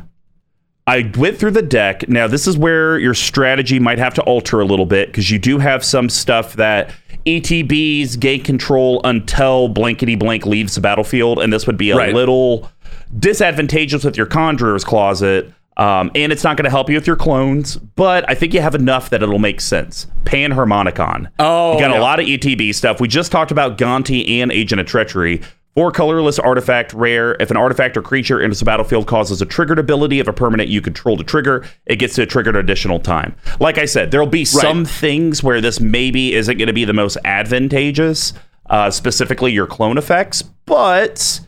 I 0.87 1.11
went 1.17 1.37
through 1.37 1.51
the 1.51 1.61
deck. 1.61 2.07
Now, 2.07 2.27
this 2.27 2.47
is 2.47 2.57
where 2.57 2.97
your 2.97 3.13
strategy 3.13 3.77
might 3.77 3.99
have 3.99 4.13
to 4.15 4.21
alter 4.23 4.61
a 4.61 4.65
little 4.65 4.85
bit 4.85 5.09
because 5.09 5.29
you 5.29 5.37
do 5.37 5.57
have 5.59 5.83
some 5.83 6.09
stuff 6.09 6.53
that 6.53 6.91
ETBs 7.25 8.17
gain 8.19 8.41
control 8.41 9.01
until 9.03 9.67
blankety 9.67 10.15
blank 10.15 10.45
leaves 10.45 10.75
the 10.75 10.81
battlefield. 10.81 11.39
And 11.39 11.51
this 11.51 11.67
would 11.67 11.77
be 11.77 11.91
a 11.91 11.97
Right. 11.97 12.13
little 12.13 12.71
disadvantageous 13.19 14.03
with 14.05 14.15
your 14.17 14.25
Conjurer's 14.25 14.83
Closet. 14.85 15.51
Um, 15.75 16.09
and 16.15 16.31
it's 16.31 16.43
not 16.43 16.57
going 16.57 16.63
to 16.63 16.71
help 16.71 16.89
you 16.89 16.95
with 16.95 17.05
your 17.05 17.15
clones, 17.15 17.75
but 17.75 18.27
I 18.27 18.33
think 18.33 18.53
you 18.55 18.61
have 18.61 18.73
enough 18.73 19.11
that 19.11 19.21
it'll 19.21 19.37
make 19.37 19.61
sense. 19.61 20.07
Panharmonicon. 20.23 21.27
Oh, 21.37 21.73
you 21.73 21.79
got 21.79 21.91
yeah. 21.91 21.99
a 21.99 22.01
lot 22.01 22.19
of 22.19 22.25
ETB 22.25 22.73
stuff. 22.73 22.99
We 22.99 23.07
just 23.07 23.31
talked 23.31 23.51
about 23.51 23.77
Gonti 23.77 24.27
and 24.41 24.51
Agent 24.51 24.81
of 24.81 24.87
Treachery. 24.87 25.41
Four 25.77 25.91
colorless 25.91 26.39
artifact 26.39 26.91
rare. 26.93 27.35
If 27.39 27.51
an 27.51 27.57
artifact 27.57 27.95
or 27.97 28.01
creature 28.01 28.41
enters 28.41 28.57
the 28.57 28.65
battlefield 28.65 29.05
causes 29.05 29.43
a 29.43 29.45
triggered 29.45 29.77
ability 29.77 30.19
of 30.19 30.27
a 30.27 30.33
permanent 30.33 30.69
you 30.69 30.81
control 30.81 31.17
to 31.17 31.23
trigger, 31.23 31.67
it 31.85 31.97
gets 31.97 32.15
to 32.15 32.25
trigger 32.25 32.49
an 32.49 32.55
additional 32.55 32.99
time. 32.99 33.35
Like 33.59 33.77
I 33.77 33.85
said, 33.85 34.09
there'll 34.09 34.25
be 34.25 34.43
some 34.43 34.85
things 34.85 35.43
where 35.43 35.61
this 35.61 35.79
maybe 35.79 36.33
isn't 36.33 36.57
going 36.57 36.65
to 36.65 36.73
be 36.73 36.83
the 36.83 36.93
most 36.93 37.15
advantageous, 37.23 38.33
uh, 38.71 38.89
specifically 38.89 39.51
your 39.51 39.67
clone 39.67 39.99
effects, 39.99 40.41
but 40.41 41.41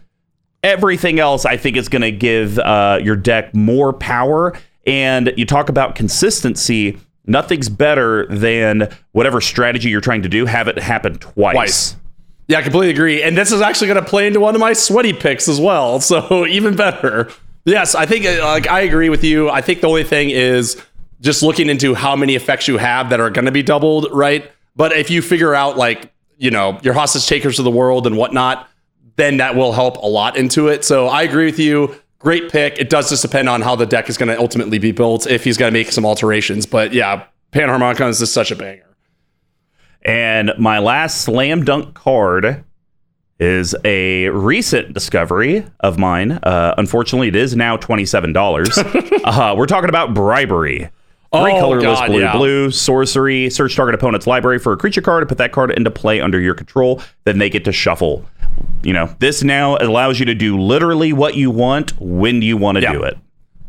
everything 0.61 1.19
else 1.19 1.43
I 1.43 1.57
think 1.57 1.75
is 1.75 1.89
going 1.89 2.03
to 2.03 2.11
give 2.11 2.59
uh, 2.59 2.99
your 3.01 3.15
deck 3.15 3.55
more 3.55 3.93
power. 3.93 4.55
And 4.85 5.33
you 5.37 5.47
talk 5.47 5.69
about 5.69 5.95
consistency. 5.95 6.99
Nothing's 7.25 7.67
better 7.67 8.27
than 8.27 8.95
whatever 9.11 9.41
strategy 9.41 9.89
you're 9.89 10.01
trying 10.01 10.21
to 10.21 10.29
do, 10.29 10.45
have 10.45 10.67
it 10.67 10.77
happen 10.77 11.17
twice. 11.17 11.55
Twice. 11.55 11.95
Yeah, 12.49 12.57
I 12.57 12.61
completely 12.63 12.89
agree. 12.89 13.21
And 13.21 13.37
this 13.37 13.51
is 13.51 13.61
actually 13.61 13.89
going 13.89 14.03
to 14.03 14.09
play 14.09 14.25
into 14.25 14.39
one 14.39 14.55
of 14.55 14.59
my 14.59 14.73
sweaty 14.73 15.13
picks 15.13 15.47
as 15.47 15.61
well. 15.61 16.01
So 16.09 16.47
even 16.47 16.75
better. 16.75 17.29
Yes, 17.63 17.93
I 17.93 18.07
think 18.07 18.25
uh, 18.25 18.43
like 18.43 18.67
I 18.67 18.81
agree 18.81 19.09
with 19.09 19.23
you. 19.23 19.49
I 19.49 19.61
think 19.61 19.81
the 19.81 19.87
only 19.87 20.03
thing 20.03 20.31
is 20.31 20.81
just 21.21 21.43
looking 21.43 21.69
into 21.69 21.93
how 21.93 22.15
many 22.15 22.33
effects 22.33 22.67
you 22.67 22.77
have 22.77 23.11
that 23.11 23.19
are 23.19 23.29
going 23.29 23.45
to 23.45 23.51
be 23.51 23.61
doubled, 23.61 24.07
right? 24.11 24.51
But 24.75 24.93
if 24.93 25.11
you 25.11 25.21
figure 25.21 25.53
out 25.53 25.77
like 25.77 26.11
you 26.37 26.49
know 26.49 26.79
your 26.81 26.95
hostage 26.95 27.27
takers 27.27 27.59
of 27.59 27.65
the 27.65 27.71
world 27.71 28.07
and 28.07 28.17
whatnot, 28.17 28.67
then 29.17 29.37
that 29.37 29.55
will 29.55 29.71
help 29.71 29.97
a 29.97 30.07
lot 30.07 30.35
into 30.35 30.67
it. 30.69 30.83
So 30.83 31.07
I 31.07 31.21
agree 31.21 31.45
with 31.45 31.59
you. 31.59 31.93
Great 32.17 32.51
pick. 32.51 32.79
It 32.79 32.89
does 32.89 33.09
just 33.09 33.21
depend 33.21 33.49
on 33.49 33.61
how 33.61 33.75
the 33.75 33.85
deck 33.85 34.09
is 34.09 34.17
going 34.17 34.29
to 34.29 34.39
ultimately 34.39 34.79
be 34.79 34.91
built 34.91 35.27
if 35.27 35.43
he's 35.43 35.57
going 35.57 35.71
to 35.71 35.77
make 35.77 35.91
some 35.91 36.05
alterations. 36.05 36.65
But 36.65 36.93
yeah, 36.93 37.25
Panharmonicon 37.51 38.09
is 38.09 38.19
just 38.19 38.33
such 38.33 38.49
a 38.49 38.55
banger. 38.55 38.88
And 40.03 40.53
my 40.57 40.79
last 40.79 41.21
slam 41.21 41.63
dunk 41.65 41.93
card 41.93 42.63
is 43.39 43.75
a 43.85 44.29
recent 44.29 44.93
discovery 44.93 45.65
of 45.79 45.97
mine. 45.97 46.33
Uh, 46.43 46.73
unfortunately, 46.77 47.27
it 47.29 47.35
is 47.35 47.55
now 47.55 47.77
$27. 47.77 49.21
uh, 49.25 49.55
we're 49.57 49.65
talking 49.65 49.89
about 49.89 50.13
bribery. 50.13 50.89
Three 51.31 51.41
Oh, 51.53 51.59
colorless 51.59 51.83
God, 51.99 52.07
blue, 52.07 52.19
yeah. 52.21 52.31
blue, 52.35 52.71
sorcery. 52.71 53.49
Search 53.51 53.75
target 53.75 53.93
opponent's 53.93 54.25
library 54.25 54.57
for 54.57 54.73
a 54.73 54.77
creature 54.77 55.01
card 55.01 55.27
put 55.29 55.37
that 55.37 55.51
card 55.51 55.69
into 55.71 55.91
play 55.91 56.19
under 56.19 56.39
your 56.39 56.55
control. 56.55 57.01
Then 57.25 57.37
they 57.37 57.49
get 57.51 57.65
to 57.65 57.71
shuffle. 57.71 58.25
You 58.81 58.93
know, 58.93 59.15
this 59.19 59.43
now 59.43 59.77
allows 59.77 60.19
you 60.19 60.25
to 60.25 60.33
do 60.33 60.57
literally 60.59 61.13
what 61.13 61.35
you 61.35 61.51
want 61.51 61.93
when 61.99 62.41
you 62.41 62.57
want 62.57 62.77
to 62.77 62.81
Yeah. 62.81 62.93
do 62.93 63.03
it. 63.03 63.17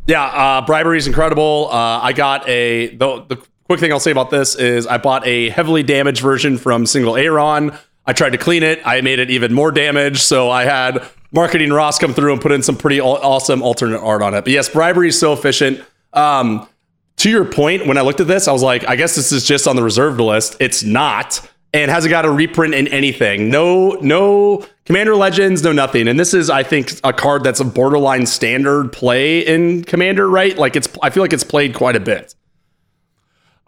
Yeah, 0.06 0.24
uh, 0.24 0.62
bribery 0.64 0.96
is 0.96 1.06
incredible. 1.06 1.68
Uh, 1.70 2.00
I 2.00 2.12
got 2.14 2.48
a 2.48 2.96
the, 2.96 3.24
the 3.28 3.36
quick 3.70 3.78
thing 3.78 3.92
I'll 3.92 4.00
say 4.00 4.10
about 4.10 4.30
this 4.30 4.56
is 4.56 4.84
I 4.88 4.98
bought 4.98 5.24
a 5.28 5.48
heavily 5.50 5.84
damaged 5.84 6.20
version 6.22 6.58
from 6.58 6.86
Single 6.86 7.16
Aaron. 7.16 7.70
I 8.04 8.12
tried 8.12 8.30
to 8.30 8.36
clean 8.36 8.64
it. 8.64 8.80
I 8.84 9.00
made 9.00 9.20
it 9.20 9.30
even 9.30 9.54
more 9.54 9.70
damaged. 9.70 10.22
So 10.22 10.50
I 10.50 10.64
had 10.64 11.06
marketing 11.30 11.72
Ross 11.72 11.96
come 11.96 12.12
through 12.12 12.32
and 12.32 12.42
put 12.42 12.50
in 12.50 12.64
some 12.64 12.76
pretty 12.76 13.00
awesome 13.00 13.62
alternate 13.62 14.00
art 14.00 14.22
on 14.22 14.34
it. 14.34 14.42
But 14.42 14.52
yes, 14.52 14.68
bribery 14.68 15.10
is 15.10 15.20
so 15.20 15.32
efficient. 15.32 15.84
Um, 16.14 16.68
to 17.18 17.30
your 17.30 17.44
point, 17.44 17.86
when 17.86 17.96
I 17.96 18.00
looked 18.00 18.18
at 18.18 18.26
this, 18.26 18.48
I 18.48 18.52
was 18.52 18.64
like, 18.64 18.88
I 18.88 18.96
guess 18.96 19.14
this 19.14 19.30
is 19.30 19.46
just 19.46 19.68
on 19.68 19.76
the 19.76 19.84
reserved 19.84 20.18
list. 20.18 20.56
It's 20.58 20.82
not, 20.82 21.48
and 21.72 21.92
hasn't 21.92 22.10
got 22.10 22.24
a 22.24 22.30
reprint 22.32 22.74
in 22.74 22.88
anything. 22.88 23.50
No, 23.50 23.90
no 24.00 24.66
Commander 24.84 25.14
Legends, 25.14 25.62
no 25.62 25.70
nothing. 25.70 26.08
And 26.08 26.18
this 26.18 26.34
is, 26.34 26.50
I 26.50 26.64
think, 26.64 26.90
a 27.04 27.12
card 27.12 27.44
that's 27.44 27.60
a 27.60 27.64
borderline 27.64 28.26
standard 28.26 28.92
play 28.92 29.46
in 29.46 29.84
Commander, 29.84 30.28
right? 30.28 30.58
Like 30.58 30.74
it's, 30.74 30.88
I 31.04 31.10
feel 31.10 31.22
like 31.22 31.32
it's 31.32 31.44
played 31.44 31.72
quite 31.72 31.94
a 31.94 32.00
bit. 32.00 32.34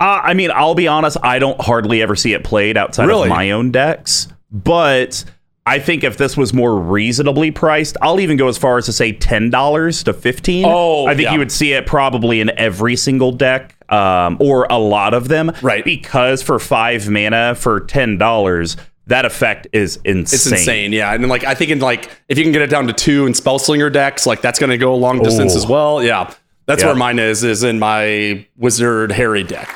Uh, 0.03 0.21
I 0.25 0.35
mean, 0.35 0.51
I'll 0.53 0.75
be 0.75 0.89
honest, 0.89 1.17
I 1.23 1.39
don't 1.39 1.61
hardly 1.61 2.03
ever 2.03 2.17
see 2.17 2.33
it 2.33 2.43
played 2.43 2.77
outside 2.77 3.07
Really? 3.07 3.25
of 3.25 3.29
my 3.29 3.53
own 3.53 3.71
decks. 3.71 4.27
But 4.51 5.25
I 5.65 5.79
think 5.79 6.03
if 6.03 6.17
this 6.17 6.37
was 6.37 6.53
more 6.53 6.77
reasonably 6.77 7.53
priced, 7.53 7.97
I'll 8.03 8.19
even 8.19 8.37
go 8.37 8.49
as 8.49 8.59
far 8.59 8.79
as 8.79 8.87
to 8.87 8.93
say 8.93 9.13
ten 9.13 9.49
dollars 9.49 10.03
to 10.05 10.13
fifteen. 10.13 10.65
Oh, 10.67 11.07
I 11.07 11.15
think 11.15 11.27
yeah. 11.27 11.33
you 11.35 11.39
would 11.39 11.53
see 11.53 11.73
it 11.73 11.87
probably 11.87 12.41
in 12.41 12.51
every 12.59 12.97
single 12.97 13.31
deck, 13.31 13.77
um, 13.93 14.39
or 14.41 14.67
a 14.69 14.79
lot 14.79 15.15
of 15.15 15.29
them. 15.29 15.53
Right. 15.63 15.85
Because 15.85 16.43
for 16.43 16.59
five 16.59 17.09
mana 17.09 17.55
for 17.55 17.79
ten 17.81 18.19
dollars, 18.19 18.77
that 19.07 19.25
effect 19.25 19.69
is 19.73 19.97
insane. 20.05 20.23
It's 20.35 20.47
insane, 20.47 20.93
yeah. 20.93 21.13
And 21.15 21.23
then, 21.23 21.29
like, 21.31 21.45
I 21.45 21.55
think 21.55 21.71
in 21.71 21.79
like 21.79 22.11
if 22.29 22.39
you 22.39 22.45
can 22.45 22.53
get 22.53 22.63
it 22.63 22.71
down 22.71 22.89
to 22.89 22.93
two 22.93 23.27
in 23.27 23.33
Spellslinger 23.33 23.93
decks, 23.93 24.27
like 24.27 24.41
that's 24.43 24.59
going 24.59 24.71
to 24.71 24.79
go 24.79 24.93
a 24.93 24.97
long 24.97 25.23
distance 25.23 25.55
Oh. 25.55 25.59
as 25.59 25.67
well. 25.67 26.03
Yeah, 26.03 26.33
that's 26.67 26.83
Yeah. 26.83 26.89
where 26.89 26.97
mine 26.97 27.19
is. 27.19 27.45
Is 27.45 27.63
in 27.63 27.79
my 27.79 28.47
Wizard 28.57 29.13
Harry 29.13 29.43
deck. 29.43 29.69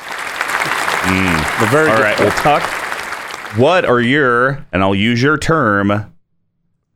The 1.59 1.67
very 1.71 1.89
All 1.89 1.97
good 1.97 2.19
well, 2.19 2.31
Tuck, 2.59 2.63
what 3.57 3.85
are 3.85 4.01
your, 4.01 4.65
and 4.71 4.83
I'll 4.83 4.93
use 4.95 5.21
your 5.21 5.37
term, 5.37 6.13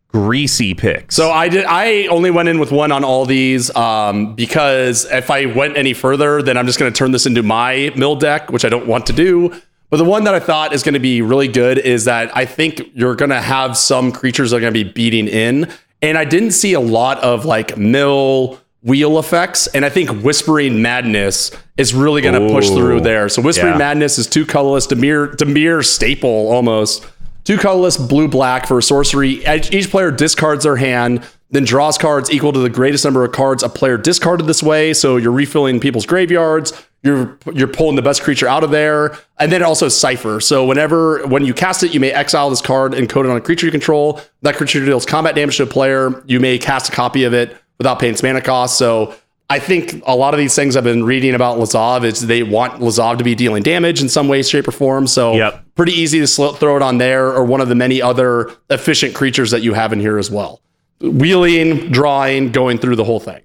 greasy 0.09 0.73
picks? 0.73 1.15
So 1.15 1.31
I 1.31 1.47
did. 1.49 1.65
I 1.65 2.07
only 2.07 2.29
went 2.31 2.49
in 2.49 2.59
with 2.59 2.71
one 2.71 2.91
on 2.91 3.03
all 3.03 3.25
these 3.25 3.73
um, 3.75 4.35
because 4.35 5.05
if 5.05 5.29
I 5.31 5.45
went 5.45 5.77
any 5.77 5.93
further, 5.93 6.41
then 6.41 6.57
I'm 6.57 6.65
just 6.67 6.77
going 6.79 6.91
to 6.91 6.97
turn 6.97 7.11
this 7.11 7.25
into 7.25 7.41
my 7.43 7.91
mill 7.95 8.15
deck, 8.15 8.51
which 8.51 8.65
I 8.65 8.69
don't 8.69 8.85
want 8.87 9.05
to 9.07 9.13
do. 9.13 9.53
But 9.89 9.97
the 9.97 10.05
one 10.05 10.23
that 10.23 10.33
I 10.33 10.39
thought 10.39 10.71
is 10.73 10.83
going 10.83 10.93
to 10.93 10.99
be 11.01 11.21
really 11.21 11.47
good 11.49 11.77
is 11.77 12.05
that 12.05 12.35
I 12.35 12.45
think 12.45 12.81
you're 12.93 13.15
going 13.15 13.31
to 13.31 13.41
have 13.41 13.75
some 13.75 14.11
creatures 14.11 14.51
that 14.51 14.57
are 14.57 14.61
going 14.61 14.73
to 14.73 14.83
be 14.85 14.89
beating 14.89 15.27
in, 15.27 15.69
and 16.01 16.17
I 16.17 16.23
didn't 16.25 16.51
see 16.51 16.73
a 16.73 16.79
lot 16.79 17.17
of 17.23 17.43
like 17.45 17.77
mill 17.77 18.59
wheel 18.83 19.19
effects, 19.19 19.67
and 19.67 19.85
I 19.85 19.89
think 19.89 20.09
Whispering 20.23 20.81
Madness 20.81 21.51
is 21.77 21.93
really 21.93 22.21
going 22.21 22.33
to 22.33 22.53
push 22.53 22.69
through 22.69 23.01
there. 23.01 23.29
So 23.29 23.41
Whispering 23.41 23.73
Yeah. 23.73 23.77
Madness 23.77 24.17
is 24.17 24.27
two 24.27 24.45
colorless, 24.45 24.87
Dimir 24.87 25.35
Dimir 25.35 25.85
staple 25.85 26.49
almost. 26.51 27.05
Two 27.43 27.57
colorless, 27.57 27.97
blue 27.97 28.27
black 28.27 28.67
for 28.67 28.81
sorcery. 28.81 29.43
Each 29.47 29.71
each 29.71 29.89
player 29.89 30.11
discards 30.11 30.63
their 30.63 30.75
hand, 30.75 31.23
then 31.49 31.63
draws 31.63 31.97
cards 31.97 32.31
equal 32.31 32.53
to 32.53 32.59
the 32.59 32.69
greatest 32.69 33.03
number 33.03 33.23
of 33.25 33.31
cards 33.31 33.63
a 33.63 33.69
player 33.69 33.97
discarded 33.97 34.45
this 34.47 34.61
way. 34.61 34.93
So 34.93 35.17
you're 35.17 35.31
refilling 35.31 35.79
people's 35.79 36.05
graveyards. 36.05 36.73
You're 37.03 37.37
you're 37.51 37.67
pulling 37.67 37.95
the 37.95 38.03
best 38.03 38.21
creature 38.21 38.47
out 38.47 38.63
of 38.63 38.69
there, 38.69 39.17
and 39.39 39.51
then 39.51 39.63
also 39.63 39.89
cipher. 39.89 40.39
So 40.39 40.63
whenever 40.65 41.25
when 41.27 41.43
you 41.43 41.53
cast 41.55 41.81
it, 41.81 41.95
you 41.95 41.99
may 41.99 42.11
exile 42.11 42.51
this 42.51 42.61
card 42.61 42.93
and 42.93 43.09
code 43.09 43.25
it 43.25 43.29
on 43.29 43.37
a 43.37 43.41
creature 43.41 43.65
you 43.65 43.71
control. 43.71 44.21
That 44.43 44.55
creature 44.55 44.85
deals 44.85 45.07
combat 45.07 45.33
damage 45.33 45.57
to 45.57 45.63
a 45.63 45.67
player. 45.67 46.23
You 46.27 46.39
may 46.39 46.59
cast 46.59 46.89
a 46.89 46.91
copy 46.91 47.23
of 47.23 47.33
it 47.33 47.57
without 47.81 47.99
paying 47.99 48.13
its 48.13 48.21
mana 48.21 48.41
cost. 48.41 48.77
So 48.77 49.15
I 49.49 49.57
think 49.59 50.01
a 50.05 50.15
lot 50.15 50.33
of 50.33 50.37
these 50.37 50.55
things 50.55 50.77
I've 50.77 50.83
been 50.83 51.03
reading 51.03 51.33
about 51.33 51.57
Lazav 51.57 52.03
is 52.05 52.21
they 52.27 52.43
want 52.43 52.79
Lazav 52.79 53.17
to 53.17 53.23
be 53.23 53.35
dealing 53.35 53.63
damage 53.63 54.01
in 54.01 54.07
some 54.07 54.27
way, 54.27 54.43
shape, 54.43 54.67
or 54.67 54.71
form. 54.71 55.07
So 55.07 55.33
Yep. 55.35 55.63
pretty 55.75 55.91
easy 55.93 56.19
to 56.19 56.27
sl- 56.27 56.49
throw 56.49 56.75
it 56.77 56.81
on 56.81 56.99
there 56.99 57.27
or 57.33 57.43
one 57.43 57.59
of 57.59 57.67
the 57.67 57.75
many 57.75 58.01
other 58.01 58.51
efficient 58.69 59.13
creatures 59.15 59.51
that 59.51 59.61
you 59.61 59.73
have 59.73 59.91
in 59.91 59.99
here 59.99 60.17
as 60.17 60.29
well. 60.31 60.61
Wheeling, 61.01 61.91
drawing, 61.91 62.51
going 62.51 62.77
through 62.77 62.95
the 62.95 63.03
whole 63.03 63.19
thing. 63.19 63.41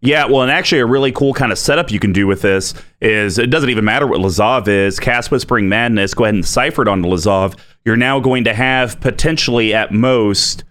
Yeah, 0.00 0.26
well, 0.26 0.42
and 0.42 0.50
actually, 0.50 0.80
a 0.80 0.86
really 0.86 1.12
cool 1.12 1.32
kind 1.32 1.50
of 1.52 1.58
setup 1.58 1.90
you 1.90 1.98
can 2.00 2.12
do 2.12 2.26
with 2.26 2.42
this 2.42 2.74
is 3.00 3.38
it 3.38 3.48
doesn't 3.50 3.70
even 3.70 3.84
matter 3.84 4.06
what 4.06 4.20
Lazav 4.20 4.68
is. 4.68 4.98
Cast 5.00 5.30
Whispering 5.30 5.68
Madness, 5.68 6.12
go 6.12 6.24
ahead 6.24 6.34
and 6.34 6.44
cipher 6.44 6.82
it 6.82 6.88
onto 6.88 7.08
Lazav. 7.08 7.56
You're 7.84 7.96
now 7.96 8.20
going 8.20 8.44
to 8.44 8.52
have 8.52 9.00
potentially 9.00 9.72
at 9.72 9.92
most 9.92 10.64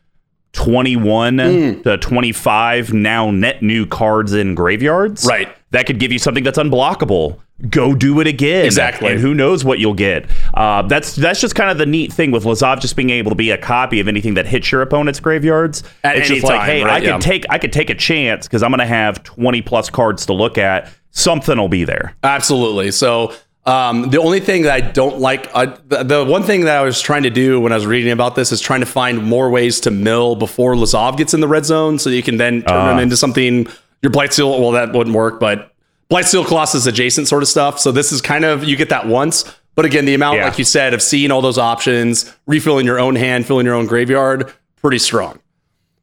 21 0.54 1.40
Hmm. 1.40 1.82
to 1.82 1.98
25 1.98 2.94
now 2.94 3.32
net 3.32 3.62
new 3.62 3.86
cards 3.86 4.34
in 4.34 4.56
graveyards. 4.56 5.26
Right. 5.26 5.50
That 5.72 5.86
could 5.88 6.00
give 6.00 6.12
you 6.12 6.20
something 6.20 6.44
that's 6.44 6.58
unblockable. 6.60 7.40
Go 7.70 7.94
do 7.96 8.20
it 8.20 8.28
again. 8.28 8.66
Exactly. 8.66 9.12
And 9.12 9.20
who 9.20 9.34
knows 9.34 9.64
what 9.64 9.80
you'll 9.80 9.94
get. 9.94 10.26
Uh, 10.54 10.82
that's 10.84 11.16
that's 11.16 11.40
just 11.40 11.56
kind 11.56 11.70
of 11.70 11.78
the 11.78 11.86
neat 11.86 12.12
thing 12.12 12.32
with 12.32 12.44
Lazav 12.44 12.80
just 12.82 12.96
being 12.96 13.10
able 13.10 13.30
to 13.32 13.36
be 13.36 13.52
a 13.52 13.58
copy 13.58 14.00
of 14.00 14.08
anything 14.08 14.34
that 14.36 14.46
hits 14.46 14.72
your 14.72 14.82
opponent's 14.82 15.20
graveyards. 15.20 15.84
At 16.04 16.18
it's 16.18 16.28
just 16.30 16.44
like, 16.44 16.62
hey, 16.62 16.84
right? 16.84 16.94
I 16.94 17.00
can 17.00 17.10
Yeah. 17.10 17.18
take 17.20 17.46
I 17.50 17.58
could 17.58 17.72
take 17.74 17.90
a 17.90 17.96
chance 17.96 18.48
because 18.48 18.64
I'm 18.64 18.72
going 18.72 18.80
to 18.80 18.86
have 18.86 19.24
20 19.24 19.62
plus 19.62 19.90
cards 19.90 20.26
to 20.28 20.34
look 20.34 20.58
at. 20.58 20.90
Something 21.12 21.58
will 21.60 21.70
be 21.70 21.84
there. 21.84 22.16
Absolutely. 22.24 22.90
So 22.92 23.34
um, 23.66 24.10
the 24.10 24.20
only 24.20 24.40
thing 24.42 24.64
that 24.64 24.74
I 24.74 24.82
don't 24.82 25.20
like, 25.20 25.50
uh, 25.54 25.78
the, 25.88 26.04
the 26.04 26.26
one 26.26 26.44
thing 26.44 26.62
that 26.66 26.78
I 26.78 26.82
was 26.84 27.00
trying 27.02 27.24
to 27.24 27.30
do 27.30 27.62
when 27.62 27.72
I 27.72 27.76
was 27.76 27.86
reading 27.86 28.12
about 28.12 28.36
this 28.36 28.52
is 28.52 28.60
trying 28.60 28.82
to 28.82 28.86
find 28.86 29.24
more 29.24 29.50
ways 29.50 29.80
to 29.82 29.92
mill 29.92 30.36
before 30.36 30.74
Lazav 30.76 31.18
gets 31.18 31.34
in 31.34 31.40
the 31.40 31.48
red 31.48 31.66
zone, 31.66 31.98
so 31.98 32.10
you 32.10 32.22
can 32.24 32.38
then 32.38 32.62
turn 32.64 32.98
him 32.98 33.00
into 33.04 33.16
something. 33.16 33.66
Your 34.02 34.12
Blightsteel, 34.12 34.60
well, 34.60 34.72
that 34.72 34.92
wouldn't 34.94 35.16
work, 35.16 35.40
but 35.40 35.74
Blightsteel 36.12 36.46
Colossus 36.46 36.86
adjacent 36.86 37.28
sort 37.30 37.42
of 37.42 37.48
stuff. 37.48 37.80
So 37.80 37.92
this 37.94 38.12
is 38.12 38.22
kind 38.22 38.44
of 38.44 38.66
you 38.66 38.76
get 38.76 38.90
that 38.90 39.08
once, 39.08 39.46
but 39.76 39.86
again, 39.86 40.04
the 40.06 40.14
amount, 40.14 40.38
Yeah. 40.40 40.46
like 40.50 40.60
you 40.60 40.66
said, 40.66 40.94
of 40.94 41.02
seeing 41.02 41.32
all 41.32 41.42
those 41.42 41.58
options, 41.58 42.32
refilling 42.46 42.86
your 42.86 43.00
own 43.00 43.16
hand, 43.16 43.46
filling 43.46 43.66
your 43.66 43.76
own 43.76 43.86
graveyard, 43.88 44.52
pretty 44.82 45.00
strong. 45.00 45.40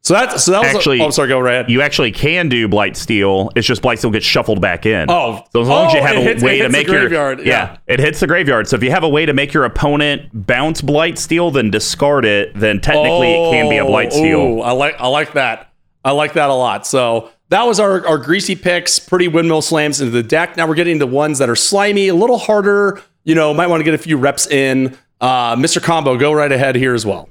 So 0.03 0.15
that, 0.15 0.39
so 0.39 0.51
that 0.51 0.63
was 0.63 0.75
Actually, 0.75 0.99
oh, 0.99 1.05
I'm 1.05 1.11
sorry, 1.11 1.27
go 1.29 1.39
right. 1.39 1.53
ahead. 1.53 1.69
You 1.69 1.81
actually 1.83 2.11
can 2.11 2.49
do 2.49 2.67
Blight 2.67 2.97
Steel. 2.97 3.51
It's 3.55 3.67
just 3.67 3.83
Blight 3.83 3.99
Steel 3.99 4.09
gets 4.09 4.25
shuffled 4.25 4.59
back 4.59 4.87
in. 4.87 5.05
Oh. 5.11 5.43
so 5.53 5.61
as 5.61 5.67
long 5.67 5.87
as 5.87 5.93
you 5.93 5.99
Oh, 5.99 6.03
have 6.03 6.17
a 6.17 6.21
hits- 6.21 6.41
way 6.43 6.57
to 6.57 6.69
make 6.69 6.87
your 6.87 7.01
graveyard, 7.01 7.39
yeah. 7.39 7.45
yeah. 7.45 7.77
it 7.85 7.99
hits 7.99 8.19
the 8.19 8.25
graveyard. 8.25 8.67
So 8.67 8.75
if 8.75 8.83
you 8.83 8.89
have 8.89 9.03
a 9.03 9.09
way 9.09 9.27
to 9.27 9.33
make 9.33 9.53
your 9.53 9.63
opponent 9.63 10.29
bounce 10.33 10.81
Blight 10.81 11.19
Steel, 11.19 11.51
then 11.51 11.69
discard 11.69 12.25
it. 12.25 12.51
Then 12.55 12.81
technically 12.81 13.31
it 13.31 13.51
can 13.51 13.69
be 13.69 13.77
a 13.77 13.85
Blight 13.85 14.07
Oh, 14.11 14.17
Steel. 14.17 14.39
ooh, 14.39 14.61
I 14.61 14.71
like 14.71 14.95
I 14.99 15.07
like 15.07 15.33
that. 15.33 15.71
I 16.03 16.11
like 16.13 16.33
that 16.33 16.49
a 16.49 16.53
lot. 16.55 16.87
So 16.87 17.29
that 17.49 17.63
was 17.67 17.79
our, 17.79 18.03
our 18.07 18.17
greasy 18.17 18.55
picks, 18.55 18.97
pretty 18.97 19.27
windmill 19.27 19.61
slams 19.61 20.01
into 20.01 20.09
the 20.11 20.23
deck. 20.23 20.57
Now 20.57 20.65
we're 20.67 20.73
getting 20.73 20.97
to 20.97 21.05
ones 21.05 21.37
that 21.37 21.47
are 21.49 21.55
slimy, 21.55 22.07
a 22.07 22.15
little 22.15 22.39
harder. 22.39 22.99
You 23.23 23.35
know, 23.35 23.53
might 23.53 23.67
want 23.67 23.81
to 23.81 23.83
get 23.83 23.93
a 23.93 23.99
few 23.99 24.17
reps 24.17 24.47
in. 24.47 24.97
Uh, 25.19 25.55
Mr. 25.57 25.79
Combo, 25.79 26.17
go 26.17 26.33
right 26.33 26.51
ahead 26.51 26.75
here 26.75 26.95
as 26.95 27.05
well. 27.05 27.29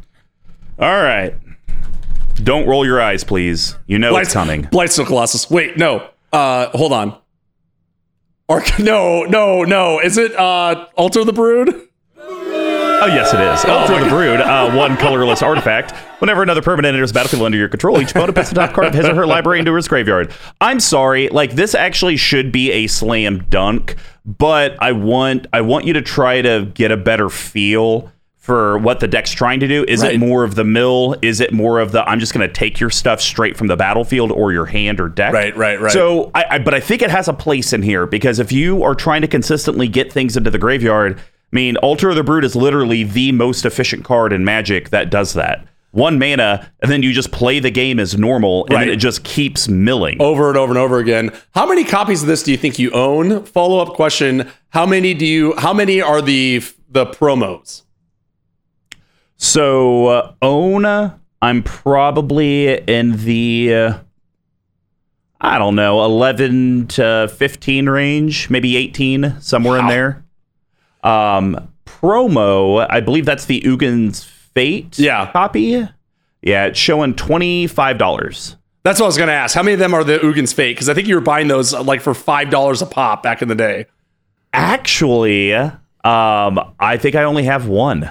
All 0.79 1.03
right. 1.03 1.35
Don't 2.41 2.67
roll 2.67 2.85
your 2.85 3.01
eyes, 3.01 3.25
please. 3.25 3.77
You 3.87 3.99
know 3.99 4.17
it's 4.17 4.33
coming. 4.33 4.65
Blightstone 4.65 5.07
Colossus. 5.07 5.51
Wait, 5.51 5.77
no. 5.77 6.09
Uh, 6.33 6.69
hold 6.71 6.93
on. 6.93 7.17
Or 8.49 8.63
no, 8.79 9.25
no, 9.25 9.63
no. 9.63 10.01
Is 10.01 10.19
it 10.19 10.35
uh 10.37 10.87
Altar 10.97 11.25
the 11.25 11.33
Brood? 11.33 11.89
Oh, 13.03 13.07
yes, 13.07 13.33
it 13.33 13.41
is. 13.41 13.65
Altar 13.65 13.95
of 13.95 14.01
the 14.01 14.11
Brood, 14.11 14.41
uh, 14.43 14.71
one 14.77 14.95
colorless 14.99 15.41
artifact. 15.41 15.93
Whenever 16.21 16.43
another 16.43 16.61
permanent 16.61 16.93
enters 16.95 17.11
the 17.11 17.15
battlefield 17.15 17.45
under 17.45 17.57
your 17.57 17.69
control, 17.69 17.99
each 17.99 18.11
opponent 18.11 18.35
puts 18.35 18.51
the 18.51 18.57
top 18.57 18.75
card 18.75 18.89
of 18.89 18.95
his 18.95 19.07
or 19.07 19.15
her 19.15 19.27
library 19.27 19.59
into 19.59 19.75
his 19.75 19.89
graveyard. 19.89 20.31
I'm 20.61 20.81
sorry, 20.81 21.29
like 21.31 21.53
this 21.53 21.75
actually 21.75 22.19
should 22.19 22.53
be 22.53 22.71
a 22.73 22.89
slam 22.89 23.47
dunk, 23.49 23.97
but 24.27 24.77
I 24.83 24.93
want 24.93 25.47
I 25.51 25.63
want 25.63 25.87
you 25.87 25.95
to 25.95 26.03
try 26.03 26.43
to 26.43 26.71
get 26.75 26.91
a 26.91 26.99
better 26.99 27.31
feel 27.31 28.13
for 28.51 28.79
what 28.79 28.99
the 28.99 29.07
deck's 29.07 29.31
trying 29.31 29.61
to 29.61 29.69
do. 29.69 29.85
Is 29.87 30.03
Right. 30.03 30.15
it 30.15 30.19
more 30.19 30.43
of 30.43 30.57
the 30.57 30.65
mill? 30.65 31.15
Is 31.23 31.41
it 31.41 31.53
more 31.53 31.79
of 31.79 31.93
the 31.93 32.03
I'm 32.11 32.19
just 32.19 32.35
going 32.35 32.45
to 32.45 32.53
take 32.53 32.81
your 32.81 32.91
stuff 32.91 33.21
straight 33.21 33.57
from 33.57 33.69
the 33.69 33.77
battlefield 33.77 34.33
or 34.33 34.51
your 34.51 34.67
hand 34.67 34.99
or 34.99 35.09
deck? 35.09 35.33
Right, 35.33 35.57
right, 35.57 35.81
right. 35.81 35.93
So, 35.93 36.33
I, 36.35 36.45
I 36.51 36.59
but 36.59 36.75
I 36.75 36.81
think 36.81 37.01
it 37.01 37.11
has 37.13 37.29
a 37.29 37.33
place 37.33 37.73
in 37.73 37.83
here 37.83 38.07
because 38.07 38.41
if 38.41 38.51
you 38.51 38.83
are 38.83 38.97
trying 38.97 39.21
to 39.21 39.29
consistently 39.29 39.87
get 39.87 40.13
things 40.13 40.37
into 40.37 40.51
the 40.51 40.59
graveyard, 40.59 41.17
I 41.17 41.23
mean, 41.53 41.77
Altar 41.77 42.11
of 42.11 42.17
the 42.17 42.25
Brood 42.25 42.43
is 42.43 42.57
literally 42.57 43.05
the 43.05 43.31
most 43.31 43.65
efficient 43.65 44.03
card 44.05 44.33
in 44.33 44.45
Magic 44.45 44.91
that 44.91 45.11
does 45.11 45.35
that. 45.35 45.65
One 45.93 46.19
mana, 46.19 46.69
and 46.83 46.91
then 46.91 47.05
you 47.05 47.13
just 47.13 47.31
play 47.31 47.61
the 47.61 47.71
game 47.71 48.01
as 48.01 48.19
normal, 48.19 48.65
and 48.67 48.75
Right. 48.75 48.89
it 48.89 48.97
just 48.97 49.23
keeps 49.23 49.69
milling. 49.69 50.17
Over 50.21 50.49
and 50.49 50.59
over 50.59 50.73
and 50.73 50.79
over 50.79 50.99
again. 50.99 51.31
How 51.55 51.69
many 51.69 51.85
copies 51.85 52.23
of 52.23 52.27
this 52.27 52.43
do 52.43 52.51
you 52.51 52.57
think 52.57 52.81
you 52.81 52.91
own? 52.91 53.45
Follow 53.45 53.79
up 53.81 53.95
question: 53.95 54.49
How 54.71 54.87
many 54.87 55.15
do 55.15 55.25
you? 55.25 55.55
How 55.59 55.73
many 55.73 56.03
are 56.03 56.21
the 56.21 56.63
the 56.91 57.07
promos? 57.07 57.83
So, 59.43 60.07
uh, 60.09 60.33
own, 60.43 60.85
I'm 61.41 61.63
probably 61.63 62.75
in 62.79 63.25
the, 63.25 63.75
uh, 63.75 63.99
I 65.41 65.57
don't 65.59 65.75
know, 65.77 66.05
11 66.05 66.89
to 66.89 67.33
15 67.35 67.89
range, 67.89 68.51
maybe 68.51 68.77
18, 68.77 69.41
somewhere 69.41 69.79
in 69.79 69.87
there. 69.87 70.23
Um, 71.03 71.69
promo, 71.87 72.87
I 72.91 73.01
believe 73.01 73.25
that's 73.25 73.47
the 73.47 73.63
Ugin's 73.65 74.23
Fate 74.25 74.99
Yeah. 74.99 75.31
copy. 75.33 75.89
Yeah, 76.43 76.67
it's 76.67 76.79
showing 76.79 77.15
$25. 77.15 78.57
That's 78.83 79.01
what 79.01 79.07
I 79.07 79.09
was 79.09 79.17
going 79.17 79.29
to 79.29 79.33
ask. 79.33 79.55
How 79.55 79.63
many 79.63 79.73
of 79.73 79.79
them 79.79 79.95
are 79.95 80.05
the 80.05 80.21
Ugin's 80.23 80.53
Fate? 80.53 80.75
Because 80.77 80.91
I 80.91 80.95
think 80.95 81.09
you 81.09 81.15
were 81.15 81.21
buying 81.23 81.49
those 81.49 81.73
uh, 81.73 81.83
like 81.83 82.03
for 82.03 82.13
five 82.13 82.51
dollars 82.51 82.83
a 82.83 82.87
pop 82.87 83.23
back 83.23 83.41
in 83.41 83.49
the 83.49 83.55
day. 83.55 83.87
Actually, 84.53 85.55
um, 85.55 85.73
I 86.05 86.99
think 86.99 87.15
I 87.15 87.23
only 87.25 87.45
have 87.45 87.67
one. 87.67 88.11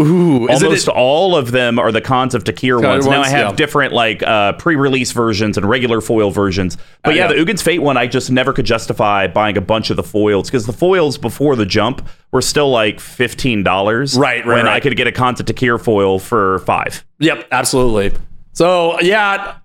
Ooh, 0.00 0.48
is 0.48 0.62
Almost 0.62 0.88
it? 0.88 0.94
all 0.94 1.36
of 1.36 1.52
them 1.52 1.78
are 1.78 1.92
the 1.92 2.00
Khans 2.00 2.34
of 2.34 2.44
Tarkir 2.44 2.82
ones. 2.82 3.06
Now 3.06 3.20
I 3.22 3.28
have 3.28 3.50
yeah. 3.50 3.52
different 3.56 3.92
like 3.92 4.22
uh, 4.22 4.54
pre-release 4.54 5.12
versions 5.12 5.56
and 5.58 5.68
regular 5.68 6.00
foil 6.00 6.30
versions. 6.30 6.76
But 7.02 7.10
Uh, 7.10 7.14
yeah, 7.16 7.22
yeah. 7.22 7.28
the 7.28 7.38
Ugin's 7.38 7.62
Fate 7.62 7.80
one, 7.82 7.96
I 7.96 8.06
just 8.06 8.30
never 8.30 8.52
could 8.52 8.64
justify 8.66 9.26
buying 9.26 9.56
a 9.56 9.60
bunch 9.60 9.90
of 9.90 9.96
the 9.96 10.02
foils 10.02 10.48
because 10.48 10.66
the 10.66 10.72
foils 10.72 11.18
before 11.18 11.54
the 11.56 11.66
jump 11.66 12.08
were 12.32 12.42
still 12.42 12.70
like 12.70 12.98
fifteen 13.00 13.62
dollars. 13.62 14.16
Right, 14.18 14.44
right, 14.46 14.56
When 14.56 14.66
I 14.68 14.80
could 14.80 14.96
get 14.96 15.06
a 15.06 15.12
Khans 15.12 15.38
of 15.40 15.46
Tarkir 15.46 15.80
foil 15.80 16.18
for 16.18 16.60
five. 16.60 17.04
Yep, 17.18 17.48
absolutely. 17.52 18.16
So 18.52 18.98
yeah, 19.00 19.56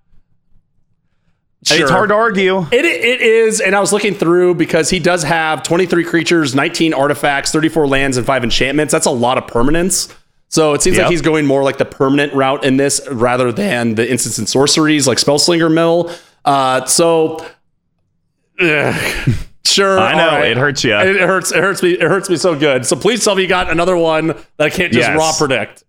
It's 1.67 1.89
hard 1.89 2.09
to 2.09 2.15
argue. 2.15 2.59
It, 2.71 2.85
it 2.85 3.21
is, 3.21 3.59
and 3.59 3.75
I 3.75 3.79
was 3.79 3.91
looking 3.91 4.13
through 4.13 4.55
because 4.55 4.89
he 4.91 4.99
does 4.99 5.23
have 5.23 5.63
23 5.63 6.03
creatures, 6.03 6.53
19 6.53 6.93
artifacts, 6.93 7.51
34 7.51 7.87
lands, 7.87 8.17
and 8.17 8.25
five 8.25 8.43
enchantments. 8.43 8.91
That's 8.91 9.07
a 9.07 9.11
lot 9.11 9.37
of 9.39 9.45
permanents. 9.47 10.13
So 10.55 10.73
it 10.73 10.81
seems 10.81 10.95
Yep. 10.95 11.03
like 11.07 11.11
he's 11.11 11.21
going 11.21 11.45
more 11.45 11.63
like 11.63 11.77
the 11.79 11.83
permanent 11.83 12.33
route 12.33 12.63
in 12.63 12.77
this 12.77 13.01
rather 13.11 13.51
than 13.51 13.95
the 13.95 14.09
instants 14.09 14.37
and 14.37 14.47
sorceries 14.47 15.05
like 15.05 15.17
Spellslinger 15.17 15.69
Mill. 15.69 16.09
Uh, 16.45 16.85
so, 16.85 17.45
ugh, 18.61 18.95
sure, 19.65 19.99
I 19.99 20.15
know 20.15 20.27
right. 20.39 20.51
it 20.51 20.55
hurts 20.57 20.81
you. 20.85 20.95
It 20.95 21.19
hurts. 21.19 21.51
It 21.51 21.57
hurts 21.59 21.83
me. 21.83 21.91
It 21.91 22.03
hurts 22.03 22.29
me 22.29 22.37
so 22.37 22.57
good. 22.57 22.85
So 22.85 22.95
please 22.95 23.21
tell 23.21 23.35
me 23.35 23.41
you 23.41 23.49
got 23.49 23.69
another 23.69 23.97
one 23.97 24.27
that 24.27 24.37
I 24.61 24.69
can't 24.69 24.93
just 24.93 25.09
Yes. 25.09 25.17
raw 25.17 25.33
predict. 25.37 25.83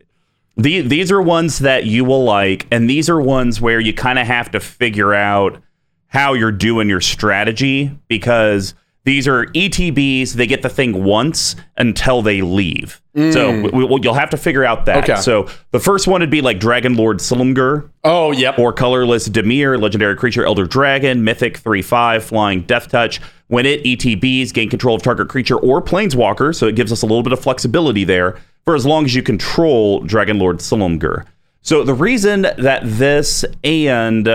The, 0.56 0.80
these 0.80 1.12
are 1.12 1.22
ones 1.22 1.60
that 1.60 1.84
you 1.84 2.04
will 2.04 2.24
like, 2.24 2.66
and 2.72 2.90
these 2.90 3.08
are 3.08 3.20
ones 3.20 3.60
where 3.60 3.78
you 3.78 3.92
kind 3.94 4.18
of 4.18 4.26
have 4.26 4.50
to 4.50 4.58
figure 4.58 5.14
out 5.14 5.62
how 6.08 6.32
you're 6.32 6.50
doing 6.50 6.88
your 6.88 7.00
strategy 7.00 7.96
because 8.08 8.74
these 9.06 9.26
are 9.26 9.46
ETBs. 9.46 10.34
They 10.34 10.46
get 10.46 10.60
the 10.62 10.68
thing 10.68 11.04
once 11.04 11.56
until 11.78 12.20
they 12.20 12.42
leave. 12.42 13.00
So 13.14 13.62
we, 13.62 13.84
we- 13.84 14.00
you'll 14.02 14.12
have 14.12 14.28
to 14.30 14.36
figure 14.36 14.64
out 14.64 14.84
that. 14.84 15.08
Okay. 15.08 15.18
So 15.22 15.48
the 15.70 15.80
first 15.80 16.06
one 16.06 16.20
would 16.20 16.28
be 16.30 16.42
like 16.42 16.60
Dragon 16.60 16.96
Lord 16.96 17.18
Silumgar 17.20 17.88
Oh, 18.04 18.32
yep. 18.32 18.58
or 18.58 18.74
colorless 18.74 19.26
Dimir, 19.28 19.80
legendary 19.80 20.16
creature, 20.16 20.44
Elder 20.44 20.66
Dragon, 20.66 21.24
Mythic 21.24 21.56
3 21.56 21.80
5, 21.80 22.24
flying 22.24 22.60
Death 22.62 22.88
Touch. 22.90 23.20
When 23.48 23.64
it 23.64 23.82
ETBs, 23.84 24.52
gain 24.52 24.68
control 24.68 24.96
of 24.96 25.02
target 25.02 25.28
creature 25.28 25.56
or 25.56 25.80
planeswalker, 25.80 26.54
so 26.54 26.66
it 26.66 26.74
gives 26.76 26.90
us 26.92 27.00
a 27.02 27.06
little 27.06 27.22
bit 27.22 27.32
of 27.32 27.38
flexibility 27.40 28.04
there 28.04 28.36
for 28.64 28.74
as 28.74 28.84
long 28.84 29.04
as 29.06 29.14
you 29.14 29.22
control 29.22 30.00
Dragon 30.00 30.38
Lord 30.38 30.58
Silumgar. 30.58 31.24
So 31.62 31.84
the 31.84 31.94
reason 31.94 32.42
that 32.42 32.80
this 32.84 33.44
and 33.64 34.28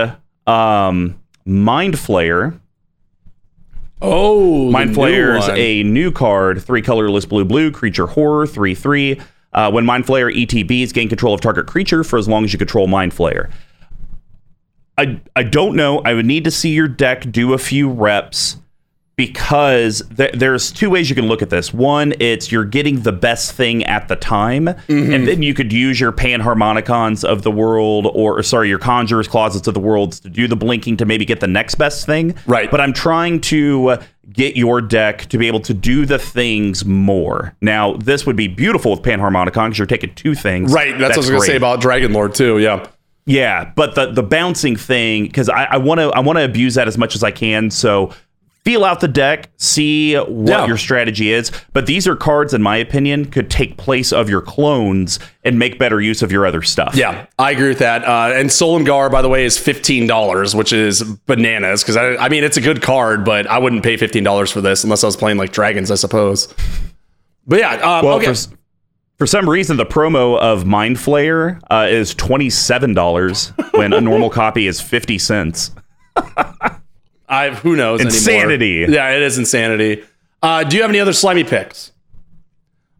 um, 0.46 1.20
Mind 1.44 1.94
Flayer, 1.94 2.58
oh, 4.02 4.70
Mind 4.70 4.94
Flayer 4.94 5.38
is 5.38 5.48
one. 5.48 5.56
a 5.56 5.82
new 5.84 6.12
card, 6.12 6.62
three 6.62 6.82
colorless 6.82 7.24
blue 7.24 7.44
blue, 7.44 7.70
creature 7.70 8.06
horror, 8.06 8.46
3 8.46 8.74
3. 8.74 9.20
Uh, 9.52 9.70
when 9.70 9.84
Mind 9.84 10.04
Flayer 10.04 10.34
ETBs, 10.34 10.92
gain 10.92 11.08
control 11.08 11.34
of 11.34 11.40
target 11.40 11.66
creature 11.66 12.02
for 12.02 12.18
as 12.18 12.26
long 12.26 12.44
as 12.44 12.52
you 12.52 12.58
control 12.58 12.86
Mind 12.86 13.12
Flayer. 13.12 13.50
I 14.98 15.20
I 15.34 15.42
don't 15.42 15.76
know. 15.76 16.00
I 16.00 16.14
would 16.14 16.26
need 16.26 16.44
to 16.44 16.50
see 16.50 16.70
your 16.70 16.88
deck 16.88 17.30
do 17.30 17.52
a 17.52 17.58
few 17.58 17.90
reps 17.90 18.56
because 19.26 20.02
th- 20.16 20.32
there's 20.34 20.72
two 20.72 20.90
ways 20.90 21.08
you 21.08 21.14
can 21.16 21.26
look 21.28 21.42
at 21.42 21.50
this. 21.50 21.72
One, 21.72 22.12
it's 22.18 22.50
you're 22.50 22.64
getting 22.64 23.02
the 23.02 23.12
best 23.12 23.52
thing 23.52 23.84
at 23.84 24.08
the 24.08 24.16
time, 24.16 24.64
Mm-hmm. 24.64 25.12
and 25.12 25.26
then 25.28 25.42
you 25.42 25.54
could 25.54 25.72
use 25.72 26.00
your 26.00 26.12
Panharmonicons 26.12 27.24
of 27.24 27.42
the 27.42 27.50
world, 27.50 28.06
or, 28.06 28.38
or 28.38 28.42
sorry, 28.42 28.68
your 28.68 28.78
Conjurers 28.78 29.28
Closets 29.28 29.66
of 29.68 29.74
the 29.74 29.80
worlds 29.80 30.20
to 30.20 30.28
do 30.28 30.46
the 30.48 30.56
blinking 30.56 30.96
to 30.98 31.04
maybe 31.04 31.24
get 31.24 31.40
the 31.40 31.46
next 31.46 31.76
best 31.76 32.04
thing. 32.06 32.34
Right. 32.46 32.70
But 32.70 32.80
I'm 32.80 32.92
trying 32.92 33.40
to 33.42 33.98
get 34.32 34.56
your 34.56 34.80
deck 34.80 35.26
to 35.26 35.38
be 35.38 35.46
able 35.46 35.60
to 35.60 35.74
do 35.74 36.06
the 36.06 36.18
things 36.18 36.84
more. 36.84 37.54
Now, 37.60 37.94
this 37.94 38.24
would 38.26 38.36
be 38.36 38.48
beautiful 38.48 38.90
with 38.92 39.02
Panharmonicon 39.02 39.66
because 39.66 39.78
you're 39.78 39.86
taking 39.86 40.14
two 40.14 40.34
things. 40.34 40.72
Right. 40.72 40.96
That's, 40.98 41.10
what 41.10 41.14
I 41.14 41.18
was 41.18 41.30
going 41.30 41.40
to 41.42 41.46
say 41.46 41.56
about 41.56 41.80
Dragon 41.80 42.12
Lord, 42.12 42.34
too. 42.34 42.58
Yeah. 42.58 42.86
Yeah, 43.24 43.70
but 43.76 43.94
the 43.94 44.06
the 44.10 44.22
bouncing 44.24 44.74
thing 44.74 45.26
because 45.26 45.48
I 45.48 45.76
want 45.76 46.00
to 46.00 46.08
I 46.08 46.18
want 46.18 46.38
to 46.38 46.44
abuse 46.44 46.74
that 46.74 46.88
as 46.88 46.98
much 46.98 47.14
as 47.14 47.22
I 47.22 47.30
can. 47.30 47.70
So 47.70 48.12
feel 48.64 48.84
out 48.84 49.00
the 49.00 49.08
deck, 49.08 49.50
see 49.56 50.14
what 50.14 50.48
Yeah. 50.48 50.66
your 50.66 50.76
strategy 50.76 51.32
is. 51.32 51.50
But 51.72 51.86
these 51.86 52.06
are 52.06 52.14
cards, 52.14 52.54
in 52.54 52.62
my 52.62 52.76
opinion, 52.76 53.24
could 53.24 53.50
take 53.50 53.76
place 53.76 54.12
of 54.12 54.30
your 54.30 54.40
clones 54.40 55.18
and 55.44 55.58
make 55.58 55.78
better 55.80 56.00
use 56.00 56.22
of 56.22 56.30
your 56.30 56.46
other 56.46 56.62
stuff. 56.62 56.94
Yeah, 56.94 57.26
I 57.38 57.50
agree 57.50 57.68
with 57.70 57.80
that. 57.80 58.04
Uh, 58.04 58.32
and 58.34 58.48
Silumgar, 58.50 59.10
by 59.10 59.20
the 59.22 59.28
way, 59.28 59.44
is 59.44 59.58
fifteen 59.58 60.06
dollars, 60.06 60.54
which 60.54 60.72
is 60.72 61.02
bananas. 61.26 61.82
Because 61.82 61.96
I, 61.96 62.14
I 62.16 62.28
mean, 62.28 62.44
it's 62.44 62.56
a 62.56 62.60
good 62.60 62.82
card, 62.82 63.24
but 63.24 63.46
I 63.48 63.58
wouldn't 63.58 63.82
pay 63.82 63.96
fifteen 63.96 64.22
dollars 64.22 64.50
for 64.52 64.60
this 64.60 64.84
unless 64.84 65.02
I 65.02 65.06
was 65.08 65.16
playing 65.16 65.38
like 65.38 65.50
dragons, 65.52 65.90
I 65.90 65.96
suppose. 65.96 66.52
But 67.46 67.58
yeah, 67.58 67.72
um, 67.74 68.04
Well, 68.04 68.16
okay. 68.18 68.32
for, 68.32 68.56
for 69.18 69.26
some 69.26 69.48
reason, 69.50 69.76
the 69.76 69.86
promo 69.86 70.38
of 70.38 70.64
Mind 70.66 70.96
Flayer 70.98 71.60
uh, 71.68 71.88
is 71.90 72.14
twenty 72.14 72.48
seven 72.50 72.94
dollars 72.94 73.52
when 73.72 73.92
a 73.92 74.00
normal 74.00 74.30
copy 74.42 74.68
is 74.68 74.80
fifty 74.80 75.18
cents. 75.18 75.72
I 77.32 77.50
who 77.50 77.74
knows 77.76 78.00
Insanity. 78.00 78.82
anymore. 78.84 78.94
Yeah, 78.94 79.16
it 79.16 79.22
is 79.22 79.38
insanity. 79.38 80.04
Uh, 80.42 80.64
do 80.64 80.76
you 80.76 80.82
have 80.82 80.90
any 80.90 81.00
other 81.00 81.12
slimy 81.12 81.44
picks? 81.44 81.92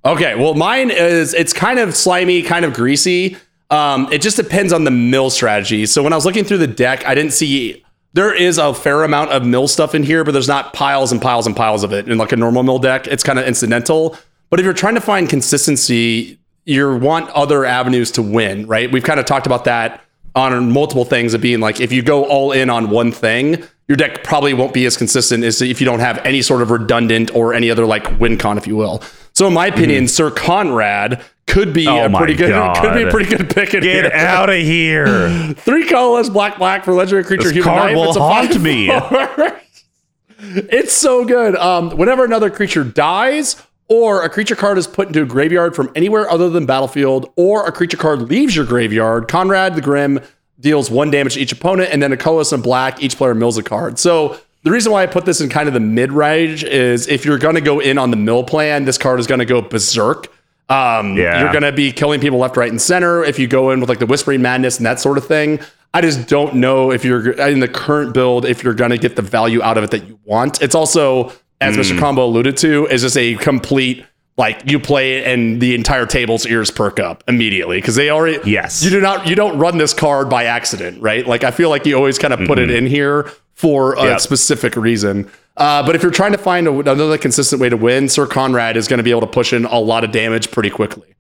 Okay, 0.05 0.35
well, 0.35 0.55
mine 0.55 0.91
is 0.91 1.35
it's 1.35 1.53
kind 1.53 1.79
of 1.79 1.95
slimy, 1.95 2.43
kind 2.43 2.65
of 2.65 2.73
greasy. 2.73 3.37
Um, 3.71 4.09
it 4.13 4.21
just 4.23 4.37
depends 4.37 4.73
on 4.73 4.85
the 4.85 4.91
mill 4.91 5.31
strategy. 5.31 5.87
So 5.87 6.03
when 6.03 6.13
I 6.13 6.17
was 6.17 6.25
looking 6.25 6.45
through 6.45 6.59
the 6.59 6.67
deck, 6.67 7.07
I 7.07 7.15
didn't 7.15 7.33
see 7.33 7.85
there 8.15 8.35
is 8.35 8.59
a 8.59 8.75
fair 8.75 9.05
amount 9.05 9.31
of 9.33 9.45
mill 9.47 9.69
stuff 9.69 9.95
in 9.95 10.03
here, 10.03 10.25
but 10.25 10.33
there's 10.33 10.49
not 10.49 10.73
piles 10.73 11.13
and 11.13 11.21
piles 11.23 11.47
and 11.47 11.55
piles 11.57 11.85
of 11.85 11.93
it 11.93 12.09
in 12.09 12.19
like 12.19 12.33
a 12.33 12.37
normal 12.37 12.63
mill 12.63 12.79
deck. 12.79 13.07
It's 13.07 13.23
kind 13.23 13.39
of 13.39 13.47
incidental. 13.47 14.17
But 14.51 14.61
if 14.61 14.65
you're 14.65 14.75
trying 14.75 14.95
to 14.97 15.01
find 15.01 15.29
consistency, 15.29 16.39
you 16.65 16.97
want 16.97 17.31
other 17.31 17.65
avenues 17.65 18.11
to 18.13 18.23
win, 18.23 18.67
right? 18.67 18.91
We've 18.91 19.03
kind 19.05 19.19
of 19.21 19.27
talked 19.27 19.47
about 19.47 19.65
that 19.65 20.03
on 20.35 20.73
multiple 20.73 21.05
things 21.05 21.35
of 21.35 21.41
being 21.41 21.61
like 21.61 21.81
if 21.81 21.93
you 21.93 22.03
go 22.03 22.25
all 22.25 22.53
in 22.53 22.71
on 22.71 22.89
one 22.91 23.13
thing, 23.13 23.63
your 23.89 23.97
deck 23.97 24.25
probably 24.25 24.55
won't 24.55 24.73
be 24.73 24.87
as 24.87 24.97
consistent 24.97 25.45
as 25.45 25.61
if 25.61 25.81
you 25.81 25.85
don't 25.85 26.01
have 26.01 26.19
any 26.25 26.41
sort 26.43 26.63
of 26.63 26.71
redundant 26.71 27.35
or 27.35 27.53
any 27.53 27.71
other 27.71 27.85
like 27.85 28.19
win 28.19 28.39
con, 28.39 28.57
if 28.57 28.67
you 28.67 28.77
will. 28.77 29.03
So 29.35 29.47
in 29.49 29.53
my 29.55 29.67
opinion, 29.67 30.09
Syr 30.09 30.31
Konrad 30.31 31.23
could 31.47 31.73
be 31.75 31.85
Mm-hmm. 31.87 32.15
Oh 32.15 32.17
a 32.17 32.19
pretty 32.19 32.35
good 32.35 32.77
could 32.81 32.95
be 32.95 33.03
a 33.03 33.11
pretty 33.11 33.29
good 33.37 33.51
pick 33.51 33.71
Get 33.71 33.83
here. 33.83 34.11
out 34.13 34.49
of 34.49 34.57
here! 34.57 35.29
Three 35.57 35.87
colorless 35.87 36.29
black 36.31 36.57
black 36.59 36.85
for 36.85 36.95
legendary 36.95 37.25
creature 37.25 37.45
This 37.45 37.53
human 37.53 37.75
card 37.75 37.93
knife. 37.93 37.97
will 37.97 38.09
It's 38.11 38.19
haunt 38.19 38.61
me. 38.63 38.89
it's 40.39 40.93
so 40.93 41.25
good. 41.25 41.57
Um, 41.57 41.91
whenever 41.97 42.25
another 42.25 42.51
creature 42.51 42.85
dies, 42.85 43.57
or 43.93 44.25
a 44.25 44.31
creature 44.31 44.57
card 44.57 44.79
is 44.79 44.87
put 44.87 45.07
into 45.07 45.21
a 45.21 45.27
graveyard 45.27 45.77
from 45.77 45.93
anywhere 45.95 46.29
other 46.31 46.49
than 46.49 46.65
battlefield, 46.65 47.31
or 47.37 47.67
a 47.67 47.73
creature 47.73 47.99
card 47.99 48.23
leaves 48.23 48.57
your 48.57 48.65
graveyard, 48.65 49.29
Konrad 49.29 49.75
the 49.75 49.83
Grim 49.83 50.19
deals 50.59 50.91
one 50.91 51.11
damage 51.11 51.35
to 51.35 51.41
each 51.41 51.53
opponent, 51.53 51.91
and 51.93 52.03
then 52.03 52.11
a 52.11 52.17
colorless 52.17 52.53
and 52.53 52.63
black, 52.63 53.03
each 53.03 53.17
player 53.17 53.35
mills 53.35 53.59
a 53.59 53.63
card. 53.63 53.99
So 53.99 54.39
the 54.63 54.71
reason 54.71 54.93
why 54.93 55.03
I 55.03 55.07
put 55.07 55.27
this 55.27 55.43
in 55.43 55.51
kind 55.51 55.69
of 55.69 55.75
the 55.75 55.81
mid 55.81 56.11
range 56.11 56.65
is 56.65 57.07
if 57.07 57.27
you're 57.27 57.39
going 57.39 57.57
to 57.57 57.61
go 57.61 57.81
in 57.81 57.99
on 57.99 58.11
the 58.11 58.17
mill 58.17 58.45
plan, 58.45 58.87
this 58.87 58.97
card 58.97 59.21
is 59.21 59.27
going 59.27 59.41
to 59.41 59.45
go 59.45 59.61
berserk. 59.61 60.33
Um, 60.71 61.17
Yeah. 61.19 61.43
You're 61.43 61.53
going 61.53 61.65
to 61.65 61.73
be 61.73 61.93
killing 61.93 62.21
people 62.21 62.39
left, 62.39 62.57
right, 62.57 62.71
and 62.71 62.81
center. 62.81 63.23
If 63.23 63.39
you 63.39 63.47
go 63.47 63.73
in 63.73 63.81
with 63.81 63.91
like 63.91 63.99
the 63.99 64.07
Whispering 64.07 64.41
Madness 64.41 64.79
and 64.79 64.87
that 64.87 65.01
sort 65.01 65.19
of 65.19 65.27
thing, 65.27 65.61
I 65.93 66.01
just 66.01 66.29
don't 66.29 66.55
know 66.55 66.93
if 66.93 67.05
you're 67.05 67.33
in 67.33 67.61
the 67.61 67.69
current 67.69 68.15
build 68.15 68.47
if 68.47 68.65
you're 68.65 68.73
going 68.73 68.93
to 68.93 68.99
get 68.99 69.17
the 69.17 69.23
value 69.23 69.61
out 69.63 69.77
of 69.77 69.85
it 69.85 69.91
that 69.91 70.07
you 70.07 70.19
want. 70.25 70.63
It's 70.63 70.75
also, 70.75 71.33
as 71.63 71.77
Mr. 71.77 71.99
Combo 71.99 72.25
alluded 72.25 72.57
to, 72.59 72.87
is 72.87 73.03
just 73.03 73.17
a 73.17 73.35
complete 73.37 74.05
like 74.39 74.63
you 74.65 74.81
play 74.81 75.19
it 75.19 75.27
and 75.27 75.61
the 75.61 75.75
entire 75.75 76.07
table's 76.07 76.47
ears 76.47 76.71
perk 76.71 76.99
up 76.99 77.23
immediately 77.29 77.77
because 77.79 77.95
they 77.97 78.09
already 78.11 78.39
Yes. 78.51 78.83
you 78.83 78.89
do 78.91 78.99
not 79.01 79.27
you 79.27 79.35
don't 79.37 79.59
run 79.59 79.77
this 79.77 79.93
card 79.93 80.31
by 80.31 80.45
accident 80.45 81.03
right 81.03 81.27
like 81.27 81.45
I 81.45 81.51
feel 81.51 81.69
like 81.69 81.85
you 81.85 81.95
always 81.97 82.19
kind 82.19 82.33
of 82.33 82.41
put 82.47 82.59
it 82.59 82.71
in 82.71 82.87
here 82.87 83.31
for 83.55 83.93
a 83.95 84.05
Yep. 84.05 84.21
specific 84.21 84.75
reason. 84.75 85.31
Uh, 85.59 85.85
but 85.85 85.95
if 85.95 86.03
you're 86.03 86.11
trying 86.11 86.33
to 86.33 86.39
find 86.39 86.67
a, 86.67 86.73
another 86.73 87.19
consistent 87.19 87.61
way 87.61 87.69
to 87.69 87.77
win, 87.77 88.09
Syr 88.09 88.27
Konrad 88.27 88.77
is 88.77 88.89
going 88.89 88.97
to 88.99 89.05
be 89.05 89.11
able 89.11 89.21
to 89.21 89.27
push 89.27 89.53
in 89.53 89.67
a 89.67 89.79
lot 89.79 90.03
of 90.03 90.11
damage 90.11 90.51
pretty 90.51 90.71
quickly. 90.71 91.15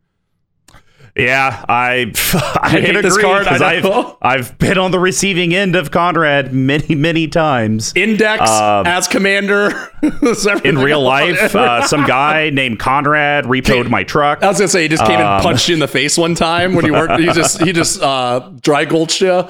Yeah, 1.14 1.64
I 1.68 2.12
I 2.62 2.70
hate 2.70 2.86
can 2.86 3.02
this 3.02 3.12
agree 3.14 3.22
card? 3.22 3.44
Because 3.44 3.60
I've. 3.60 4.16
I've 4.22 4.56
been 4.58 4.78
on 4.78 4.92
the 4.92 4.98
receiving 4.98 5.54
end 5.54 5.76
of 5.76 5.90
Konrad 5.90 6.52
many 6.54 6.94
many 6.94 7.28
times. 7.28 7.92
Index 7.94 8.40
as 8.48 9.08
commander 9.08 9.90
In 10.64 10.78
real 10.78 11.02
life, 11.02 11.54
uh, 11.54 11.86
some 11.86 12.06
guy 12.06 12.48
named 12.50 12.78
Conrad 12.78 13.44
repoed 13.44 13.90
my 13.90 14.04
truck. 14.04 14.42
I 14.42 14.48
was 14.48 14.58
gonna 14.58 14.68
say 14.68 14.82
he 14.82 14.88
just 14.88 15.04
came 15.04 15.20
Um, 15.20 15.26
and 15.26 15.42
punched 15.42 15.68
you 15.68 15.74
in 15.74 15.80
the 15.80 15.88
face 15.88 16.16
one 16.16 16.34
time 16.34 16.74
when 16.74 16.86
you 16.86 16.92
weren't. 16.92 17.20
He 17.20 17.26
just 17.26 17.60
he 17.60 17.72
just 17.72 18.00
uh, 18.00 18.50
dry 18.62 18.86
gulched 18.86 19.20
you. 19.20 19.48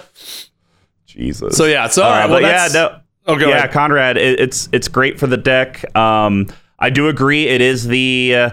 Jesus. 1.06 1.56
So 1.56 1.66
yeah, 1.66 1.86
so 1.88 2.02
all 2.02 2.10
right, 2.10 2.24
Uh, 2.24 2.28
well, 2.28 2.40
but 2.40 2.48
yeah, 2.48 2.68
no. 2.72 2.98
Oh, 3.26 3.38
yeah, 3.38 3.48
ahead. 3.58 3.70
Konrad, 3.70 4.16
it, 4.16 4.40
it's 4.40 4.68
it's 4.72 4.88
great 4.88 5.20
for 5.20 5.28
the 5.28 5.36
deck. 5.36 5.94
Um, 5.96 6.48
I 6.78 6.90
do 6.90 7.08
agree. 7.08 7.46
It 7.46 7.60
is 7.60 7.86
the 7.86 8.34
uh, 8.36 8.50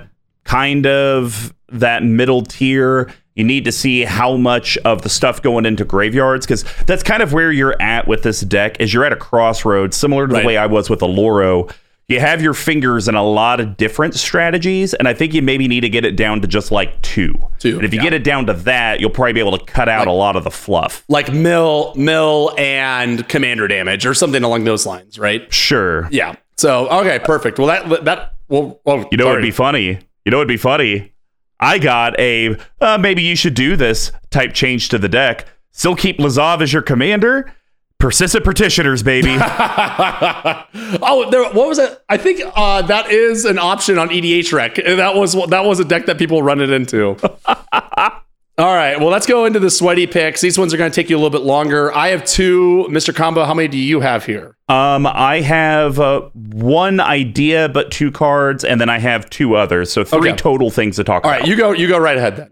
kind 0.50 0.88
of 0.88 1.54
that 1.70 2.04
middle 2.04 2.42
tier. 2.42 3.12
You 3.36 3.44
need 3.44 3.66
to 3.66 3.72
see 3.72 4.04
how 4.04 4.36
much 4.36 4.78
of 4.80 5.04
the 5.04 5.10
stuff 5.10 5.42
going 5.42 5.66
into 5.66 5.86
graveyards 5.86 6.46
because 6.46 6.66
that's 6.88 7.04
kind 7.04 7.22
of 7.22 7.32
where 7.32 7.52
you're 7.52 7.80
at 7.82 8.08
with 8.08 8.24
this 8.24 8.42
deck. 8.42 8.82
Is 8.82 8.94
you're 8.94 9.06
at 9.06 9.14
a 9.14 9.16
crossroads, 9.16 9.96
similar 9.96 10.28
to 10.28 10.34
Right. 10.34 10.42
the 10.42 10.48
way 10.48 10.58
I 10.58 10.66
was 10.66 10.90
with 10.90 11.02
Aloro. 11.02 11.72
You 12.08 12.20
have 12.20 12.42
your 12.42 12.56
fingers 12.56 13.08
in 13.08 13.14
a 13.14 13.24
lot 13.24 13.60
of 13.60 13.78
different 13.78 14.16
strategies, 14.16 14.96
and 14.96 15.08
I 15.08 15.14
think 15.14 15.36
you 15.36 15.44
maybe 15.44 15.68
need 15.68 15.82
to 15.82 15.90
get 15.90 16.04
it 16.06 16.16
down 16.16 16.42
to 16.42 16.48
just 16.48 16.72
like 16.72 17.00
two. 17.04 17.36
Two, 17.60 17.76
and 17.78 17.86
if 17.86 17.94
you 17.94 18.00
yeah. 18.00 18.06
get 18.06 18.14
it 18.14 18.24
down 18.24 18.48
to 18.48 18.54
that, 18.54 19.00
you'll 19.00 19.12
probably 19.12 19.34
be 19.34 19.40
able 19.40 19.56
to 19.58 19.64
cut 19.64 19.88
out 19.88 20.08
a 20.08 20.12
lot 20.12 20.36
of 20.36 20.44
the 20.44 20.50
fluff. 20.52 21.04
like 21.08 21.32
mill, 21.32 21.94
mill, 21.96 22.56
and 22.58 23.30
commander 23.30 23.68
damage 23.68 24.08
or 24.08 24.16
something 24.16 24.42
along 24.44 24.64
those 24.64 24.88
lines, 24.88 25.20
right? 25.20 25.54
Sure. 25.54 26.10
Yeah. 26.12 26.36
So 26.58 26.90
okay, 26.90 27.20
perfect. 27.20 27.60
Well, 27.60 27.68
that 27.68 28.04
that 28.06 28.34
well, 28.50 28.82
well 28.86 29.08
You 29.12 29.18
know 29.18 29.26
sorry. 29.26 29.36
what'd 29.36 29.44
be 29.44 29.52
funny? 29.52 30.00
You 30.30 30.32
know 30.32 30.42
it'd 30.42 30.48
be 30.48 30.58
funny? 30.58 31.12
I 31.60 31.80
got 31.80 32.20
a 32.20 32.56
uh, 32.80 33.00
maybe 33.00 33.24
you 33.24 33.36
should 33.36 33.56
do 33.56 33.76
this 33.76 34.12
type 34.30 34.54
change 34.54 34.89
to 34.89 35.00
the 35.00 35.10
deck. 35.10 35.48
Still 35.72 35.96
keep 35.96 36.20
Lazav 36.20 36.62
as 36.62 36.72
your 36.72 36.84
commander. 36.84 37.52
Persistent 37.98 38.44
petitioners, 38.44 39.02
baby. 39.02 39.36
oh, 39.42 41.28
there. 41.32 41.46
What 41.46 41.68
was 41.68 41.80
it? 41.80 42.00
I 42.10 42.18
think 42.18 42.42
uh, 42.56 42.84
that 42.84 43.10
is 43.10 43.46
an 43.46 43.58
option 43.58 43.98
on 43.98 44.10
EDH 44.10 44.54
Rec. 44.54 44.76
That 44.76 45.15
was 45.15 45.34
that 45.48 45.65
was 45.65 45.80
a 45.80 45.84
deck 45.84 46.06
that 46.06 46.20
people 46.20 46.44
run 46.44 46.62
it 46.62 46.70
into. 46.70 47.18
All 48.60 48.76
right. 48.76 49.00
Well, 49.00 49.08
let's 49.10 49.26
go 49.26 49.45
into 49.45 49.60
the 49.60 49.69
sweaty 49.69 50.06
picks. 50.06 50.41
These 50.41 50.60
ones 50.60 50.74
are 50.74 50.78
going 50.78 50.91
to 50.91 50.95
take 50.95 51.10
you 51.10 51.15
a 51.15 51.19
little 51.19 51.30
bit 51.30 51.43
longer. 51.45 51.95
I 51.95 52.10
have 52.10 52.26
two. 52.26 52.86
Mr. 52.89 53.15
Combo, 53.15 53.45
how 53.45 53.54
many 53.54 53.69
do 53.69 53.78
you 53.78 54.02
have 54.02 54.26
here? 54.26 54.58
um, 54.67 55.08
I 55.08 55.39
have 55.41 55.98
uh, 56.00 56.30
one 56.34 57.00
idea, 57.00 57.69
but 57.69 57.89
two 57.89 58.12
cards, 58.12 58.63
and 58.65 58.80
then 58.82 58.89
I 58.89 59.00
have 59.00 59.30
two 59.30 59.56
others. 59.56 59.91
So 59.93 60.04
three 60.04 60.30
Okay. 60.32 60.36
total 60.38 60.69
things 60.69 60.98
to 60.98 61.04
talk 61.06 61.24
All 61.24 61.32
about. 61.32 61.36
All 61.36 61.39
right. 61.41 61.50
you 61.50 61.56
go. 61.56 61.72
You 61.72 61.88
go 61.88 61.98
right 61.98 62.17
ahead 62.17 62.36
then. 62.36 62.52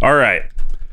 All 0.00 0.14
right. 0.16 0.42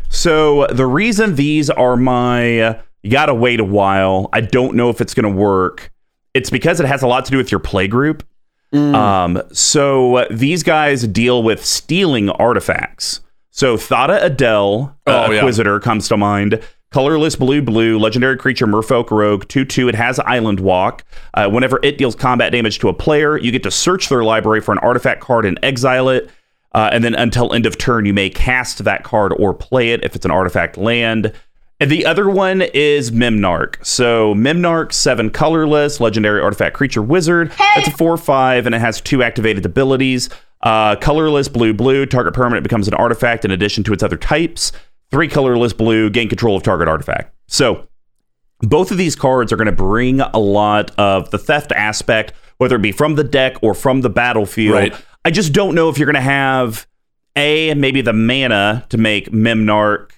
So 0.09 0.67
the 0.67 0.85
reason 0.85 1.35
these 1.35 1.69
are 1.69 1.95
my 1.95 2.59
uh, 2.59 2.81
you 3.03 3.11
gotta 3.11 3.33
wait 3.33 3.59
a 3.59 3.63
while. 3.65 4.29
I 4.33 4.41
don't 4.41 4.75
know 4.75 4.89
if 4.89 4.99
it's 5.01 5.13
gonna 5.13 5.29
work. 5.29 5.91
It's 6.33 6.49
because 6.49 6.79
it 6.79 6.85
has 6.87 7.01
a 7.03 7.07
lot 7.07 7.25
to 7.25 7.31
do 7.31 7.37
with 7.37 7.51
your 7.51 7.59
play 7.59 7.87
group. 7.87 8.23
Um, 8.73 9.41
so 9.51 10.17
uh, 10.17 10.27
these 10.29 10.61
guys 10.61 11.07
deal 11.07 11.41
with 11.41 11.65
stealing 11.65 12.29
artifacts. 12.29 13.21
So 13.51 13.77
Thada 13.77 14.23
Adel, 14.23 14.95
uh, 15.07 15.25
Oh, 15.27 15.31
yeah. 15.31 15.39
Acquisitor, 15.39 15.79
comes 15.79 16.07
to 16.09 16.17
mind. 16.17 16.61
Colorless 16.91 17.35
blue 17.35 17.61
blue 17.61 17.99
legendary 17.99 18.35
creature 18.35 18.65
Merfolk 18.65 19.11
Rogue 19.11 19.47
2 19.47 19.63
2. 19.65 19.89
It 19.89 19.95
has 19.95 20.19
Island 20.19 20.59
Walk. 20.59 21.03
Uh, 21.35 21.47
whenever 21.49 21.79
it 21.83 21.97
deals 21.99 22.15
combat 22.15 22.51
damage 22.51 22.79
to 22.79 22.89
a 22.89 22.93
player, 22.93 23.37
you 23.37 23.51
get 23.51 23.61
to 23.63 23.71
search 23.71 24.09
their 24.09 24.23
library 24.23 24.59
for 24.61 24.71
an 24.71 24.79
artifact 24.79 25.21
card 25.21 25.45
and 25.45 25.59
exile 25.61 26.09
it. 26.09 26.29
Uh, 26.73 26.89
and 26.91 27.03
then 27.03 27.13
until 27.15 27.53
end 27.53 27.65
of 27.67 27.77
turn, 27.77 28.05
you 28.05 28.13
may 28.13 28.29
cast 28.29 28.83
that 28.83 29.03
card 29.03 29.33
or 29.37 29.53
play 29.53 29.91
it 29.91 30.03
if 30.03 30.15
it's 30.15 30.25
an 30.25 30.31
artifact 30.31 30.77
land. 30.77 31.31
And 31.79 31.89
the 31.91 32.05
other 32.05 32.27
one 32.29 32.61
is 32.61 33.11
Memnarch. 33.11 33.83
So 33.85 34.33
Memnarch, 34.35 34.91
seven 34.91 35.29
colorless, 35.29 35.99
legendary 35.99 36.41
artifact 36.41 36.75
creature 36.75 37.01
wizard. 37.03 37.51
It's 37.77 37.87
a 37.87 37.91
four 37.91 38.17
five, 38.17 38.65
and 38.65 38.73
it 38.75 38.79
has 38.81 38.99
two 38.99 39.21
activated 39.23 39.65
abilities. 39.65 40.29
Uh, 40.61 40.95
colorless 40.97 41.47
blue 41.47 41.73
blue. 41.73 42.05
Target 42.05 42.33
permanent 42.33 42.63
becomes 42.63 42.87
an 42.87 42.93
artifact 42.93 43.45
in 43.45 43.51
addition 43.51 43.83
to 43.85 43.93
its 43.93 44.03
other 44.03 44.17
types. 44.17 44.71
Three 45.11 45.27
colorless 45.27 45.73
blue. 45.73 46.09
Gain 46.09 46.29
control 46.29 46.57
of 46.57 46.63
target 46.63 46.87
artifact. 46.87 47.33
So 47.47 47.87
both 48.59 48.91
of 48.91 48.97
these 48.97 49.15
cards 49.15 49.53
are 49.53 49.55
going 49.55 49.67
to 49.67 49.71
bring 49.71 50.19
a 50.19 50.39
lot 50.39 50.91
of 50.99 51.31
the 51.31 51.37
theft 51.37 51.71
aspect, 51.71 52.33
whether 52.57 52.75
it 52.75 52.81
be 52.81 52.91
from 52.91 53.15
the 53.15 53.23
deck 53.23 53.57
or 53.61 53.73
from 53.73 54.01
the 54.01 54.09
battlefield. 54.09 54.75
Right. 54.75 54.95
I 55.23 55.31
just 55.31 55.53
don't 55.53 55.75
know 55.75 55.89
if 55.89 55.97
you're 55.97 56.05
going 56.05 56.15
to 56.15 56.21
have 56.21 56.87
a 57.35 57.73
maybe 57.73 58.01
the 58.01 58.13
mana 58.13 58.85
to 58.89 58.97
make 58.97 59.31
Memnarch 59.31 60.11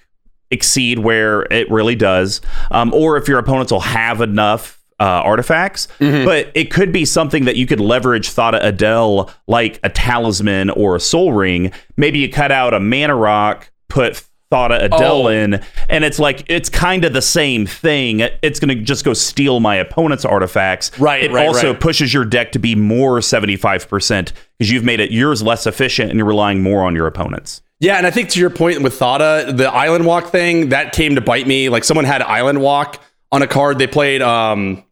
exceed 0.50 0.98
where 0.98 1.42
it 1.52 1.70
really 1.70 1.94
does, 1.94 2.40
um, 2.70 2.92
or 2.92 3.16
if 3.16 3.28
your 3.28 3.38
opponents 3.38 3.72
will 3.72 3.80
have 3.80 4.20
enough. 4.20 4.81
Uh, 5.02 5.20
artifacts, 5.24 5.88
but 5.98 6.52
it 6.54 6.70
could 6.70 6.92
be 6.92 7.04
something 7.04 7.44
that 7.46 7.56
you 7.56 7.66
could 7.66 7.80
leverage 7.80 8.28
Thada 8.30 8.60
Adel 8.64 9.30
like 9.48 9.80
a 9.82 9.88
talisman 9.88 10.70
or 10.70 10.94
a 10.94 11.00
soul 11.00 11.32
ring. 11.32 11.72
Maybe 11.96 12.20
you 12.20 12.30
cut 12.30 12.52
out 12.52 12.72
a 12.72 12.78
mana 12.78 13.16
rock, 13.16 13.68
put 13.88 14.22
Thada 14.52 14.84
Adel 14.84 15.26
Oh. 15.26 15.28
in, 15.28 15.60
and 15.90 16.04
it's 16.04 16.20
like 16.20 16.44
it's 16.46 16.68
kind 16.68 17.04
of 17.04 17.14
the 17.14 17.22
same 17.22 17.66
thing. 17.66 18.20
It's 18.42 18.60
going 18.60 18.68
to 18.78 18.84
just 18.84 19.04
go 19.04 19.12
steal 19.12 19.58
my 19.58 19.74
opponent's 19.74 20.24
artifacts. 20.24 20.96
Right, 21.00 21.24
It 21.24 21.32
right, 21.32 21.48
also 21.48 21.72
right. 21.72 21.80
pushes 21.80 22.14
your 22.14 22.24
deck 22.24 22.52
to 22.52 22.60
be 22.60 22.76
more 22.76 23.20
seventy 23.22 23.56
five 23.56 23.88
percent 23.88 24.32
because 24.58 24.70
you've 24.70 24.84
made 24.84 25.00
it 25.00 25.10
yours 25.10 25.42
less 25.42 25.66
efficient 25.66 26.10
and 26.10 26.18
you're 26.18 26.28
relying 26.28 26.62
more 26.62 26.84
on 26.84 26.94
your 26.94 27.08
opponents. 27.08 27.60
Yeah, 27.80 27.96
and 27.96 28.06
I 28.06 28.12
think 28.12 28.28
to 28.28 28.38
your 28.40 28.50
point 28.50 28.82
with 28.82 28.94
Thada, 28.94 29.52
the 29.52 29.68
Island 29.72 30.06
Walk 30.06 30.26
thing 30.28 30.68
that 30.68 30.92
came 30.92 31.16
to 31.16 31.20
bite 31.20 31.48
me. 31.48 31.70
Like 31.70 31.82
someone 31.82 32.04
had 32.04 32.22
Island 32.22 32.60
Walk 32.60 33.00
on 33.32 33.42
a 33.42 33.48
card. 33.48 33.78
They 33.78 33.88
played. 33.88 34.22
um 34.22 34.84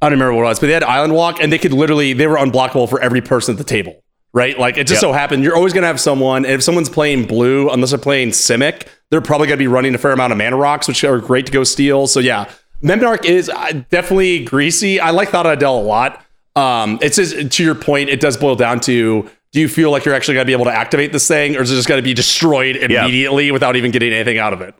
I 0.00 0.06
don't 0.06 0.12
remember 0.18 0.34
what 0.34 0.42
it 0.42 0.44
was, 0.44 0.60
but 0.60 0.66
they 0.68 0.72
had 0.72 0.84
Island 0.84 1.12
Walk, 1.14 1.40
and 1.40 1.52
they 1.52 1.58
could 1.58 1.72
literally 1.72 2.12
they 2.12 2.26
were 2.26 2.36
unblockable 2.36 2.88
for 2.88 3.00
every 3.00 3.20
person 3.20 3.54
at 3.54 3.58
the 3.58 3.64
table. 3.64 4.02
Right, 4.34 4.58
like 4.58 4.76
it 4.76 4.86
just 4.86 5.00
Yep. 5.02 5.08
so 5.08 5.12
happened 5.12 5.42
you're 5.42 5.56
always 5.56 5.72
gonna 5.72 5.86
have 5.86 5.98
someone. 5.98 6.44
And 6.44 6.54
if 6.54 6.62
someone's 6.62 6.90
playing 6.90 7.24
blue, 7.24 7.70
unless 7.70 7.90
they're 7.90 7.98
playing 7.98 8.28
Simic, 8.30 8.82
they're 9.10 9.22
probably 9.22 9.46
gonna 9.48 9.56
be 9.56 9.66
running 9.66 9.94
a 9.94 9.98
fair 9.98 10.12
amount 10.12 10.32
of 10.32 10.38
mana 10.38 10.56
rocks, 10.56 10.86
which 10.86 11.02
are 11.02 11.18
great 11.18 11.46
to 11.46 11.52
go 11.52 11.64
steal. 11.64 12.06
So 12.06 12.20
yeah, 12.20 12.44
Memnarch 12.84 13.24
is 13.24 13.48
uh, 13.48 13.82
definitely 13.90 14.44
greasy. 14.44 15.00
I 15.00 15.10
like 15.10 15.30
Thada 15.30 15.52
Adel 15.54 15.78
a 15.78 15.82
lot. 15.82 16.22
Um, 16.54 16.98
it's 17.00 17.16
just 17.16 17.50
to 17.52 17.64
your 17.64 17.74
point, 17.74 18.10
it 18.10 18.20
does 18.20 18.36
boil 18.36 18.54
down 18.54 18.80
to 18.80 19.28
do 19.52 19.60
you 19.60 19.68
feel 19.68 19.90
like 19.90 20.04
you're 20.04 20.14
actually 20.14 20.34
gonna 20.34 20.44
be 20.44 20.52
able 20.52 20.66
to 20.66 20.72
activate 20.76 21.10
this 21.12 21.26
thing, 21.26 21.56
or 21.56 21.62
is 21.62 21.70
it 21.72 21.76
just 21.76 21.88
gonna 21.88 22.02
be 22.02 22.12
destroyed 22.14 22.76
immediately 22.76 23.50
without 23.50 23.76
even 23.76 23.90
getting 23.90 24.12
anything 24.12 24.38
out 24.38 24.52
of 24.52 24.60
it? 24.60 24.74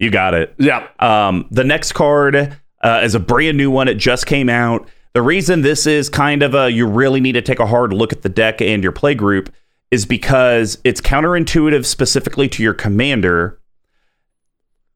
You 0.00 0.10
got 0.10 0.34
it. 0.34 0.52
Yeah. 0.58 0.88
Um, 0.98 1.46
the 1.52 1.62
next 1.64 1.92
card 1.92 2.56
uh, 2.82 3.00
is 3.02 3.14
a 3.14 3.20
brand 3.20 3.56
new 3.56 3.70
one. 3.70 3.88
It 3.88 3.94
just 3.96 4.26
came 4.26 4.48
out. 4.48 4.88
The 5.14 5.22
reason 5.22 5.62
this 5.62 5.86
is 5.86 6.08
kind 6.08 6.42
of 6.42 6.54
a 6.54 6.70
you 6.70 6.86
really 6.86 7.20
need 7.20 7.32
to 7.32 7.42
take 7.42 7.58
a 7.60 7.66
hard 7.66 7.92
look 7.92 8.12
at 8.12 8.22
the 8.22 8.28
deck 8.28 8.60
and 8.62 8.82
your 8.82 8.92
play 8.92 9.14
group 9.14 9.52
is 9.90 10.06
because 10.06 10.78
it's 10.84 11.00
counterintuitive 11.02 11.84
specifically 11.84 12.48
to 12.48 12.62
your 12.62 12.72
commander, 12.72 13.60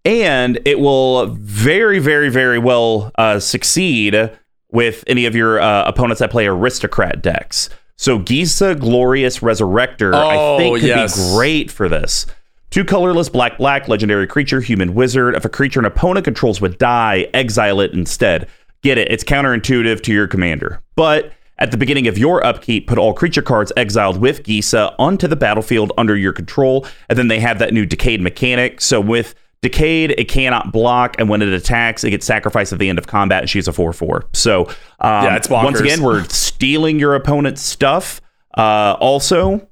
and 0.05 0.59
it 0.65 0.79
will 0.81 1.27
very, 1.27 1.99
very, 1.99 2.31
very 2.31 2.59
well 2.59 3.11
uh, 3.19 3.39
succeed 3.39 4.31
with 4.71 5.05
any 5.07 5.27
of 5.27 5.35
your 5.35 5.61
uh, 5.61 5.85
opponents 5.87 6.21
that 6.21 6.31
play 6.31 6.47
aristocrat 6.47 7.23
decks. 7.23 7.69
So 7.97 8.19
Gisa 8.19 8.79
Glorious 8.79 9.41
Resurrector, 9.41 10.15
Oh, 10.15 10.55
I 10.55 10.59
think, 10.59 10.81
could 10.81 10.87
yes. 10.89 11.17
be 11.17 11.35
great 11.37 11.71
for 11.71 11.89
this. 11.89 12.27
Two 12.71 12.85
colorless 12.85 13.29
black 13.29 13.59
black 13.59 13.89
legendary 13.89 14.27
creature 14.27 14.61
human 14.61 14.95
wizard. 14.95 15.35
If 15.35 15.45
a 15.45 15.49
creature 15.49 15.81
an 15.81 15.87
opponent 15.87 16.25
controls 16.25 16.61
would 16.61 16.79
die, 16.79 17.29
exile 17.33 17.81
it 17.81 17.93
instead. 17.93 18.49
Get 18.83 18.99
it? 18.99 19.11
It's 19.11 19.25
counterintuitive 19.25 20.03
to 20.03 20.13
your 20.13 20.27
commander. 20.27 20.83
But 20.95 21.33
at 21.59 21.71
the 21.71 21.77
beginning 21.77 22.07
of 22.07 22.19
your 22.19 22.45
upkeep, 22.45 22.87
put 22.87 22.99
all 22.99 23.15
creature 23.15 23.43
cards 23.43 23.73
exiled 23.77 24.19
with 24.19 24.43
Gisa 24.43 24.95
onto 24.99 25.27
the 25.27 25.37
battlefield 25.37 25.93
under 25.97 26.17
your 26.17 26.33
control, 26.33 26.87
and 27.09 27.19
then 27.19 27.29
they 27.29 27.41
have 27.41 27.59
that 27.61 27.73
new 27.73 27.87
decayed 27.87 28.21
mechanic. 28.21 28.81
So 28.81 29.01
with 29.01 29.35
Decayed, 29.63 30.15
it 30.19 30.27
cannot 30.29 30.71
block, 30.71 31.17
and 31.19 31.29
when 31.29 31.41
it 31.41 31.49
attacks, 31.49 32.05
it 32.05 32.11
gets 32.11 32.27
sacrificed 32.27 32.73
at 32.73 32.79
the 32.79 32.89
end 32.89 32.99
of 32.99 33.07
combat, 33.07 33.41
and 33.41 33.51
she's 33.51 33.67
a 33.67 33.73
4 33.73 33.93
4. 33.93 34.27
So, 34.33 34.67
um, 35.01 35.25
Yeah, 35.25 35.37
it's 35.37 35.49
once 35.49 35.81
again, 35.81 36.03
we're 36.03 36.25
stealing 36.25 36.99
your 37.01 37.15
opponent's 37.15 37.63
stuff. 37.63 38.21
Uh, 38.57 38.97
also, 39.01 39.67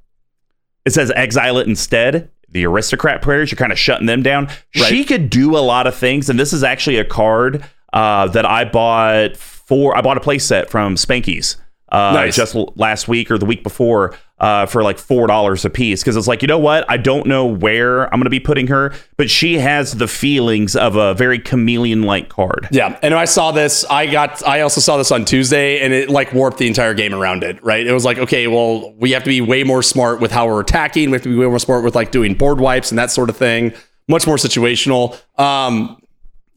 it 0.83 0.91
says 0.91 1.11
exile 1.15 1.59
it 1.59 1.67
instead. 1.67 2.31
The 2.55 2.65
aristocrat 2.65 3.21
players, 3.21 3.51
you're 3.51 3.57
kind 3.57 3.73
of 3.73 3.77
shutting 3.77 4.05
them 4.05 4.23
down. 4.23 4.47
She 4.71 5.03
could 5.03 5.29
do 5.29 5.57
a 5.57 5.59
lot 5.59 5.87
of 5.87 5.95
things, 5.95 6.29
and 6.29 6.39
this 6.39 6.53
is 6.53 6.63
actually 6.63 6.99
a 6.99 7.03
card 7.03 7.65
uh, 7.91 8.29
that 8.29 8.45
I 8.45 8.63
bought 8.63 9.35
for. 9.35 9.93
I 9.93 9.99
bought 9.99 10.15
a 10.15 10.21
playset 10.21 10.69
from 10.69 10.95
Spanky's 10.95 11.57
uh, 11.95 12.11
Nice. 12.13 12.35
just 12.35 12.55
l- 12.55 12.73
last 12.75 13.07
week 13.07 13.31
or 13.31 13.37
the 13.37 13.45
week 13.45 13.63
before 13.63 14.13
uh, 14.39 14.65
for 14.65 14.83
like 14.83 14.97
four 14.97 15.27
dollars 15.27 15.63
a 15.63 15.69
piece 15.69 16.01
because 16.03 16.17
it's 16.17 16.27
like 16.27 16.41
you 16.41 16.47
know 16.47 16.57
what 16.59 16.83
I 16.89 16.97
don't 16.97 17.25
know 17.25 17.45
where 17.45 18.03
I'm 18.05 18.19
going 18.19 18.25
to 18.25 18.29
be 18.29 18.39
putting 18.39 18.67
her, 18.67 18.93
but 19.17 19.29
she 19.29 19.57
has 19.59 19.93
the 19.93 20.07
feelings 20.07 20.75
of 20.75 20.95
a 20.97 21.13
very 21.13 21.39
chameleon 21.39 22.03
like 22.03 22.27
card. 22.27 22.67
Yeah, 22.71 22.99
and 23.01 23.13
I 23.13 23.25
saw 23.25 23.51
this. 23.51 23.85
I 23.89 24.07
got. 24.07 24.45
I 24.45 24.61
also 24.61 24.81
saw 24.81 24.97
this 24.97 25.11
on 25.11 25.23
Tuesday, 25.25 25.79
and 25.79 25.93
it 25.93 26.09
like 26.09 26.33
warped 26.33 26.57
the 26.57 26.67
entire 26.67 26.93
game 26.93 27.13
around 27.13 27.43
it. 27.43 27.63
Right? 27.63 27.87
It 27.87 27.93
was 27.93 28.03
like, 28.03 28.17
okay, 28.17 28.47
well, 28.47 28.93
we 28.97 29.11
have 29.11 29.23
to 29.23 29.29
be 29.29 29.39
way 29.39 29.63
more 29.63 29.81
smart 29.81 30.19
with 30.19 30.31
how 30.31 30.47
we're 30.47 30.59
attacking. 30.59 31.11
We 31.11 31.15
have 31.15 31.23
to 31.23 31.29
be 31.29 31.35
way 31.37 31.45
more 31.47 31.59
smart 31.59 31.83
with 31.85 31.95
like 31.95 32.11
doing 32.11 32.33
board 32.33 32.59
wipes 32.59 32.91
and 32.91 32.99
that 32.99 33.11
sort 33.11 33.29
of 33.29 33.37
thing. 33.37 33.73
Much 34.09 34.27
more 34.27 34.35
situational. 34.37 35.17
Um, 35.39 36.01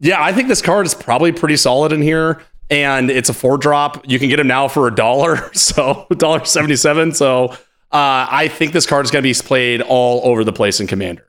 yeah, 0.01 0.23
I 0.23 0.33
think 0.33 0.49
this 0.49 0.63
card 0.63 0.85
is 0.87 0.95
probably 0.95 1.33
pretty 1.33 1.57
solid 1.57 1.93
in 1.93 2.03
here, 2.03 2.41
and 2.71 3.11
it's 3.11 3.29
a 3.29 3.35
four 3.35 3.59
drop. 3.59 4.09
You 4.09 4.19
can 4.19 4.29
get 4.29 4.39
him 4.41 4.47
now 4.47 4.69
for 4.69 4.87
a 4.89 4.95
dollar, 4.95 5.51
so 5.55 6.07
dollar 6.17 6.45
seventy 6.45 6.77
seven. 6.77 7.13
So 7.13 7.47
uh, 7.47 7.57
I 8.31 8.49
think 8.49 8.73
this 8.73 8.87
card 8.87 9.05
is 9.05 9.11
going 9.11 9.23
to 9.23 9.29
be 9.29 9.35
played 9.35 9.81
all 9.83 10.21
over 10.25 10.45
the 10.45 10.53
place 10.53 10.81
in 10.81 10.87
Commander. 10.87 11.25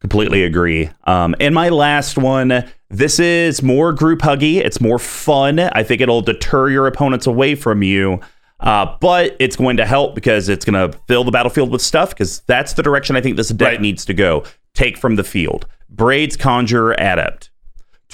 Completely 0.00 0.44
agree. 0.44 0.90
Um, 1.04 1.34
and 1.40 1.54
my 1.54 1.70
last 1.70 2.18
one, 2.18 2.64
this 2.90 3.18
is 3.18 3.62
more 3.62 3.92
group 3.92 4.20
huggy. 4.20 4.56
It's 4.56 4.78
more 4.80 4.98
fun. 4.98 5.58
I 5.58 5.82
think 5.82 6.02
it'll 6.02 6.20
deter 6.20 6.68
your 6.68 6.86
opponents 6.86 7.26
away 7.26 7.54
from 7.54 7.82
you. 7.82 8.20
Uh, 8.60 8.96
but 9.00 9.34
it's 9.40 9.56
going 9.56 9.78
to 9.78 9.86
help 9.86 10.14
because 10.14 10.48
it's 10.50 10.64
going 10.64 10.90
to 10.90 10.96
fill 11.08 11.24
the 11.24 11.30
battlefield 11.30 11.70
with 11.70 11.80
stuff 11.82 12.10
because 12.10 12.40
that's 12.40 12.74
the 12.74 12.82
direction 12.82 13.16
I 13.16 13.20
think 13.22 13.36
this 13.36 13.48
deck 13.48 13.72
Right. 13.72 13.80
needs 13.80 14.04
to 14.04 14.14
go. 14.14 14.44
Take 14.74 14.96
from 14.98 15.16
the 15.16 15.24
field. 15.24 15.66
Braids, 15.88 16.36
Conjurer, 16.36 16.92
Adept. 17.00 17.50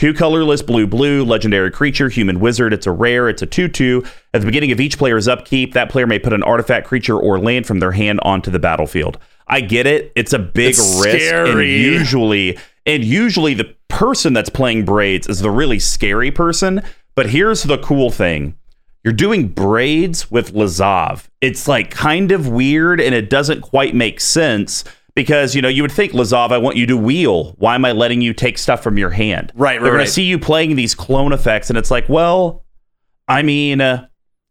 Two 0.00 0.14
colorless 0.14 0.62
blue 0.62 0.86
blue 0.86 1.22
legendary 1.26 1.70
creature 1.70 2.08
human 2.08 2.40
wizard. 2.40 2.72
It's 2.72 2.86
a 2.86 2.90
rare. 2.90 3.28
It's 3.28 3.42
a 3.42 3.46
two 3.46 3.68
two. 3.68 4.02
At 4.32 4.40
the 4.40 4.46
beginning 4.46 4.72
of 4.72 4.80
each 4.80 4.96
player's 4.96 5.28
upkeep, 5.28 5.74
that 5.74 5.90
player 5.90 6.06
may 6.06 6.18
put 6.18 6.32
an 6.32 6.42
artifact 6.42 6.86
creature 6.86 7.18
or 7.18 7.38
land 7.38 7.66
from 7.66 7.80
their 7.80 7.92
hand 7.92 8.18
onto 8.22 8.50
the 8.50 8.58
battlefield. 8.58 9.18
I 9.46 9.60
get 9.60 9.86
it. 9.86 10.10
It's 10.16 10.32
a 10.32 10.38
big 10.38 10.70
It's 10.70 11.04
risk, 11.04 11.34
and 11.34 11.60
usually, 11.60 12.56
and 12.86 13.04
usually 13.04 13.52
the 13.52 13.76
person 13.88 14.32
that's 14.32 14.48
playing 14.48 14.86
braids 14.86 15.28
is 15.28 15.40
the 15.40 15.50
really 15.50 15.78
scary 15.78 16.30
person. 16.30 16.80
But 17.14 17.28
here's 17.28 17.64
the 17.64 17.76
cool 17.76 18.10
thing: 18.10 18.54
you're 19.04 19.12
doing 19.12 19.48
braids 19.48 20.30
with 20.30 20.54
Lazav. 20.54 21.28
It's 21.42 21.68
like 21.68 21.90
kind 21.90 22.32
of 22.32 22.48
weird, 22.48 23.02
and 23.02 23.14
it 23.14 23.28
doesn't 23.28 23.60
quite 23.60 23.94
make 23.94 24.18
sense. 24.20 24.82
Because 25.20 25.54
you 25.54 25.60
know 25.60 25.68
you 25.68 25.82
would 25.82 25.92
think 25.92 26.12
Lazav, 26.12 26.50
I 26.50 26.56
want 26.56 26.78
you 26.78 26.86
to 26.86 26.96
wheel. 26.96 27.54
Why 27.58 27.74
am 27.74 27.84
I 27.84 27.92
letting 27.92 28.22
you 28.22 28.32
take 28.32 28.56
stuff 28.56 28.82
from 28.82 28.96
your 28.96 29.10
hand? 29.10 29.52
Right, 29.54 29.72
right, 29.72 29.82
They're 29.82 29.90
going 29.90 29.98
right. 29.98 30.06
to 30.06 30.10
see 30.10 30.22
you 30.22 30.38
playing 30.38 30.76
these 30.76 30.94
clone 30.94 31.34
effects, 31.34 31.68
and 31.68 31.78
it's 31.78 31.90
like, 31.90 32.08
well, 32.08 32.64
I 33.28 33.42
mean, 33.42 33.82
uh, 33.82 34.06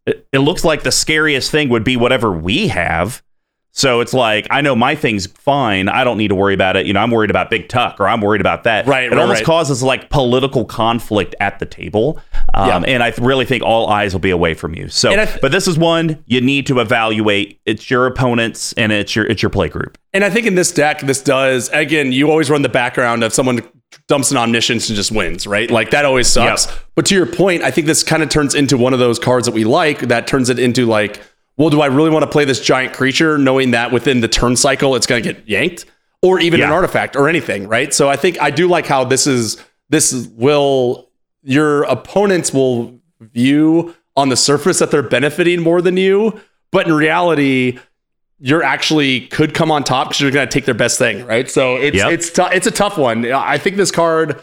it, 0.06 0.28
it 0.32 0.40
looks 0.40 0.64
like 0.64 0.84
the 0.84 0.92
scariest 0.92 1.50
thing 1.50 1.70
would 1.70 1.84
be 1.84 1.98
whatever 1.98 2.32
we 2.32 2.68
have. 2.68 3.24
So 3.72 4.02
it's 4.02 4.14
like, 4.14 4.48
I 4.50 4.62
know 4.62 4.76
my 4.76 4.96
thing's 4.96 5.28
fine. 5.28 5.88
I 5.90 6.04
don't 6.04 6.18
need 6.18 6.30
to 6.30 6.36
worry 6.36 6.54
about 6.54 6.76
it. 6.76 6.86
You 6.86 6.94
know, 6.94 7.00
I'm 7.00 7.12
worried 7.12 7.30
about 7.30 7.50
Big 7.50 7.70
Tuck 7.70 8.00
or 8.00 8.08
I'm 8.08 8.20
worried 8.20 8.42
about 8.42 8.64
that. 8.66 8.88
Right, 8.88 9.06
It 9.06 9.12
right, 9.12 9.20
almost 9.20 9.40
right. 9.40 9.46
causes 9.46 9.82
like 9.84 10.10
political 10.10 10.66
conflict 10.66 11.36
at 11.40 11.60
the 11.60 11.66
table. 11.66 12.20
Um, 12.54 12.68
Yeah. 12.84 12.90
And 12.96 13.04
I 13.04 13.12
th- 13.12 13.26
really 13.26 13.46
think 13.46 13.64
all 13.64 13.88
eyes 13.88 14.12
will 14.14 14.20
be 14.20 14.32
away 14.32 14.54
from 14.56 14.74
you. 14.76 14.90
So, 14.90 15.16
th- 15.16 15.40
but 15.42 15.52
this 15.52 15.68
is 15.68 15.78
one 15.78 16.22
you 16.26 16.42
need 16.42 16.66
to 16.68 16.80
evaluate. 16.80 17.60
It's 17.66 17.90
your 17.90 18.06
opponents 18.08 18.74
and 18.74 18.92
it's 18.92 19.16
your 19.16 19.26
it's 19.26 19.42
your 19.42 19.50
play 19.52 19.70
group. 19.70 19.98
And 20.14 20.24
I 20.26 20.30
think 20.30 20.48
in 20.48 20.56
this 20.56 20.72
deck, 20.72 21.02
this 21.02 21.22
does 21.22 21.70
again. 21.70 22.12
You 22.12 22.30
always 22.32 22.50
run 22.50 22.64
the 22.64 22.70
background 22.70 23.24
of 23.24 23.34
someone 23.34 23.62
dumps 24.08 24.32
an 24.32 24.38
omniscience 24.38 24.90
and 24.90 24.96
just 24.96 25.12
wins, 25.12 25.46
right? 25.48 25.70
Like 25.70 25.92
that 25.92 26.06
always 26.06 26.28
sucks. 26.28 26.66
Yep. 26.68 26.76
But 26.96 27.06
to 27.08 27.16
your 27.16 27.26
point, 27.28 27.64
I 27.64 27.72
think 27.72 27.88
this 27.88 28.04
kind 28.04 28.24
of 28.24 28.30
turns 28.30 28.56
into 28.56 28.78
one 28.78 28.94
of 28.94 29.00
those 29.00 29.20
cards 29.20 29.46
that 29.46 29.54
we 29.54 29.64
like. 29.64 30.00
That 30.02 30.28
turns 30.28 30.50
it 30.50 30.60
into 30.60 30.86
like, 30.86 31.22
well, 31.60 31.70
do 31.70 31.82
I 31.82 31.88
really 31.88 32.10
want 32.10 32.24
to 32.24 32.30
play 32.30 32.46
this 32.46 32.60
giant 32.62 32.94
creature, 32.94 33.38
knowing 33.38 33.72
that 33.72 33.92
within 33.92 34.22
the 34.22 34.28
turn 34.30 34.56
cycle 34.56 34.96
it's 34.96 35.06
going 35.06 35.22
to 35.22 35.34
get 35.34 35.48
yanked, 35.48 35.86
or 36.22 36.40
even 36.40 36.62
an 36.62 36.72
artifact 36.72 37.16
or 37.16 37.30
anything, 37.30 37.68
right? 37.68 37.94
So 37.94 38.10
I 38.10 38.16
think 38.16 38.42
I 38.42 38.50
do 38.50 38.68
like 38.68 38.88
how 38.88 39.04
this 39.04 39.28
is. 39.28 39.64
This 39.90 40.28
will 40.36 41.10
your 41.44 41.84
opponents 41.84 42.54
will 42.54 43.00
view 43.20 43.96
on 44.16 44.30
the 44.30 44.36
surface 44.38 44.80
that 44.80 44.92
they're 44.92 45.02
benefiting 45.04 45.62
more 45.62 45.82
than 45.82 45.98
you, 45.98 46.40
but 46.72 46.88
in 46.88 46.94
reality, 46.94 47.80
you're 48.40 48.64
actually 48.64 49.22
could 49.28 49.54
come 49.54 49.72
on 49.72 49.84
top 49.84 50.10
because 50.10 50.22
you're 50.22 50.32
going 50.32 50.48
to 50.48 50.52
take 50.52 50.66
their 50.66 50.74
best 50.76 50.98
thing, 50.98 51.26
right? 51.26 51.50
So 51.50 51.76
it's 51.76 51.98
Yep. 51.98 52.12
it's 52.12 52.30
tou- 52.30 52.50
it's 52.54 52.68
a 52.68 52.72
tough 52.72 52.98
one. 52.98 53.30
I 53.32 53.58
think 53.58 53.76
this 53.78 53.92
card. 53.92 54.42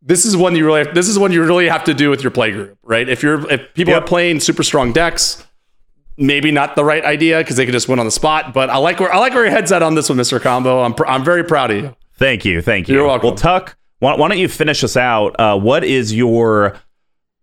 This 0.00 0.24
is 0.24 0.36
one 0.36 0.56
you 0.56 0.64
really 0.64 0.84
this 0.92 1.08
is 1.08 1.18
one 1.18 1.30
you 1.32 1.44
really 1.44 1.68
have 1.68 1.84
to 1.84 1.94
do 1.94 2.08
with 2.10 2.22
your 2.22 2.30
play 2.30 2.50
group, 2.50 2.78
right? 2.82 3.08
If 3.08 3.22
you're 3.22 3.48
if 3.50 3.74
people 3.74 3.92
Yep. 3.94 4.02
are 4.02 4.06
playing 4.06 4.40
super 4.40 4.62
strong 4.62 4.92
decks, 4.92 5.44
maybe 6.18 6.50
not 6.50 6.76
the 6.76 6.84
right 6.84 7.04
idea 7.04 7.38
because 7.38 7.56
they 7.56 7.64
could 7.64 7.72
just 7.72 7.88
win 7.88 7.98
on 7.98 8.04
the 8.04 8.10
spot. 8.10 8.52
But 8.52 8.68
I 8.68 8.76
like 8.76 9.00
where 9.00 9.10
I 9.12 9.18
like 9.18 9.32
where 9.32 9.44
your 9.44 9.50
head's 9.52 9.72
at 9.72 9.82
on 9.82 9.94
this 9.94 10.08
one, 10.10 10.18
Mister 10.18 10.38
Combo. 10.38 10.82
I'm 10.82 10.92
pr- 10.94 11.06
I'm 11.06 11.24
very 11.24 11.44
proud 11.44 11.70
of 11.70 11.76
you. 11.82 11.96
Thank 12.16 12.44
you, 12.44 12.60
thank 12.60 12.88
you. 12.88 12.96
You're 12.96 13.06
welcome. 13.06 13.28
Well, 13.28 13.36
Tuck, 13.36 13.76
why, 14.00 14.16
why 14.16 14.28
don't 14.28 14.38
you 14.38 14.48
finish 14.48 14.82
us 14.84 14.96
out? 14.96 15.38
Uh, 15.38 15.58
what 15.58 15.84
is 15.84 16.12
your? 16.14 16.76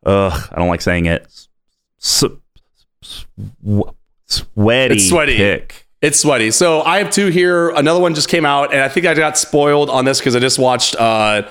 Uh, 0.05 0.29
I 0.51 0.55
don't 0.57 0.67
like 0.67 0.81
saying 0.81 1.05
it. 1.07 1.25
S- 2.01 2.23
s- 3.01 3.25
sweaty, 4.25 4.95
It's 4.95 5.09
sweaty. 5.09 5.37
pick. 5.37 5.87
It's 6.01 6.19
sweaty. 6.19 6.51
So 6.51 6.81
I 6.81 6.99
have 6.99 7.09
two 7.09 7.27
here. 7.27 7.69
Another 7.69 7.99
one 7.99 8.13
just 8.13 8.29
came 8.29 8.45
out, 8.45 8.73
and 8.73 8.81
I 8.83 8.89
think 8.89 9.05
I 9.05 9.13
got 9.13 9.37
spoiled 9.37 9.89
on 9.89 10.05
this 10.05 10.19
because 10.19 10.35
I 10.35 10.39
just 10.39 10.59
watched 10.59 10.95
uh, 10.97 11.47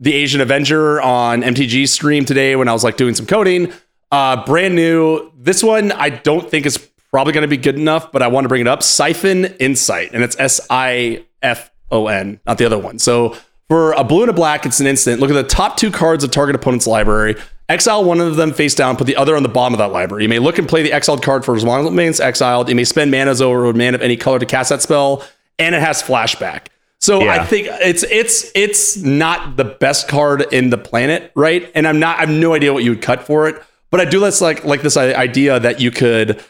the 0.00 0.14
Asian 0.14 0.40
Avenger 0.40 1.00
on 1.02 1.42
MTG 1.42 1.88
stream 1.88 2.24
today 2.24 2.56
when 2.56 2.68
I 2.68 2.72
was 2.72 2.84
like 2.84 2.96
doing 2.96 3.14
some 3.14 3.26
coding. 3.26 3.72
Uh, 4.10 4.44
brand 4.44 4.74
new. 4.74 5.30
This 5.36 5.62
one 5.62 5.92
I 5.92 6.08
don't 6.08 6.48
think 6.50 6.66
is 6.66 6.78
probably 7.10 7.32
going 7.32 7.42
to 7.42 7.48
be 7.48 7.56
good 7.56 7.76
enough, 7.76 8.12
but 8.12 8.22
I 8.22 8.28
want 8.28 8.44
to 8.44 8.48
bring 8.48 8.60
it 8.60 8.66
up. 8.66 8.82
Siphon 8.82 9.46
Insight, 9.56 10.12
and 10.12 10.22
it's 10.22 10.36
S 10.38 10.60
I 10.70 11.24
F 11.42 11.70
O 11.90 12.06
N, 12.06 12.40
not 12.46 12.58
the 12.58 12.64
other 12.64 12.78
one. 12.78 12.98
So 12.98 13.36
for 13.68 13.92
a 13.92 14.04
blue 14.04 14.22
and 14.22 14.30
a 14.30 14.34
black, 14.34 14.64
it's 14.64 14.80
an 14.80 14.86
instant. 14.86 15.20
Look 15.20 15.30
at 15.30 15.34
the 15.34 15.42
top 15.42 15.76
two 15.76 15.90
cards 15.90 16.24
of 16.24 16.30
target 16.30 16.56
opponent's 16.56 16.86
library. 16.86 17.36
Exile 17.68 18.02
one 18.02 18.18
of 18.18 18.36
them 18.36 18.54
face 18.54 18.74
down, 18.74 18.96
put 18.96 19.06
the 19.06 19.16
other 19.16 19.36
on 19.36 19.42
the 19.42 19.48
bottom 19.48 19.74
of 19.74 19.78
that 19.78 19.92
library. 19.92 20.22
You 20.22 20.28
may 20.30 20.38
look 20.38 20.58
and 20.58 20.66
play 20.66 20.82
the 20.82 20.90
exiled 20.90 21.22
card 21.22 21.44
for 21.44 21.54
as 21.54 21.64
long 21.64 21.80
as 21.80 21.86
it 21.86 21.90
remains 21.90 22.18
exiled. 22.18 22.70
You 22.70 22.74
may 22.74 22.84
spend 22.84 23.10
manas 23.10 23.42
over 23.42 23.66
a 23.66 23.74
mana 23.74 23.96
of 23.96 24.02
any 24.02 24.16
color 24.16 24.38
to 24.38 24.46
cast 24.46 24.70
that 24.70 24.80
spell, 24.80 25.22
and 25.58 25.74
it 25.74 25.82
has 25.82 26.02
flashback. 26.02 26.68
So 27.00 27.28
I 27.28 27.44
think 27.44 27.68
it's 27.70 28.02
it's 28.04 28.50
it's 28.54 28.96
not 28.96 29.56
the 29.56 29.64
best 29.64 30.08
card 30.08 30.46
in 30.52 30.70
the 30.70 30.78
planet, 30.78 31.30
right? 31.34 31.70
And 31.74 31.86
I'm 31.86 32.00
not 32.00 32.16
I 32.16 32.20
have 32.20 32.30
no 32.30 32.54
idea 32.54 32.72
what 32.72 32.84
you 32.84 32.90
would 32.90 33.02
cut 33.02 33.22
for 33.22 33.48
it, 33.48 33.62
but 33.90 34.00
I 34.00 34.04
do 34.04 34.20
like 34.20 34.64
like 34.64 34.82
this 34.82 34.96
idea 34.96 35.58
that 35.60 35.80
you 35.80 35.90
could 35.90 36.42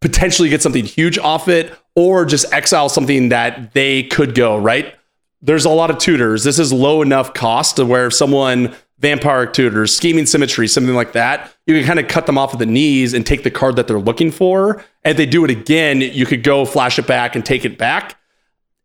potentially 0.00 0.48
get 0.48 0.62
something 0.62 0.84
huge 0.84 1.18
off 1.18 1.48
it 1.48 1.74
or 1.94 2.24
just 2.24 2.52
exile 2.52 2.88
something 2.88 3.30
that 3.30 3.74
they 3.74 4.04
could 4.04 4.34
go, 4.34 4.56
right? 4.56 4.94
There's 5.42 5.64
a 5.64 5.70
lot 5.70 5.90
of 5.90 5.98
tutors. 5.98 6.44
This 6.44 6.58
is 6.58 6.72
low 6.72 7.02
enough 7.02 7.34
cost 7.34 7.76
to 7.76 7.86
where 7.86 8.06
if 8.06 8.14
someone 8.14 8.74
vampire 8.98 9.46
tutors, 9.46 9.94
scheming 9.94 10.26
symmetry, 10.26 10.66
something 10.66 10.94
like 10.94 11.12
that, 11.12 11.52
you 11.66 11.76
can 11.76 11.84
kind 11.86 11.98
of 11.98 12.08
cut 12.08 12.26
them 12.26 12.36
off 12.36 12.52
at 12.52 12.58
the 12.58 12.66
knees 12.66 13.14
and 13.14 13.24
take 13.24 13.44
the 13.44 13.50
card 13.50 13.76
that 13.76 13.86
they're 13.86 14.00
looking 14.00 14.30
for. 14.30 14.82
And 15.04 15.12
if 15.12 15.16
they 15.16 15.26
do 15.26 15.44
it 15.44 15.50
again, 15.50 16.00
you 16.00 16.26
could 16.26 16.42
go 16.42 16.64
flash 16.64 16.98
it 16.98 17.06
back 17.06 17.36
and 17.36 17.44
take 17.44 17.64
it 17.64 17.78
back. 17.78 18.16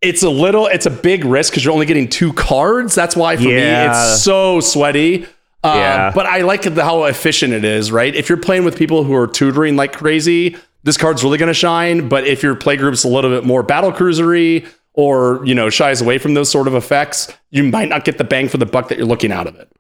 It's 0.02 0.22
a 0.22 0.30
little, 0.30 0.68
it's 0.68 0.86
a 0.86 0.92
big 0.92 1.26
risk 1.26 1.54
because 1.54 1.64
you're 1.64 1.74
only 1.74 1.86
getting 1.86 2.10
two 2.10 2.34
cards. 2.34 2.94
That's 2.94 3.16
why 3.16 3.38
for 3.38 3.44
me 3.44 3.56
it's 3.88 4.22
so 4.24 4.60
sweaty. 4.60 5.26
Uh, 5.64 5.74
Yeah. 5.76 6.12
But 6.14 6.26
I 6.26 6.42
like 6.42 6.62
the, 6.64 6.84
how 6.84 7.04
efficient 7.06 7.54
it 7.54 7.64
is, 7.64 7.92
right? 7.92 8.14
If 8.14 8.30
you're 8.30 8.38
playing 8.38 8.66
with 8.66 8.78
people 8.78 9.04
who 9.04 9.16
are 9.16 9.28
tutoring 9.28 9.76
like 9.76 9.94
crazy, 9.94 10.58
this 10.84 10.98
card's 10.98 11.24
really 11.24 11.38
going 11.38 11.48
to 11.48 11.54
shine. 11.54 12.10
But 12.10 12.28
if 12.28 12.44
your 12.44 12.56
play 12.56 12.76
group's 12.78 13.04
a 13.04 13.08
little 13.08 13.32
bit 13.32 13.46
more 13.46 13.64
battle 13.64 13.92
cruisery 13.92 14.66
or 14.94 15.44
you 15.46 15.56
know 15.56 15.70
shies 15.70 16.02
away 16.02 16.18
from 16.20 16.34
those 16.36 16.52
sort 16.52 16.68
of 16.68 16.76
effects, 16.76 17.32
you 17.50 17.64
might 17.64 17.90
not 17.90 18.06
get 18.06 18.18
the 18.18 18.24
bang 18.24 18.48
for 18.48 18.58
the 18.58 18.66
buck 18.66 18.90
that 18.90 18.98
you're 18.98 19.08
looking 19.08 19.32
out 19.32 19.48
of 19.48 19.56
it. 19.56 19.72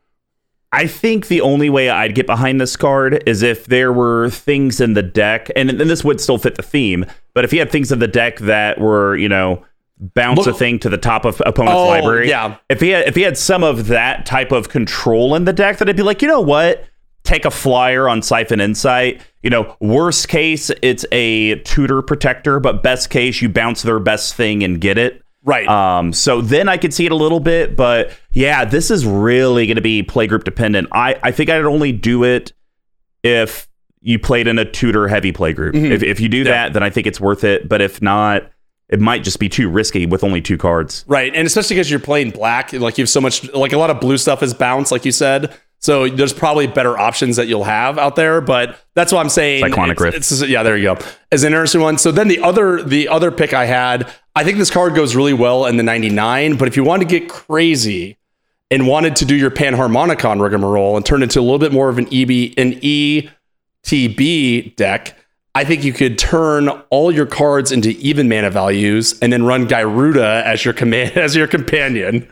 I 0.71 0.87
think 0.87 1.27
the 1.27 1.41
only 1.41 1.69
way 1.69 1.89
I'd 1.91 2.15
get 2.15 2.25
behind 2.25 2.59
this 2.59 2.75
card 2.75 3.21
is 3.27 3.43
if 3.43 3.67
there 3.67 3.93
were 3.93 4.31
things 4.31 4.81
in 4.81 4.93
the 4.93 5.03
deck, 5.03 5.51
and, 5.55 5.69
and 5.69 5.79
this 5.81 6.03
would 6.03 6.19
still 6.19 6.39
fit 6.39 6.55
the 6.55 6.63
theme, 6.63 7.05
but 7.35 7.45
if 7.45 7.53
you 7.53 7.59
had 7.59 7.71
things 7.71 7.91
in 7.91 7.99
the 7.99 8.07
deck 8.07 8.39
that 8.39 8.79
were, 8.81 9.15
you 9.15 9.29
know, 9.29 9.63
bounce 9.99 10.39
Look- 10.45 10.47
a 10.47 10.53
thing 10.57 10.79
to 10.79 10.89
the 10.89 10.97
top 10.97 11.25
of 11.25 11.41
opponent's 11.45 11.77
Oh, 11.79 11.87
library. 11.87 12.29
yeah. 12.29 12.57
If 12.69 12.81
he 12.81 12.89
had 12.89 13.07
if 13.07 13.15
he 13.15 13.21
had 13.21 13.37
some 13.37 13.63
of 13.63 13.87
that 13.87 14.25
type 14.25 14.51
of 14.51 14.69
control 14.69 15.35
in 15.35 15.45
the 15.45 15.53
deck, 15.53 15.77
that 15.77 15.87
I'd 15.89 15.95
be 15.95 16.03
like, 16.03 16.21
you 16.21 16.27
know 16.27 16.41
what? 16.41 16.85
Take 17.23 17.45
a 17.45 17.51
flyer 17.51 18.09
on 18.09 18.21
Siphon 18.21 18.59
Insight. 18.59 19.21
You 19.43 19.49
know, 19.49 19.77
worst 19.79 20.27
case, 20.27 20.71
it's 20.81 21.05
a 21.11 21.55
tutor 21.59 22.01
protector, 22.01 22.59
but 22.59 22.83
best 22.83 23.09
case, 23.09 23.41
you 23.41 23.47
bounce 23.49 23.81
their 23.81 23.99
best 23.99 24.35
thing 24.35 24.63
and 24.63 24.81
get 24.81 24.97
it. 24.97 25.21
Right. 25.45 25.67
Um, 25.67 26.11
so 26.13 26.41
then 26.41 26.67
I 26.69 26.77
could 26.77 26.93
see 26.93 27.05
it 27.05 27.11
a 27.11 27.15
little 27.15 27.39
bit, 27.41 27.75
but 27.75 28.11
yeah, 28.31 28.63
this 28.65 28.89
is 28.89 29.05
really 29.05 29.67
going 29.67 29.75
to 29.75 29.81
be 29.81 30.01
playgroup 30.01 30.43
dependent. 30.45 30.87
I, 30.93 31.17
I 31.21 31.31
think 31.31 31.49
I'd 31.49 31.63
only 31.65 31.91
do 31.91 32.23
it 32.23 32.53
if 33.23 33.67
you 34.01 34.19
played 34.19 34.47
in 34.47 34.57
a 34.59 34.63
tutor 34.69 35.07
heavy 35.07 35.31
playgroup. 35.33 35.75
If, 35.75 36.01
if 36.03 36.19
you 36.19 36.27
do 36.29 36.43
that, 36.45 36.73
then 36.73 36.83
I 36.83 36.89
think 36.89 37.07
it's 37.07 37.19
worth 37.21 37.43
it. 37.43 37.67
But 37.69 37.81
if 37.81 38.01
not, 38.01 38.49
it 38.89 38.99
might 38.99 39.23
just 39.23 39.39
be 39.39 39.49
too 39.49 39.69
risky 39.69 40.05
with 40.05 40.23
only 40.23 40.41
two 40.41 40.57
cards. 40.57 41.05
Right, 41.07 41.33
and 41.33 41.47
especially 41.47 41.75
because 41.75 41.89
you're 41.89 41.99
playing 41.99 42.31
black, 42.31 42.73
like 42.73 42.97
you 42.97 43.03
have 43.03 43.09
so 43.09 43.21
much, 43.21 43.51
like 43.53 43.73
a 43.73 43.77
lot 43.77 43.89
of 43.89 43.99
blue 43.99 44.17
stuff 44.17 44.43
is 44.43 44.53
bounce, 44.53 44.91
like 44.91 45.05
you 45.05 45.11
said. 45.11 45.53
So 45.83 46.07
there's 46.07 46.31
probably 46.31 46.65
better 46.67 46.97
options 46.97 47.35
that 47.35 47.47
you'll 47.47 47.65
have 47.65 47.97
out 47.97 48.15
there, 48.15 48.39
but 48.39 48.79
that's 48.95 49.11
what 49.11 49.19
I'm 49.19 49.27
saying. 49.27 49.65
Cyclonic 49.65 49.97
it's, 49.97 50.01
Rift. 50.01 50.17
It's, 50.17 50.47
yeah, 50.47 50.63
there 50.63 50.77
you 50.77 50.95
go. 50.95 51.05
As 51.29 51.43
an 51.43 51.51
interesting 51.51 51.81
one. 51.81 51.97
So 51.97 52.09
then 52.09 52.29
the 52.29 52.39
other 52.39 52.81
the 52.81 53.09
other 53.09 53.31
pick 53.31 53.53
I 53.53 53.65
had, 53.65 54.09
I 54.33 54.45
think 54.45 54.59
this 54.59 54.71
card 54.71 54.95
goes 54.95 55.13
really 55.13 55.33
well 55.33 55.65
in 55.65 55.75
the 55.75 55.83
99. 55.83 56.55
But 56.55 56.69
if 56.69 56.77
you 56.77 56.85
want 56.85 57.01
to 57.01 57.07
get 57.07 57.27
crazy 57.27 58.17
and 58.71 58.87
wanted 58.87 59.17
to 59.17 59.25
do 59.25 59.35
your 59.35 59.51
Panharmonicon 59.51 60.41
rigmarole 60.41 60.95
and 60.95 61.05
turn 61.05 61.21
it 61.21 61.23
into 61.23 61.41
a 61.41 61.43
little 61.43 61.59
bit 61.59 61.73
more 61.73 61.89
of 61.89 61.97
an 61.97 62.05
EB 62.05 62.53
an 62.57 62.79
ETB 62.79 64.77
deck, 64.77 65.17
I 65.55 65.63
think 65.63 65.83
you 65.83 65.93
could 65.93 66.17
turn 66.17 66.69
all 66.89 67.11
your 67.11 67.27
cards 67.27 67.71
into 67.71 67.89
even 67.99 68.27
mana 68.27 68.49
values 68.49 69.19
and 69.19 69.31
then 69.31 69.43
run 69.43 69.67
Gyruda 69.67 70.43
as 70.43 70.65
your 70.65 70.73
command 70.73 71.11
as 71.17 71.35
your 71.35 71.47
companion. 71.47 72.27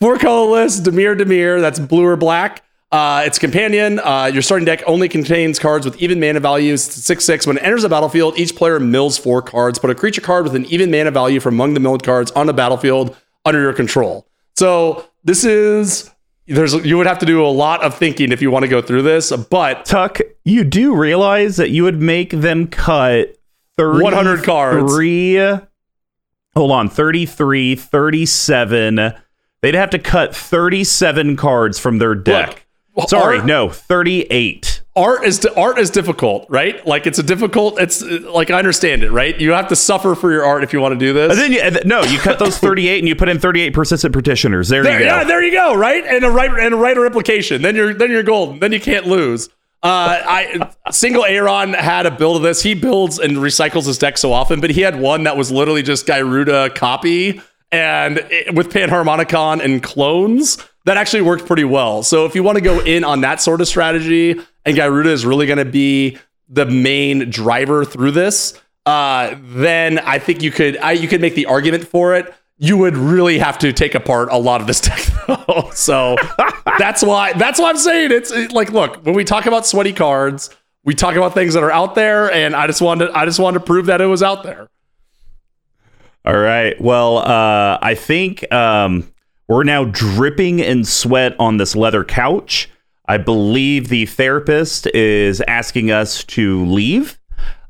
Four 0.00 0.18
colorless, 0.18 0.80
Dimir 0.80 1.18
Dimir, 1.18 1.60
that's 1.60 1.78
blue 1.78 2.06
or 2.06 2.16
black. 2.16 2.62
Uh, 2.92 3.22
it's 3.24 3.38
companion. 3.38 4.00
Uh, 4.00 4.30
your 4.32 4.42
starting 4.42 4.64
deck 4.64 4.82
only 4.86 5.08
contains 5.08 5.58
cards 5.58 5.84
with 5.84 6.00
even 6.02 6.18
mana 6.18 6.40
values. 6.40 6.86
It's 6.86 7.04
6 7.04 7.24
6. 7.24 7.46
When 7.46 7.56
it 7.56 7.62
enters 7.62 7.82
the 7.82 7.88
battlefield, 7.88 8.38
each 8.38 8.56
player 8.56 8.80
mills 8.80 9.16
four 9.16 9.42
cards. 9.42 9.78
Put 9.78 9.90
a 9.90 9.94
creature 9.94 10.20
card 10.20 10.44
with 10.44 10.56
an 10.56 10.64
even 10.66 10.90
mana 10.90 11.10
value 11.10 11.38
from 11.38 11.54
among 11.54 11.74
the 11.74 11.80
milled 11.80 12.02
cards 12.02 12.30
on 12.32 12.46
the 12.46 12.52
battlefield 12.52 13.16
under 13.44 13.60
your 13.60 13.72
control. 13.72 14.26
So 14.56 15.06
this 15.22 15.44
is. 15.44 16.10
There's 16.50 16.74
you 16.84 16.98
would 16.98 17.06
have 17.06 17.20
to 17.20 17.26
do 17.26 17.44
a 17.44 17.48
lot 17.48 17.82
of 17.82 17.96
thinking 17.96 18.32
if 18.32 18.42
you 18.42 18.50
want 18.50 18.64
to 18.64 18.68
go 18.68 18.82
through 18.82 19.02
this, 19.02 19.30
but 19.34 19.84
Tuck, 19.84 20.18
you 20.44 20.64
do 20.64 20.94
realize 20.96 21.56
that 21.56 21.70
you 21.70 21.84
would 21.84 22.00
make 22.02 22.30
them 22.30 22.66
cut 22.66 23.36
100 23.76 24.44
cards. 24.44 24.92
Three, 24.92 25.36
hold 26.54 26.70
on, 26.72 26.88
33, 26.88 27.76
37. 27.76 29.12
They'd 29.62 29.74
have 29.74 29.90
to 29.90 29.98
cut 29.98 30.34
37 30.34 31.36
cards 31.36 31.78
from 31.78 31.98
their 31.98 32.14
deck. 32.14 32.66
Look, 32.96 33.08
Sorry, 33.08 33.38
art- 33.38 33.46
no, 33.46 33.68
38. 33.68 34.69
Art 34.96 35.24
is 35.24 35.46
art 35.56 35.78
is 35.78 35.88
difficult, 35.88 36.46
right? 36.48 36.84
Like 36.84 37.06
it's 37.06 37.18
a 37.20 37.22
difficult. 37.22 37.80
It's 37.80 38.02
like 38.02 38.50
I 38.50 38.58
understand 38.58 39.04
it, 39.04 39.12
right? 39.12 39.38
You 39.40 39.52
have 39.52 39.68
to 39.68 39.76
suffer 39.76 40.16
for 40.16 40.32
your 40.32 40.44
art 40.44 40.64
if 40.64 40.72
you 40.72 40.80
want 40.80 40.94
to 40.94 40.98
do 40.98 41.12
this. 41.12 41.30
And 41.30 41.40
then 41.40 41.52
you, 41.74 41.80
no, 41.88 42.02
you 42.02 42.18
cut 42.18 42.40
those 42.40 42.58
38 42.58 42.98
and 42.98 43.08
you 43.08 43.14
put 43.14 43.28
in 43.28 43.38
38 43.38 43.72
persistent 43.72 44.12
petitioners. 44.12 44.68
There, 44.68 44.82
There, 44.82 44.94
you 44.94 44.98
go. 44.98 45.04
yeah, 45.04 45.24
there 45.24 45.42
you 45.44 45.52
go, 45.52 45.74
right? 45.76 46.04
And 46.04 46.24
a 46.24 46.30
right 46.30 46.50
and 46.50 46.74
a 46.74 46.76
Rite 46.76 46.96
of 46.96 47.04
Replication. 47.04 47.62
Then 47.62 47.76
you're 47.76 47.94
then 47.94 48.10
you're 48.10 48.24
golden. 48.24 48.58
Then 48.58 48.72
you 48.72 48.80
can't 48.80 49.06
lose. 49.06 49.48
Uh, 49.82 50.20
I 50.26 50.70
single 50.90 51.24
Aaron 51.24 51.72
had 51.72 52.04
a 52.06 52.10
build 52.10 52.36
of 52.38 52.42
this. 52.42 52.60
He 52.62 52.74
builds 52.74 53.18
and 53.20 53.36
recycles 53.36 53.86
his 53.86 53.96
deck 53.96 54.18
so 54.18 54.32
often, 54.32 54.60
but 54.60 54.70
he 54.70 54.80
had 54.80 55.00
one 55.00 55.22
that 55.22 55.36
was 55.36 55.52
literally 55.52 55.82
just 55.84 56.06
Gyruda 56.06 56.74
copy 56.74 57.40
and 57.72 58.18
it, 58.30 58.54
with 58.56 58.70
Panharmonicon 58.70 59.64
and 59.64 59.82
clones 59.82 60.58
that 60.84 60.96
actually 60.96 61.22
worked 61.22 61.46
pretty 61.46 61.64
well. 61.64 62.02
So 62.02 62.26
if 62.26 62.34
you 62.34 62.42
want 62.42 62.56
to 62.56 62.60
go 62.62 62.80
in 62.80 63.04
on 63.04 63.20
that 63.22 63.40
sort 63.40 63.60
of 63.60 63.68
strategy, 63.68 64.38
and 64.64 64.76
Gyruda 64.76 65.06
is 65.06 65.24
really 65.26 65.46
going 65.46 65.58
to 65.58 65.64
be 65.64 66.18
the 66.48 66.66
main 66.66 67.30
driver 67.30 67.84
through 67.84 68.10
this, 68.12 68.60
uh, 68.86 69.36
then 69.40 69.98
I 70.00 70.18
think 70.18 70.42
you 70.42 70.50
could 70.50 70.76
I, 70.78 70.92
you 70.92 71.06
could 71.08 71.20
make 71.20 71.34
the 71.34 71.46
argument 71.46 71.84
for 71.86 72.14
it. 72.14 72.32
You 72.58 72.76
would 72.76 72.96
really 72.96 73.38
have 73.38 73.58
to 73.60 73.72
take 73.72 73.94
apart 73.94 74.28
a 74.30 74.36
lot 74.36 74.60
of 74.60 74.66
this 74.66 74.80
deck, 74.88 75.00
though. 75.26 75.70
So 75.72 76.16
that's 76.78 77.02
why 77.02 77.32
that's 77.34 77.58
why 77.58 77.70
I'm 77.70 77.76
saying 77.76 78.10
it's 78.12 78.30
it- 78.30 78.52
like, 78.52 78.70
look, 78.70 79.04
when 79.04 79.14
we 79.14 79.24
talk 79.24 79.46
about 79.46 79.66
sweaty 79.66 79.92
cards, 79.92 80.50
we 80.84 80.94
talk 80.94 81.14
about 81.14 81.34
things 81.34 81.54
that 81.54 81.62
are 81.62 81.70
out 81.70 81.94
there, 81.94 82.30
and 82.32 82.54
I 82.56 82.66
just 82.66 82.82
wanted 82.82 83.10
I 83.12 83.24
just 83.24 83.38
wanted 83.38 83.60
to 83.60 83.64
prove 83.64 83.86
that 83.86 84.00
it 84.00 84.06
was 84.06 84.22
out 84.22 84.42
there. 84.42 84.68
All 86.24 86.36
right. 86.36 86.78
Well, 86.80 87.18
uh, 87.18 87.78
I 87.80 87.94
think 87.94 88.50
um, 88.52 89.10
we're 89.48 89.64
now 89.64 89.84
dripping 89.84 90.58
in 90.58 90.84
sweat 90.84 91.34
on 91.38 91.56
this 91.56 91.74
leather 91.74 92.04
couch. 92.04 92.68
I 93.10 93.16
believe 93.16 93.88
the 93.88 94.06
therapist 94.06 94.86
is 94.86 95.42
asking 95.48 95.90
us 95.90 96.22
to 96.26 96.64
leave 96.66 97.18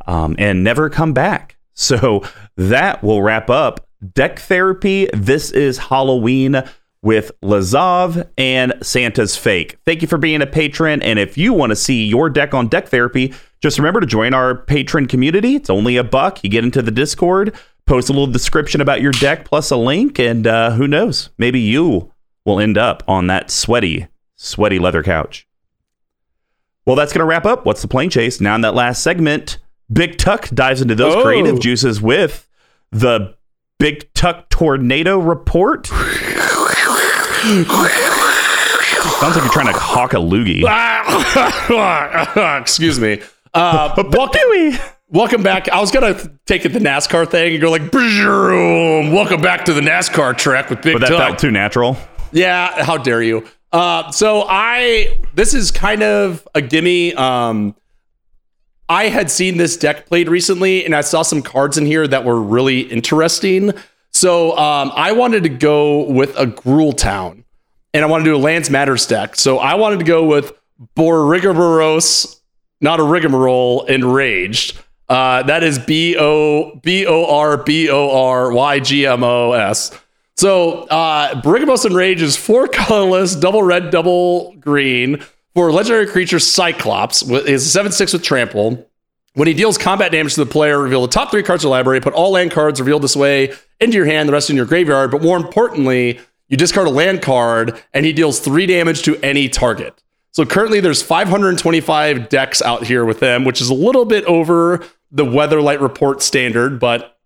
um, 0.06 0.36
and 0.38 0.62
never 0.62 0.90
come 0.90 1.14
back. 1.14 1.56
So 1.72 2.24
that 2.58 3.02
will 3.02 3.22
wrap 3.22 3.48
up 3.48 3.88
Deck 4.12 4.38
Therapy. 4.38 5.08
This 5.14 5.50
is 5.50 5.78
Halloween 5.78 6.62
with 7.00 7.32
Lazav 7.40 8.28
and 8.36 8.74
Santa's 8.82 9.38
Fake. 9.38 9.78
Thank 9.86 10.02
you 10.02 10.08
for 10.08 10.18
being 10.18 10.42
a 10.42 10.46
patron. 10.46 11.00
And 11.02 11.18
if 11.18 11.38
you 11.38 11.54
want 11.54 11.70
to 11.70 11.76
see 11.76 12.04
your 12.04 12.28
deck 12.28 12.52
on 12.52 12.68
Deck 12.68 12.88
Therapy, 12.88 13.32
just 13.62 13.78
remember 13.78 14.00
to 14.00 14.06
join 14.06 14.34
our 14.34 14.56
patron 14.56 15.06
community. 15.06 15.56
It's 15.56 15.70
only 15.70 15.96
a 15.96 16.04
buck. 16.04 16.44
You 16.44 16.50
get 16.50 16.64
into 16.64 16.82
the 16.82 16.90
Discord, 16.90 17.56
post 17.86 18.10
a 18.10 18.12
little 18.12 18.26
description 18.26 18.82
about 18.82 19.00
your 19.00 19.12
deck 19.12 19.46
plus 19.46 19.70
a 19.70 19.76
link, 19.76 20.18
and 20.18 20.46
uh, 20.46 20.72
who 20.72 20.86
knows? 20.86 21.30
Maybe 21.38 21.60
you 21.60 22.12
will 22.44 22.60
end 22.60 22.76
up 22.76 23.02
on 23.08 23.28
that 23.28 23.50
sweaty, 23.50 24.06
sweaty 24.42 24.78
leather 24.78 25.02
couch. 25.02 25.46
Well, 26.86 26.96
that's 26.96 27.12
going 27.12 27.20
to 27.20 27.26
wrap 27.26 27.44
up 27.44 27.66
What's 27.66 27.82
the 27.82 27.88
Plane 27.88 28.08
Chase. 28.10 28.40
Now, 28.40 28.54
in 28.54 28.62
that 28.62 28.74
last 28.74 29.02
segment, 29.02 29.58
Big 29.92 30.16
Tuck 30.18 30.48
dives 30.48 30.80
into 30.80 30.94
those 30.94 31.14
Oh. 31.14 31.22
creative 31.22 31.60
juices 31.60 32.00
with 32.00 32.48
the 32.90 33.34
Big 33.78 34.12
Tuck 34.14 34.48
Tornado 34.48 35.18
Report. 35.18 35.86
Sounds 35.86 37.68
like 39.36 39.44
you're 39.44 39.52
trying 39.52 39.66
to 39.72 39.78
hawk 39.78 40.14
a 40.14 40.16
loogie. 40.16 40.62
Excuse 42.60 42.98
me. 42.98 43.20
Uh, 43.52 44.02
welcome, 44.12 44.78
welcome 45.08 45.42
back. 45.42 45.68
I 45.68 45.80
was 45.80 45.90
gonna 45.90 46.16
take 46.46 46.64
it 46.64 46.70
the 46.72 46.78
NASCAR 46.78 47.28
thing 47.28 47.52
and 47.52 47.60
go 47.60 47.70
like, 47.70 47.90
"Boom, 47.90 49.12
welcome 49.12 49.40
back 49.42 49.64
to 49.66 49.72
the 49.74 49.80
NASCAR 49.82 50.36
track 50.38 50.70
with 50.70 50.80
Big 50.82 50.94
But 50.94 51.00
that 51.02 51.08
Tuck." 51.08 51.18
felt 51.18 51.38
too 51.38 51.50
natural. 51.50 51.96
Yeah, 52.32 52.84
how 52.84 52.96
dare 52.96 53.22
you? 53.22 53.44
Uh, 53.72 54.10
so 54.10 54.44
I 54.48 55.20
this 55.34 55.54
is 55.54 55.70
kind 55.70 56.02
of 56.02 56.46
a 56.54 56.60
gimme. 56.60 57.14
Um, 57.14 57.74
I 58.88 59.04
had 59.04 59.30
seen 59.30 59.56
this 59.56 59.76
deck 59.76 60.06
played 60.06 60.28
recently, 60.28 60.84
and 60.84 60.96
I 60.96 61.02
saw 61.02 61.22
some 61.22 61.42
cards 61.42 61.78
in 61.78 61.86
here 61.86 62.08
that 62.08 62.24
were 62.24 62.40
really 62.40 62.80
interesting. 62.80 63.72
So 64.12 64.56
um, 64.58 64.90
I 64.96 65.12
wanted 65.12 65.44
to 65.44 65.48
go 65.48 66.10
with 66.10 66.36
a 66.36 66.46
Gruul 66.46 66.96
Town, 66.96 67.44
and 67.94 68.04
I 68.04 68.08
wanted 68.08 68.24
to 68.24 68.30
do 68.30 68.36
a 68.36 68.38
Lands 68.38 68.68
Matters 68.68 69.06
deck. 69.06 69.36
So 69.36 69.58
I 69.58 69.74
wanted 69.74 70.00
to 70.00 70.04
go 70.04 70.24
with 70.24 70.52
Borborygmos, 70.96 72.40
not 72.80 72.98
a 72.98 73.04
rigmarole, 73.04 73.84
enraged. 73.84 74.80
Uh, 75.08 75.44
that 75.44 75.62
is 75.62 75.78
B 75.78 76.16
O 76.18 76.76
B 76.82 77.06
O 77.06 77.26
R 77.26 77.58
B 77.58 77.88
O 77.90 78.24
R 78.24 78.52
Y 78.52 78.80
G 78.80 79.06
M 79.06 79.22
O 79.22 79.52
S. 79.52 79.96
So, 80.40 80.84
uh, 80.84 81.38
Borborygmos 81.42 81.84
Enrage 81.84 82.22
is 82.22 82.34
four 82.34 82.66
colorless, 82.72 83.36
double 83.36 83.62
red, 83.62 83.90
double 83.90 84.54
green 84.54 85.22
for 85.52 85.70
legendary 85.70 86.06
creature 86.06 86.38
Cyclops. 86.38 87.22
Is 87.22 87.70
7 87.70 87.92
6 87.92 88.14
with 88.14 88.22
trample. 88.22 88.88
When 89.34 89.46
he 89.46 89.52
deals 89.52 89.76
combat 89.76 90.12
damage 90.12 90.32
to 90.36 90.44
the 90.46 90.50
player, 90.50 90.80
reveal 90.80 91.02
the 91.02 91.08
top 91.08 91.30
three 91.30 91.42
cards 91.42 91.62
of 91.62 91.68
the 91.68 91.72
library, 91.72 92.00
put 92.00 92.14
all 92.14 92.30
land 92.30 92.52
cards 92.52 92.80
revealed 92.80 93.02
this 93.02 93.14
way 93.14 93.52
into 93.80 93.98
your 93.98 94.06
hand, 94.06 94.30
the 94.30 94.32
rest 94.32 94.48
in 94.48 94.56
your 94.56 94.64
graveyard. 94.64 95.10
But 95.10 95.20
more 95.20 95.36
importantly, 95.36 96.18
you 96.48 96.56
discard 96.56 96.86
a 96.86 96.90
land 96.90 97.20
card 97.20 97.78
and 97.92 98.06
he 98.06 98.14
deals 98.14 98.40
three 98.40 98.64
damage 98.64 99.02
to 99.02 99.22
any 99.22 99.46
target. 99.46 100.02
So 100.30 100.46
currently 100.46 100.80
there's 100.80 101.02
525 101.02 102.30
decks 102.30 102.62
out 102.62 102.84
here 102.84 103.04
with 103.04 103.20
them, 103.20 103.44
which 103.44 103.60
is 103.60 103.68
a 103.68 103.74
little 103.74 104.06
bit 104.06 104.24
over 104.24 104.82
the 105.12 105.26
Weatherlight 105.26 105.82
Report 105.82 106.22
standard, 106.22 106.80
but 106.80 107.18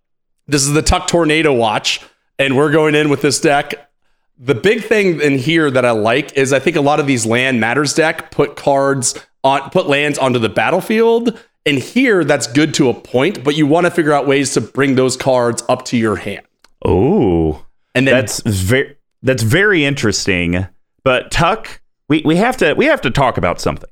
this 0.47 0.63
is 0.63 0.73
the 0.73 0.81
Tuck 0.81 1.07
Tornado 1.07 1.53
Watch, 1.53 2.01
and 2.39 2.57
we're 2.57 2.71
going 2.71 2.95
in 2.95 3.09
with 3.09 3.21
this 3.21 3.39
deck. 3.39 3.89
The 4.37 4.55
big 4.55 4.83
thing 4.83 5.21
in 5.21 5.37
here 5.37 5.71
that 5.71 5.85
I 5.85 5.91
like 5.91 6.33
is 6.37 6.51
I 6.51 6.59
think 6.59 6.75
a 6.75 6.81
lot 6.81 6.99
of 6.99 7.07
these 7.07 7.25
land 7.25 7.59
matters 7.59 7.93
deck 7.93 8.31
put 8.31 8.55
cards 8.55 9.15
on 9.43 9.69
put 9.69 9.87
lands 9.87 10.17
onto 10.17 10.39
the 10.39 10.49
battlefield. 10.49 11.39
And 11.65 11.79
here 11.79 12.23
that's 12.23 12.45
good 12.45 12.73
to 12.75 12.89
a 12.89 12.93
point, 12.93 13.43
but 13.43 13.55
you 13.55 13.65
want 13.65 13.85
to 13.85 13.91
figure 13.91 14.13
out 14.13 14.27
ways 14.27 14.53
to 14.53 14.61
bring 14.61 14.95
those 14.95 15.17
cards 15.17 15.63
up 15.67 15.85
to 15.85 15.97
your 15.97 16.17
hand. 16.17 16.45
Oh, 16.83 17.65
And 17.95 18.05
then 18.05 18.13
that's 18.13 18.41
very 18.41 18.97
that's 19.23 19.41
very 19.41 19.85
interesting. 19.85 20.67
But 21.03 21.31
Tuck, 21.31 21.81
we, 22.07 22.21
we 22.25 22.35
have 22.35 22.57
to 22.57 22.73
we 22.73 22.85
have 22.85 23.01
to 23.01 23.11
talk 23.11 23.37
about 23.37 23.59
something. 23.59 23.89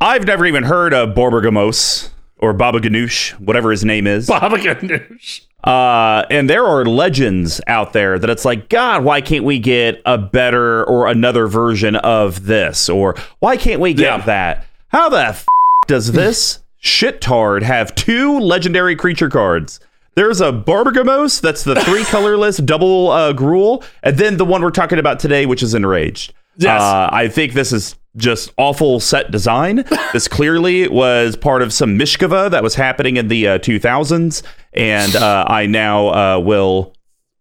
I've 0.00 0.26
never 0.26 0.44
even 0.46 0.64
heard 0.64 0.92
of 0.92 1.10
Borbergamos 1.10 2.10
or 2.38 2.52
Baba 2.52 2.80
Ganoush, 2.80 3.32
whatever 3.40 3.70
his 3.70 3.84
name 3.84 4.06
is. 4.06 4.26
Baba 4.26 4.56
Ganoush. 4.56 5.42
Uh, 5.64 6.24
and 6.30 6.48
there 6.48 6.64
are 6.64 6.84
legends 6.84 7.60
out 7.66 7.92
there 7.92 8.18
that 8.18 8.30
it's 8.30 8.44
like, 8.44 8.68
God, 8.68 9.02
why 9.02 9.20
can't 9.20 9.44
we 9.44 9.58
get 9.58 10.00
a 10.06 10.16
better 10.16 10.84
or 10.84 11.08
another 11.08 11.48
version 11.48 11.96
of 11.96 12.46
this? 12.46 12.88
Or 12.88 13.16
why 13.40 13.56
can't 13.56 13.80
we 13.80 13.92
get 13.94 14.18
Yeah. 14.20 14.24
that? 14.26 14.66
How 14.88 15.08
the 15.08 15.26
f- 15.28 15.46
does 15.88 16.12
this 16.12 16.60
shittard 16.82 17.62
have 17.62 17.94
two 17.96 18.38
legendary 18.38 18.94
creature 18.94 19.28
cards? 19.28 19.80
There's 20.14 20.40
a 20.40 20.52
Barbergamos. 20.52 21.40
That's 21.40 21.64
the 21.64 21.74
three 21.80 22.04
colorless 22.06 22.58
double 22.58 23.10
uh, 23.10 23.32
Gruul, 23.32 23.84
and 24.02 24.16
then 24.16 24.36
the 24.36 24.44
one 24.44 24.62
we're 24.62 24.70
talking 24.70 24.98
about 24.98 25.18
today, 25.18 25.46
which 25.46 25.62
is 25.62 25.74
Enraged. 25.74 26.32
Yes. 26.58 26.80
Uh, 26.80 27.08
I 27.12 27.28
think 27.28 27.52
this 27.52 27.72
is 27.72 27.96
just 28.16 28.52
awful 28.56 29.00
set 29.00 29.30
design. 29.30 29.84
this 30.12 30.28
clearly 30.28 30.88
was 30.88 31.36
part 31.36 31.62
of 31.62 31.72
some 31.72 31.98
Mishkova 31.98 32.50
that 32.50 32.62
was 32.62 32.74
happening 32.74 33.16
in 33.16 33.28
the 33.28 33.48
uh, 33.48 33.58
2000s, 33.58 34.42
and 34.72 35.14
uh, 35.16 35.44
I 35.46 35.66
now 35.66 36.08
uh, 36.08 36.38
will 36.40 36.94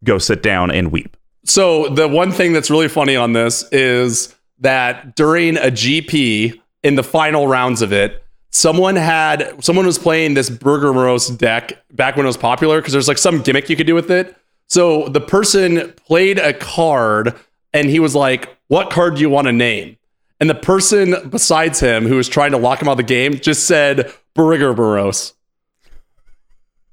go 0.03 0.17
sit 0.17 0.43
down 0.43 0.71
and 0.71 0.91
weep. 0.91 1.15
So 1.45 1.89
the 1.89 2.07
one 2.07 2.31
thing 2.31 2.53
that's 2.53 2.69
really 2.69 2.87
funny 2.87 3.15
on 3.15 3.33
this 3.33 3.63
is 3.71 4.35
that 4.59 5.15
during 5.15 5.57
a 5.57 5.71
GP 5.71 6.59
in 6.83 6.95
the 6.95 7.03
final 7.03 7.47
rounds 7.47 7.81
of 7.81 7.93
it, 7.93 8.23
someone 8.49 8.95
had 8.95 9.63
someone 9.63 9.85
was 9.85 9.99
playing 9.99 10.33
this 10.33 10.49
Burger 10.49 10.93
Moros 10.93 11.29
deck 11.29 11.83
back 11.91 12.15
when 12.15 12.25
it 12.25 12.27
was 12.27 12.37
popular 12.37 12.79
because 12.79 12.93
there's 12.93 13.07
like 13.07 13.17
some 13.17 13.41
gimmick 13.41 13.69
you 13.69 13.75
could 13.75 13.87
do 13.87 13.95
with 13.95 14.09
it. 14.09 14.35
So 14.67 15.07
the 15.09 15.21
person 15.21 15.93
played 16.07 16.39
a 16.39 16.53
card 16.53 17.35
and 17.75 17.89
he 17.89 17.99
was 17.99 18.15
like, 18.15 18.57
"What 18.67 18.89
card 18.89 19.15
do 19.15 19.21
you 19.21 19.29
want 19.29 19.47
to 19.47 19.51
name?" 19.51 19.97
And 20.39 20.49
the 20.49 20.55
person 20.55 21.15
besides 21.29 21.79
him 21.79 22.05
who 22.05 22.15
was 22.15 22.27
trying 22.27 22.51
to 22.51 22.57
lock 22.57 22.81
him 22.81 22.87
out 22.87 22.93
of 22.93 22.97
the 22.97 23.03
game 23.03 23.35
just 23.39 23.65
said 23.65 24.13
Burger 24.33 24.73
Moros. 24.73 25.33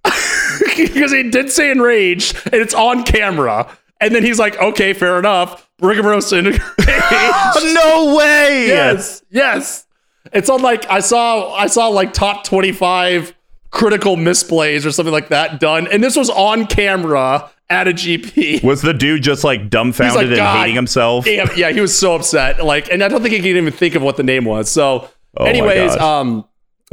because 0.05 1.13
he 1.13 1.31
did 1.31 1.51
say 1.51 1.71
enraged 1.71 2.37
and 2.47 2.55
it's 2.55 2.75
on 2.75 3.05
camera. 3.05 3.69
And 4.01 4.15
then 4.15 4.25
he's 4.25 4.39
like, 4.39 4.59
okay, 4.59 4.93
fair 4.93 5.19
enough. 5.19 5.69
Rigorous 5.81 6.33
enraged. 6.33 6.61
no 6.79 8.17
way! 8.17 8.67
yes, 8.67 9.23
yes. 9.31 9.87
It's 10.33 10.49
on 10.49 10.63
like 10.63 10.89
I 10.89 11.01
saw 11.01 11.53
I 11.53 11.67
saw 11.67 11.89
like 11.89 12.13
top 12.13 12.45
25 12.45 13.35
critical 13.71 14.17
misplays 14.17 14.87
or 14.87 14.93
something 14.93 15.13
like 15.13 15.29
that 15.29 15.59
done. 15.61 15.89
And 15.89 16.03
this 16.03 16.17
was 16.17 16.31
on 16.31 16.67
camera 16.67 17.51
at 17.73 17.89
a 17.89 17.93
GP. 17.93 18.63
Was 18.63 18.83
the 18.83 18.93
dude 18.93 19.23
just 19.23 19.43
like 19.45 19.71
dumbfounded 19.71 20.17
like, 20.17 20.27
and 20.27 20.37
"God 20.37 20.61
hating 20.61 20.77
himself? 20.77 21.25
Damn, 21.25 21.49
yeah, 21.57 21.71
he 21.71 21.81
was 21.81 21.99
so 21.99 22.15
upset. 22.15 22.65
Like, 22.65 22.91
and 22.93 23.03
I 23.03 23.09
don't 23.09 23.23
think 23.23 23.33
he 23.35 23.41
could 23.41 23.47
even 23.57 23.73
think 23.73 23.95
of 23.95 24.03
what 24.03 24.17
the 24.17 24.23
name 24.23 24.45
was. 24.45 24.71
So, 24.71 25.09
Oh 25.37 25.45
anyways, 25.47 25.97
um, 25.97 26.45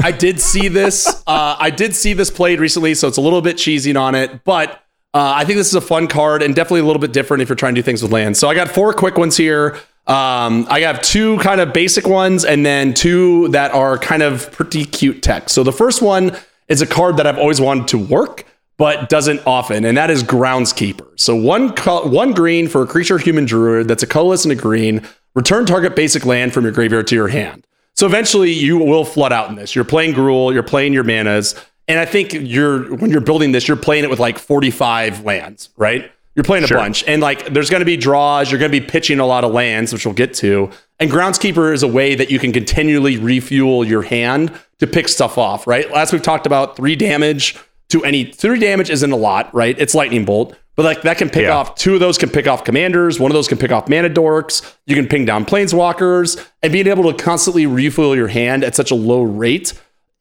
I 0.01 0.11
did 0.11 0.39
see 0.39 0.67
this. 0.69 1.07
Uh, 1.29 1.55
I 1.59 1.69
did 1.69 1.95
see 1.95 2.13
this 2.13 2.31
played 2.31 2.59
recently, 2.59 2.95
so 2.95 3.07
it's 3.07 3.17
a 3.17 3.21
little 3.21 3.43
bit 3.43 3.55
cheesy 3.55 3.95
on 3.95 4.15
it, 4.15 4.43
but 4.45 4.83
uh, 5.13 5.33
I 5.35 5.45
think 5.45 5.57
this 5.57 5.67
is 5.67 5.75
a 5.75 5.81
fun 5.81 6.07
card 6.07 6.41
and 6.41 6.55
definitely 6.55 6.79
a 6.79 6.85
little 6.85 6.99
bit 6.99 7.13
different 7.13 7.43
if 7.43 7.49
you're 7.49 7.55
trying 7.55 7.75
to 7.75 7.81
do 7.81 7.83
things 7.85 8.01
with 8.01 8.11
lands. 8.11 8.39
So 8.39 8.49
I 8.49 8.55
got 8.55 8.67
four 8.67 8.93
quick 8.93 9.15
ones 9.15 9.37
here. 9.37 9.75
Um, 10.07 10.65
I 10.71 10.79
have 10.81 11.03
two 11.03 11.37
kind 11.37 11.61
of 11.61 11.71
basic 11.71 12.07
ones 12.07 12.45
and 12.45 12.65
then 12.65 12.95
two 12.95 13.49
that 13.49 13.71
are 13.73 13.99
kind 13.99 14.23
of 14.23 14.51
pretty 14.51 14.85
cute 14.85 15.21
tech. 15.21 15.49
So 15.49 15.61
the 15.63 15.71
first 15.71 16.01
one 16.01 16.35
is 16.67 16.81
a 16.81 16.87
card 16.87 17.17
that 17.17 17.27
I've 17.27 17.37
always 17.37 17.61
wanted 17.61 17.87
to 17.89 17.99
work, 17.99 18.45
but 18.79 19.09
doesn't 19.09 19.41
often, 19.45 19.85
and 19.85 19.95
that 19.97 20.09
is 20.09 20.23
Groundskeeper. 20.23 21.07
So 21.19 21.35
one 21.35 21.73
co- 21.73 22.07
one 22.07 22.31
green 22.31 22.67
for 22.67 22.81
a 22.81 22.87
creature 22.87 23.19
human 23.19 23.45
druid 23.45 23.87
that's 23.87 24.01
a 24.01 24.07
colorless 24.07 24.45
and 24.45 24.51
a 24.51 24.55
green. 24.55 25.05
Return 25.35 25.67
target 25.67 25.95
basic 25.95 26.25
land 26.25 26.53
from 26.53 26.63
your 26.63 26.71
graveyard 26.73 27.05
to 27.07 27.15
your 27.15 27.27
hand. 27.27 27.67
So 27.95 28.07
eventually 28.07 28.51
you 28.51 28.79
will 28.79 29.05
flood 29.05 29.31
out 29.31 29.49
in 29.49 29.55
this. 29.55 29.75
You're 29.75 29.85
playing 29.85 30.13
Gruul, 30.15 30.51
you're 30.53 30.63
playing 30.63 30.93
your 30.93 31.03
manas, 31.03 31.53
and 31.87 31.99
I 31.99 32.05
think 32.05 32.33
you're 32.33 32.95
when 32.95 33.11
you're 33.11 33.21
building 33.21 33.51
this, 33.51 33.67
you're 33.67 33.77
playing 33.77 34.05
it 34.05 34.09
with 34.09 34.19
like 34.19 34.39
45 34.39 35.23
lands, 35.25 35.69
right? 35.77 36.11
You're 36.35 36.43
playing 36.45 36.63
a 36.63 36.67
Sure. 36.67 36.77
bunch, 36.77 37.03
and 37.05 37.21
like 37.21 37.53
there's 37.53 37.69
going 37.69 37.81
to 37.81 37.85
be 37.85 37.97
draws. 37.97 38.49
You're 38.49 38.59
going 38.59 38.71
to 38.71 38.79
be 38.79 38.85
pitching 38.85 39.19
a 39.19 39.25
lot 39.25 39.43
of 39.43 39.51
lands, 39.51 39.91
which 39.91 40.05
we'll 40.05 40.15
get 40.15 40.33
to. 40.35 40.69
And 40.99 41.11
Groundskeeper 41.11 41.73
is 41.73 41.83
a 41.83 41.87
way 41.87 42.15
that 42.15 42.31
you 42.31 42.39
can 42.39 42.53
continually 42.53 43.17
refuel 43.17 43.83
your 43.85 44.03
hand 44.03 44.51
to 44.79 44.87
pick 44.87 45.09
stuff 45.09 45.37
off, 45.37 45.67
right? 45.67 45.91
Last 45.91 46.13
we've 46.13 46.21
talked 46.21 46.45
about 46.45 46.77
three 46.77 46.95
damage 46.95 47.57
to 47.89 48.03
any 48.03 48.25
three 48.25 48.59
damage 48.59 48.89
isn't 48.89 49.11
a 49.11 49.15
lot, 49.15 49.53
right? 49.53 49.75
It's 49.79 49.93
lightning 49.95 50.25
bolt, 50.25 50.55
but 50.75 50.85
like 50.85 51.01
that 51.01 51.17
can 51.17 51.29
pick 51.29 51.43
Yeah. 51.43 51.55
off 51.55 51.75
two 51.75 51.93
of 51.95 51.99
those 51.99 52.17
can 52.17 52.29
pick 52.29 52.47
off 52.47 52.63
commanders, 52.63 53.19
one 53.19 53.31
of 53.31 53.35
those 53.35 53.47
can 53.47 53.57
pick 53.57 53.71
off 53.71 53.89
mana 53.89 54.09
dorks. 54.09 54.61
You 54.85 54.95
can 54.95 55.07
ping 55.07 55.25
down 55.25 55.45
planeswalkers, 55.45 56.43
and 56.63 56.71
being 56.71 56.87
able 56.87 57.11
to 57.11 57.23
constantly 57.23 57.65
refuel 57.65 58.15
your 58.15 58.27
hand 58.29 58.63
at 58.63 58.75
such 58.75 58.91
a 58.91 58.95
low 58.95 59.21
rate 59.23 59.73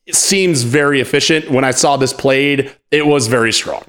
it 0.06 0.14
seems 0.14 0.62
very 0.62 1.02
efficient. 1.02 1.50
When 1.50 1.64
I 1.64 1.70
saw 1.70 1.98
this 1.98 2.14
played, 2.14 2.72
it 2.90 3.06
was 3.06 3.26
very 3.26 3.52
strong. 3.52 3.82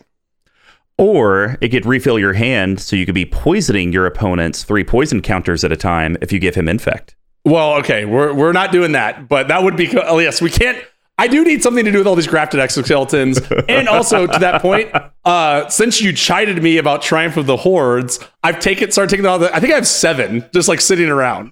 Or 0.97 1.57
it 1.61 1.69
could 1.69 1.86
refill 1.86 2.19
your 2.19 2.34
hand 2.34 2.82
so 2.82 2.97
you 2.97 3.05
could 3.05 3.15
be 3.15 3.23
poisoning 3.25 3.93
your 3.93 4.05
opponent's 4.05 4.63
three 4.65 4.84
poison 4.84 5.21
counters 5.21 5.63
at 5.63 5.71
a 5.71 5.77
time 5.77 6.17
if 6.19 6.34
you 6.34 6.39
give 6.39 6.55
him 6.55 6.67
infect. 6.67 7.15
Well, 7.45 7.75
okay, 7.75 8.03
we're 8.03 8.34
we're 8.34 8.51
not 8.51 8.73
doing 8.73 8.91
that, 8.91 9.30
but 9.30 9.47
that 9.47 9.63
would 9.63 9.77
be 9.77 9.89
oh 9.97 10.19
yes, 10.19 10.41
we 10.41 10.49
can't. 10.49 10.77
I 11.20 11.28
do 11.28 11.43
need 11.43 11.61
something 11.61 11.84
to 11.84 11.91
do 11.91 11.97
with 11.97 12.07
all 12.07 12.15
these 12.15 12.28
grafted 12.28 12.61
exoskeletons, 12.61 13.65
and 13.70 13.89
also 13.89 14.26
to 14.26 14.39
that 14.39 14.61
point, 14.61 14.89
uh, 15.26 15.67
since 15.67 16.01
you 16.01 16.13
chided 16.13 16.63
me 16.63 16.78
about 16.78 17.01
Triumph 17.01 17.36
of 17.36 17.45
the 17.45 17.57
Hordes, 17.57 18.20
I've 18.41 18.59
taken 18.59 18.89
started 18.91 19.09
taking 19.09 19.26
all 19.26 19.38
the. 19.38 19.53
I 19.53 19.59
think 19.59 19.74
I 19.74 19.76
have 19.76 19.88
seven 19.88 20.45
just 20.53 20.70
like 20.70 20.80
sitting 20.80 21.09
around. 21.09 21.51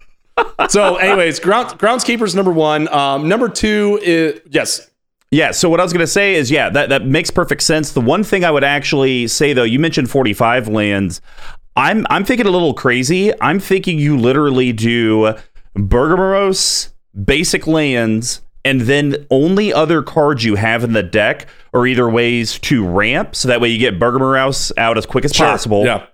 So, 0.69 0.95
anyways, 0.97 1.41
ground 1.41 1.67
groundskeeper's 1.79 2.33
number 2.33 2.51
one. 2.51 2.87
Um, 2.93 3.27
number 3.27 3.49
two 3.49 3.99
is 4.01 4.39
yes, 4.49 4.89
Yeah, 5.31 5.51
so 5.51 5.69
what 5.69 5.81
I 5.81 5.83
was 5.83 5.91
going 5.91 5.99
to 6.03 6.07
say 6.07 6.35
is, 6.35 6.49
yeah, 6.49 6.69
that, 6.69 6.87
that 6.89 7.05
makes 7.05 7.29
perfect 7.29 7.61
sense. 7.61 7.91
The 7.91 8.01
one 8.01 8.23
thing 8.23 8.45
I 8.45 8.51
would 8.51 8.63
actually 8.63 9.27
say, 9.27 9.51
though, 9.51 9.63
you 9.63 9.79
mentioned 9.79 10.09
45 10.09 10.69
lands. 10.69 11.19
I'm, 11.75 12.07
I'm 12.09 12.23
thinking 12.23 12.47
a 12.47 12.51
little 12.51 12.73
crazy. 12.73 13.33
I'm 13.41 13.59
thinking 13.59 13.99
you 13.99 14.17
literally 14.17 14.71
do 14.71 15.35
Borborygmos, 15.75 16.93
basic 17.25 17.67
lands, 17.67 18.41
and 18.65 18.81
then 18.81 19.25
only 19.29 19.71
other 19.73 20.01
cards 20.01 20.43
you 20.43 20.55
have 20.55 20.83
in 20.83 20.93
the 20.93 21.03
deck 21.03 21.47
are 21.73 21.85
either 21.87 22.09
ways 22.09 22.59
to 22.59 22.85
ramp, 22.85 23.35
so 23.35 23.47
that 23.47 23.61
way 23.61 23.69
you 23.69 23.77
get 23.77 23.99
Borborygmos 23.99 24.71
out 24.77 24.97
as 24.97 25.05
quick 25.05 25.25
as 25.25 25.33
possible. 25.33 25.85
Yeah, 25.85 26.05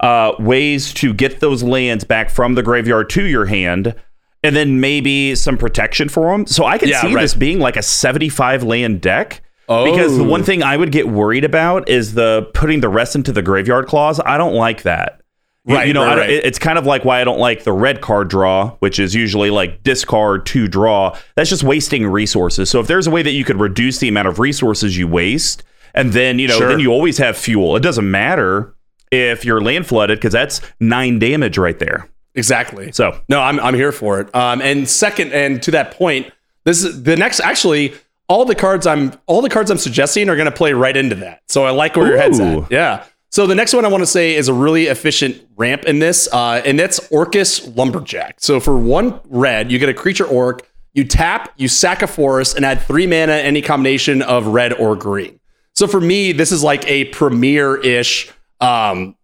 uh, 0.00 0.32
ways 0.38 0.92
to 0.94 1.12
get 1.14 1.40
those 1.40 1.62
lands 1.62 2.04
back 2.04 2.30
from 2.30 2.54
the 2.54 2.62
graveyard 2.62 3.08
to 3.10 3.24
your 3.24 3.46
hand, 3.46 3.94
and 4.42 4.56
then 4.56 4.80
maybe 4.80 5.34
some 5.36 5.56
protection 5.56 6.08
for 6.08 6.32
them. 6.32 6.46
So 6.46 6.64
I 6.64 6.78
can 6.78 6.88
Yeah, 6.88 7.00
see 7.02 7.14
right. 7.14 7.20
this 7.22 7.34
being 7.34 7.60
like 7.60 7.76
a 7.76 7.82
75 7.82 8.62
land 8.64 9.00
deck. 9.00 9.42
Oh. 9.68 9.84
Because 9.84 10.16
the 10.18 10.24
Oh. 10.24 10.28
one 10.28 10.42
thing 10.42 10.62
I 10.64 10.76
would 10.76 10.90
get 10.90 11.08
worried 11.08 11.44
about 11.44 11.88
is 11.88 12.14
the 12.14 12.48
putting 12.52 12.80
the 12.80 12.88
rest 12.88 13.14
into 13.14 13.30
the 13.30 13.42
graveyard 13.42 13.86
clause. 13.86 14.20
I 14.26 14.36
don't 14.36 14.54
like 14.54 14.82
that. 14.82 15.20
Right, 15.64 15.86
you 15.86 15.94
know, 15.94 16.04
right, 16.04 16.18
right. 16.18 16.30
it- 16.30 16.44
it's 16.44 16.58
kind 16.58 16.76
of 16.76 16.86
like 16.86 17.04
why 17.04 17.20
I 17.20 17.24
don't 17.24 17.38
like 17.38 17.62
the 17.62 17.72
red 17.72 18.00
card 18.00 18.28
draw, 18.28 18.70
which 18.80 18.98
is 18.98 19.14
usually 19.14 19.50
like 19.50 19.82
discard 19.84 20.44
to 20.46 20.66
draw. 20.66 21.16
That's 21.36 21.48
just 21.50 21.62
wasting 21.62 22.04
resources. 22.06 22.68
So 22.68 22.80
if 22.80 22.88
there's 22.88 23.06
a 23.06 23.10
way 23.12 23.22
that 23.22 23.30
you 23.30 23.44
could 23.44 23.60
reduce 23.60 23.98
the 23.98 24.08
amount 24.08 24.26
of 24.28 24.38
resources 24.40 24.98
you 24.98 25.06
waste, 25.06 25.62
and 25.94 26.12
then 26.12 26.38
you 26.40 26.48
know, 26.48 26.58
Sure. 26.58 26.68
then 26.68 26.80
you 26.80 26.90
always 26.90 27.18
have 27.18 27.36
fuel. 27.36 27.76
It 27.76 27.80
doesn't 27.80 28.10
matter 28.10 28.74
if 29.12 29.44
you're 29.44 29.60
land 29.60 29.86
flooded 29.86 30.18
because 30.18 30.32
that's 30.32 30.60
nine 30.80 31.18
damage 31.20 31.58
right 31.58 31.78
there. 31.78 32.08
exactly. 32.34 32.90
So 32.92 33.20
No, 33.28 33.40
I'm 33.40 33.60
I'm 33.60 33.74
here 33.74 33.92
for 33.92 34.18
it. 34.20 34.34
Um, 34.34 34.60
and 34.62 34.88
second, 34.88 35.32
and 35.32 35.62
to 35.62 35.70
that 35.72 35.92
point, 35.92 36.32
this 36.64 36.82
is 36.82 37.02
the 37.04 37.14
next. 37.16 37.40
Actually, 37.40 37.92
all 38.28 38.44
the 38.46 38.54
cards 38.54 38.86
I'm 38.86 39.12
all 39.26 39.42
the 39.42 39.50
cards 39.50 39.70
I'm 39.70 39.76
suggesting 39.78 40.28
are 40.30 40.34
going 40.36 40.46
to 40.46 40.50
play 40.56 40.72
right 40.72 40.96
into 40.96 41.14
that. 41.16 41.42
So 41.48 41.64
I 41.64 41.70
like 41.70 41.94
where 41.94 42.06
your 42.08 42.16
head's 42.16 42.40
at. 42.40 42.70
Yeah. 42.72 43.04
So 43.32 43.46
the 43.46 43.54
next 43.54 43.72
one 43.72 43.86
I 43.86 43.88
want 43.88 44.02
to 44.02 44.06
say 44.06 44.34
is 44.34 44.48
a 44.48 44.52
really 44.54 44.88
efficient 44.88 45.40
ramp 45.56 45.84
in 45.84 46.00
this, 46.00 46.28
uh, 46.32 46.60
and 46.66 46.78
that's 46.78 47.00
Orcish 47.08 47.74
Lumberjack. 47.76 48.34
So 48.40 48.60
for 48.60 48.76
one 48.76 49.18
red, 49.24 49.72
you 49.72 49.78
get 49.78 49.88
a 49.88 49.94
creature 49.94 50.26
orc. 50.26 50.68
You 50.92 51.04
tap, 51.04 51.50
you 51.56 51.66
sack 51.68 52.02
a 52.02 52.06
forest, 52.06 52.56
and 52.56 52.64
add 52.66 52.82
three 52.82 53.06
mana 53.06 53.32
any 53.32 53.62
combination 53.62 54.20
of 54.20 54.48
red 54.48 54.74
or 54.74 54.94
green. 54.96 55.40
So 55.74 55.86
for 55.86 55.98
me, 55.98 56.32
this 56.32 56.52
is 56.52 56.62
like 56.62 56.86
a 56.86 57.06
premier-ish 57.06 58.30
um, 58.60 59.16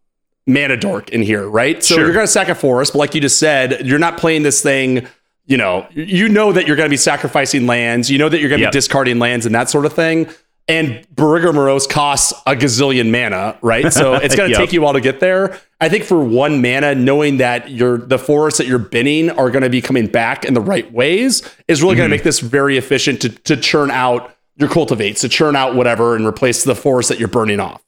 mana 0.47 0.79
dork 0.79 1.11
in 1.11 1.21
here, 1.21 1.47
right? 1.47 1.85
So 1.85 1.97
Sure. 1.97 2.05
you're 2.05 2.15
going 2.15 2.25
to 2.25 2.33
sack 2.33 2.49
a 2.49 2.55
forest, 2.55 2.95
but 2.95 3.01
like 3.01 3.15
you 3.15 3.21
just 3.21 3.39
said, 3.39 3.87
you're 3.87 3.99
not 3.99 4.17
playing 4.17 4.43
this 4.43 4.63
thing. 4.63 5.07
You 5.45 5.59
know, 5.59 5.87
you 5.93 6.31
know 6.31 6.51
that 6.53 6.67
you're 6.67 6.77
going 6.77 6.89
to 6.89 6.91
be 6.93 6.97
sacrificing 6.97 7.67
lands. 7.67 8.11
You 8.11 8.17
know 8.17 8.31
that 8.31 8.41
you're 8.41 8.49
going 8.49 8.61
to 8.61 8.65
Yep. 8.65 8.73
be 8.73 8.77
discarding 8.79 9.19
lands 9.19 9.45
and 9.45 9.55
that 9.55 9.69
sort 9.69 9.85
of 9.85 9.93
thing. 9.93 10.29
And 10.69 11.07
Borborygmos 11.15 11.89
costs 11.89 12.35
a 12.47 12.55
gazillion 12.55 13.11
mana, 13.11 13.57
right? 13.63 13.91
So 13.93 14.15
it's 14.23 14.37
going 14.37 14.51
to 14.51 14.53
Yep. 14.53 14.61
take 14.61 14.73
you 14.75 14.81
a 14.83 14.85
while 14.85 14.93
to 14.93 15.01
get 15.01 15.19
there. 15.21 15.59
I 15.81 15.89
think 15.89 16.05
for 16.05 16.23
one 16.23 16.61
mana, 16.61 16.95
knowing 16.95 17.39
that 17.39 17.71
your 17.71 17.97
the 17.99 18.19
forests 18.19 18.59
that 18.59 18.67
you're 18.67 18.79
binning 18.79 19.31
are 19.31 19.51
going 19.51 19.63
to 19.63 19.71
be 19.71 19.81
coming 19.81 20.07
back 20.09 20.45
in 20.45 20.53
the 20.55 20.61
right 20.61 20.91
ways 20.93 21.43
is 21.69 21.81
really 21.83 21.93
Mm-hmm. 21.95 21.99
going 22.01 22.11
to 22.11 22.15
make 22.17 22.23
this 22.23 22.41
very 22.41 22.77
efficient 22.77 23.23
to, 23.23 23.31
to 23.31 23.57
churn 23.57 23.91
out 23.91 24.35
your 24.57 24.69
cultivates, 24.69 25.23
to 25.23 25.29
churn 25.29 25.57
out 25.57 25.75
whatever 25.75 26.15
and 26.17 26.27
replace 26.27 26.65
the 26.65 26.75
forest 26.75 27.09
that 27.09 27.19
you're 27.19 27.29
burning 27.29 27.61
off. 27.61 27.83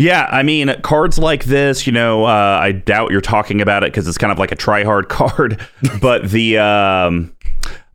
Yeah, 0.00 0.28
I 0.30 0.44
mean, 0.44 0.72
cards 0.82 1.18
like 1.18 1.46
this, 1.46 1.84
you 1.84 1.92
know, 1.92 2.24
uh, 2.24 2.28
I 2.62 2.70
doubt 2.70 3.10
you're 3.10 3.20
talking 3.20 3.60
about 3.60 3.82
it 3.82 3.86
because 3.90 4.06
it's 4.06 4.18
kind 4.18 4.30
of 4.30 4.38
like 4.38 4.52
a 4.52 4.54
try 4.54 4.84
hard 4.84 5.08
card. 5.08 5.66
but 6.00 6.30
the 6.30 6.58
um, 6.58 7.34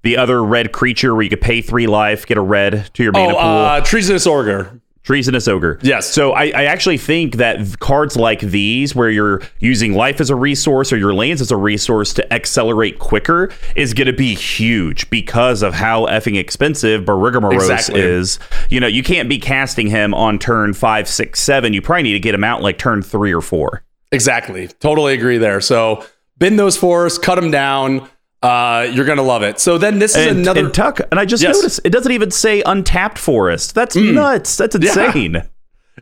the 0.03 0.17
other 0.17 0.43
red 0.43 0.71
creature 0.71 1.13
where 1.13 1.23
you 1.23 1.29
could 1.29 1.41
pay 1.41 1.61
three 1.61 1.87
life, 1.87 2.25
get 2.25 2.37
a 2.37 2.41
red 2.41 2.89
to 2.93 3.03
your 3.03 3.11
mana 3.11 3.29
Oh, 3.29 3.31
pool. 3.31 3.39
uh, 3.41 3.81
treasonous 3.81 4.27
Ogre. 4.27 4.79
Treasonous 5.03 5.49
Ogre. 5.49 5.79
Yes. 5.81 6.09
So 6.09 6.31
I, 6.31 6.43
I 6.55 6.63
actually 6.63 6.97
think 6.97 7.35
that 7.35 7.77
cards 7.81 8.15
like 8.15 8.39
these, 8.39 8.95
where 8.95 9.09
you're 9.09 9.41
using 9.59 9.93
life 9.95 10.21
as 10.21 10.29
a 10.29 10.35
resource 10.35 10.93
or 10.93 10.97
your 10.97 11.13
lands 11.13 11.41
as 11.41 11.51
a 11.51 11.57
resource 11.57 12.13
to 12.13 12.33
accelerate 12.33 12.99
quicker, 12.99 13.51
is 13.75 13.93
going 13.93 14.07
to 14.07 14.13
be 14.13 14.33
huge 14.33 15.09
because 15.09 15.61
of 15.61 15.73
how 15.73 16.05
effing 16.05 16.37
expensive 16.37 17.03
Borborygmos 17.03 17.53
Exactly. 17.53 17.99
is. 17.99 18.39
You 18.69 18.79
know, 18.79 18.87
you 18.87 19.03
can't 19.03 19.27
be 19.27 19.39
casting 19.39 19.87
him 19.87 20.13
on 20.13 20.39
turn 20.39 20.73
five, 20.73 21.09
six, 21.09 21.41
seven. 21.41 21.73
You 21.73 21.81
probably 21.81 22.03
need 22.03 22.13
to 22.13 22.19
get 22.19 22.33
him 22.33 22.45
out 22.45 22.61
like 22.61 22.77
turn 22.77 23.01
three 23.01 23.33
or 23.33 23.41
four. 23.41 23.83
Exactly. 24.13 24.67
Totally 24.79 25.15
agree 25.15 25.37
there. 25.37 25.59
So 25.59 26.05
bend 26.37 26.57
those 26.57 26.77
forests, 26.77 27.19
cut 27.19 27.35
them 27.35 27.51
down. 27.51 28.07
Uh, 28.43 28.87
you're 28.91 29.05
gonna 29.05 29.23
love 29.23 29.41
it. 29.41 29.59
So 29.59 29.77
then 29.77 29.99
this 29.99 30.15
is 30.15 30.27
And, 30.27 30.39
another. 30.39 30.65
and 30.65 30.73
Tuck, 30.73 30.99
and 31.11 31.19
I 31.19 31.25
just 31.25 31.41
Yes. 31.41 31.55
Mm. 31.55 31.59
noticed 31.61 31.79
it 31.85 31.89
doesn't 31.91 32.11
even 32.11 32.29
say 32.29 32.61
untapped 32.65 33.17
forest. 33.17 33.73
That's 33.73 33.95
nuts. 33.95 34.57
That's 34.57 34.75
insane. 34.75 35.43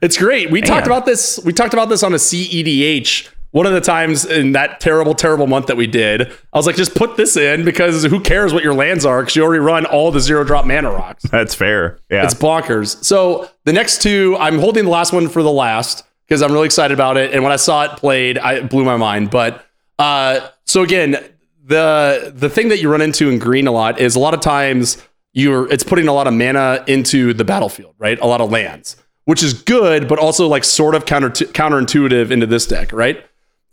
It's 0.01 0.17
great. 0.17 0.49
We 0.49 0.61
talked 0.61 0.87
about 0.87 1.05
this. 1.05 1.39
We 1.45 1.51
talked 1.53 1.73
about 1.73 1.89
this 1.89 2.01
on 2.01 2.13
a 2.13 2.17
CEDH. 2.17 3.27
One 3.51 3.65
of 3.65 3.73
the 3.73 3.81
times 3.81 4.23
in 4.25 4.53
that 4.53 4.79
terrible, 4.79 5.13
terrible 5.13 5.45
month 5.45 5.67
that 5.67 5.75
we 5.75 5.85
did, 5.85 6.21
I 6.53 6.57
was 6.57 6.65
like, 6.65 6.77
just 6.77 6.95
put 6.95 7.17
this 7.17 7.35
in 7.35 7.65
because 7.65 8.03
who 8.05 8.21
cares 8.21 8.53
what 8.53 8.63
your 8.63 8.73
lands 8.73 9.05
are? 9.05 9.21
Because 9.21 9.35
you 9.35 9.43
already 9.43 9.59
run 9.59 9.85
all 9.85 10.09
the 10.09 10.21
zero 10.21 10.45
drop 10.45 10.65
mana 10.65 10.89
rocks. 10.89 11.23
That's 11.31 11.53
fair. 11.53 11.99
Yeah. 12.09 12.23
It's 12.23 12.33
bonkers. 12.33 13.03
So 13.03 13.49
the 13.65 13.73
next 13.73 14.01
two, 14.01 14.37
I'm 14.39 14.57
holding 14.59 14.85
the 14.85 14.89
last 14.89 15.11
one 15.11 15.27
for 15.27 15.43
the 15.43 15.51
last 15.51 16.03
because 16.25 16.41
I'm 16.41 16.53
really 16.53 16.65
excited 16.65 16.93
about 16.93 17.17
it. 17.17 17.33
And 17.33 17.43
when 17.43 17.51
I 17.51 17.57
saw 17.57 17.83
it 17.83 17.91
played, 17.97 18.37
I 18.39 18.53
it 18.53 18.69
blew 18.69 18.85
my 18.85 18.95
mind. 18.97 19.29
But 19.29 19.63
uh, 19.99 20.39
so 20.63 20.81
again, 20.83 21.17
the 21.63 22.31
the 22.35 22.49
thing 22.49 22.69
that 22.69 22.81
you 22.81 22.89
run 22.89 23.01
into 23.01 23.29
in 23.29 23.39
green 23.39 23.67
a 23.67 23.71
lot 23.71 23.99
is 23.99 24.15
a 24.15 24.19
lot 24.19 24.33
of 24.33 24.39
times 24.39 24.97
you're 25.33 25.71
it's 25.71 25.83
putting 25.83 26.07
a 26.07 26.13
lot 26.13 26.27
of 26.27 26.33
mana 26.33 26.83
into 26.87 27.33
the 27.33 27.45
battlefield, 27.45 27.95
right? 27.97 28.19
A 28.19 28.27
lot 28.27 28.41
of 28.41 28.51
lands, 28.51 28.97
which 29.25 29.43
is 29.43 29.53
good, 29.53 30.07
but 30.07 30.19
also 30.19 30.47
like 30.47 30.63
sort 30.63 30.95
of 30.95 31.05
counter 31.05 31.29
counterintuitive 31.29 32.31
into 32.31 32.45
this 32.45 32.65
deck, 32.65 32.91
right? 32.91 33.23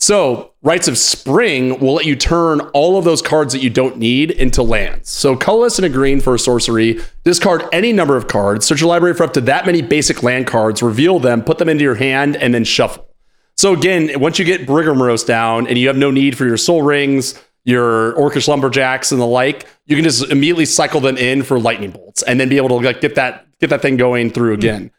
So, 0.00 0.52
Rites 0.62 0.86
of 0.86 0.96
Spring 0.96 1.80
will 1.80 1.94
let 1.94 2.06
you 2.06 2.14
turn 2.14 2.60
all 2.72 2.98
of 2.98 3.04
those 3.04 3.20
cards 3.20 3.52
that 3.52 3.62
you 3.62 3.70
don't 3.70 3.98
need 3.98 4.30
into 4.30 4.62
lands. 4.62 5.10
So, 5.10 5.34
colorless 5.34 5.76
and 5.76 5.86
a 5.86 5.88
green 5.88 6.20
for 6.20 6.36
a 6.36 6.38
sorcery, 6.38 7.00
discard 7.24 7.64
any 7.72 7.92
number 7.92 8.16
of 8.16 8.28
cards, 8.28 8.64
search 8.64 8.80
your 8.80 8.88
library 8.88 9.14
for 9.14 9.24
up 9.24 9.32
to 9.32 9.40
that 9.42 9.66
many 9.66 9.82
basic 9.82 10.22
land 10.22 10.46
cards, 10.46 10.84
reveal 10.84 11.18
them, 11.18 11.42
put 11.42 11.58
them 11.58 11.68
into 11.68 11.82
your 11.82 11.96
hand, 11.96 12.36
and 12.36 12.54
then 12.54 12.62
shuffle. 12.62 13.08
So, 13.56 13.72
again, 13.72 14.20
once 14.20 14.38
you 14.38 14.44
get 14.44 14.68
Borborygmos 14.68 15.26
down 15.26 15.66
and 15.66 15.76
you 15.76 15.88
have 15.88 15.96
no 15.96 16.12
need 16.12 16.38
for 16.38 16.46
your 16.46 16.56
Sol 16.56 16.82
Rings, 16.82 17.34
your 17.64 18.14
Orcish 18.14 18.48
Lumberjacks, 18.48 19.12
and 19.12 19.20
the 19.20 19.26
like, 19.26 19.66
you 19.86 19.96
can 19.96 20.04
just 20.04 20.30
immediately 20.30 20.64
cycle 20.64 21.00
them 21.00 21.16
in 21.16 21.42
for 21.42 21.58
Lightning 21.58 21.90
Bolts 21.90 22.22
and 22.22 22.40
then 22.40 22.48
be 22.48 22.56
able 22.56 22.68
to 22.68 22.74
like 22.76 23.00
get 23.00 23.14
that 23.16 23.46
get 23.60 23.70
that 23.70 23.82
thing 23.82 23.96
going 23.96 24.30
through 24.30 24.54
again. 24.54 24.90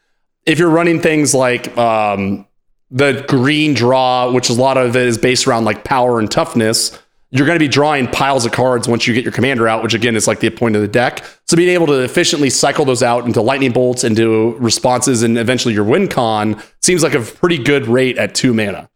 If 0.45 0.60
you're 0.60 0.70
running 0.70 0.99
things 1.01 1.34
like 1.34 1.76
um, 1.78 2.45
the 2.91 3.24
green 3.28 3.74
draw, 3.74 4.32
which 4.32 4.49
a 4.49 4.53
lot 4.53 4.78
of 4.78 4.95
it 4.95 5.07
is 5.07 5.18
based 5.18 5.47
around 5.47 5.66
like 5.66 5.84
power 5.84 6.20
and 6.20 6.30
toughness, 6.30 6.97
you're 7.32 7.45
going 7.45 7.57
to 7.57 7.64
be 7.64 7.68
drawing 7.68 8.07
piles 8.07 8.45
of 8.45 8.51
cards 8.51 8.88
once 8.88 9.05
you 9.05 9.14
get 9.14 9.24
your 9.24 9.32
commander 9.32 9.68
out, 9.68 9.84
which 9.84 9.93
again 9.93 10.16
is 10.16 10.28
like 10.28 10.39
the 10.39 10.49
point 10.49 10.76
of 10.76 10.82
the 10.82 10.88
deck. 10.88 11.24
So 11.45 11.55
being 11.55 11.70
able 11.70 11.86
to 11.88 12.01
efficiently 12.03 12.49
cycle 12.49 12.86
those 12.86 13.03
out 13.03 13.26
into 13.26 13.41
lightning 13.41 13.72
bolts, 13.72 14.03
into 14.03 14.55
responses, 14.57 15.22
and 15.22 15.38
eventually 15.38 15.74
your 15.74 15.84
win 15.84 16.07
con 16.07 16.62
seems 16.82 17.03
like 17.03 17.14
a 17.14 17.22
pretty 17.22 17.60
good 17.60 17.88
rate 17.88 18.18
at 18.18 18.34
two 18.34 18.53
mana. 18.53 18.89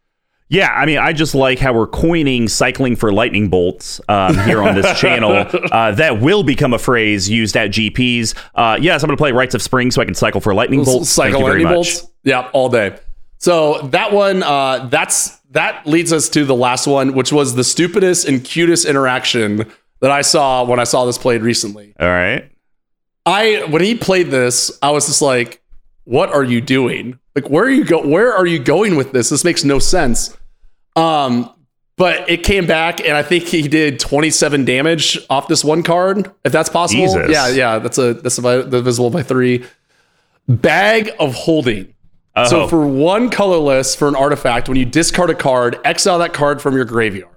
Yeah, 0.53 0.71
I 0.71 0.85
mean, 0.85 0.99
I 0.99 1.13
just 1.13 1.33
like 1.33 1.57
how 1.57 1.73
we're 1.73 1.87
coining 1.87 2.47
cycling 2.47 2.95
for 2.95 3.11
lightning 3.11 3.49
bolts 3.49 3.99
um, 4.07 4.37
here 4.37 4.61
on 4.61 4.75
this 4.75 4.99
channel. 5.01 5.47
Uh, 5.71 5.93
that 5.93 6.21
will 6.21 6.43
become 6.43 6.73
a 6.73 6.77
phrase 6.77 7.27
used 7.27 7.57
at 7.57 7.71
GPs. 7.71 8.35
Uh, 8.53 8.77
yes, 8.79 9.01
I'm 9.01 9.07
going 9.07 9.17
to 9.17 9.21
play 9.21 9.31
Rites 9.31 9.55
of 9.55 9.63
Spring 9.63 9.89
so 9.89 9.99
I 9.99 10.05
can 10.05 10.13
cycle 10.13 10.39
for 10.39 10.53
lightning 10.53 10.83
bolts. 10.83 11.09
cycle 11.09 11.31
Thank 11.31 11.39
you 11.41 11.45
very 11.47 11.63
lightning 11.63 11.79
much. 11.79 12.01
bolts. 12.01 12.11
Yeah, 12.23 12.51
all 12.53 12.69
day. 12.69 12.99
So 13.39 13.81
that 13.87 14.13
one, 14.13 14.43
uh, 14.43 14.89
that's 14.89 15.39
that 15.49 15.87
leads 15.87 16.13
us 16.13 16.29
to 16.29 16.45
the 16.45 16.53
last 16.55 16.85
one, 16.85 17.15
which 17.15 17.33
was 17.33 17.55
the 17.55 17.63
stupidest 17.63 18.27
and 18.27 18.43
cutest 18.45 18.85
interaction 18.85 19.65
that 20.01 20.11
I 20.11 20.21
saw 20.21 20.63
when 20.65 20.79
I 20.79 20.83
saw 20.83 21.05
this 21.05 21.17
played 21.17 21.41
recently. 21.41 21.95
All 21.99 22.07
right. 22.07 22.47
I 23.25 23.65
when 23.71 23.81
he 23.81 23.95
played 23.95 24.27
this, 24.29 24.77
I 24.83 24.91
was 24.91 25.07
just 25.07 25.23
like, 25.23 25.63
"What 26.03 26.31
are 26.31 26.43
you 26.43 26.61
doing? 26.61 27.17
Like, 27.35 27.49
where 27.49 27.63
are 27.63 27.71
you 27.71 27.85
go? 27.85 28.07
Where 28.07 28.31
are 28.31 28.45
you 28.45 28.59
going 28.59 28.95
with 28.97 29.13
this? 29.13 29.29
This 29.29 29.43
makes 29.43 29.63
no 29.63 29.79
sense." 29.79 30.37
Um, 30.95 31.49
but 31.95 32.29
it 32.29 32.43
came 32.43 32.65
back, 32.65 32.99
and 33.01 33.15
I 33.15 33.21
think 33.23 33.43
he 33.45 33.67
did 33.67 33.99
27 33.99 34.65
damage 34.65 35.17
off 35.29 35.47
this 35.47 35.63
one 35.63 35.83
card, 35.83 36.31
if 36.43 36.51
that's 36.51 36.69
possible. 36.69 37.01
Jesus. 37.03 37.29
Yeah, 37.31 37.49
yeah, 37.49 37.79
that's 37.79 37.97
a 37.97 38.15
that's 38.15 38.37
a, 38.39 38.63
divisible 38.67 39.09
by 39.11 39.21
three. 39.23 39.63
Bag 40.47 41.11
of 41.19 41.33
holding. 41.35 41.93
So 42.47 42.63
Oh. 42.63 42.67
for 42.67 42.85
one 42.87 43.29
colorless 43.29 43.95
for 43.95 44.07
an 44.07 44.15
artifact, 44.15 44.67
when 44.67 44.77
you 44.77 44.85
discard 44.85 45.29
a 45.29 45.35
card, 45.35 45.77
exile 45.85 46.17
that 46.19 46.33
card 46.33 46.61
from 46.63 46.75
your 46.75 46.83
graveyard. 46.85 47.29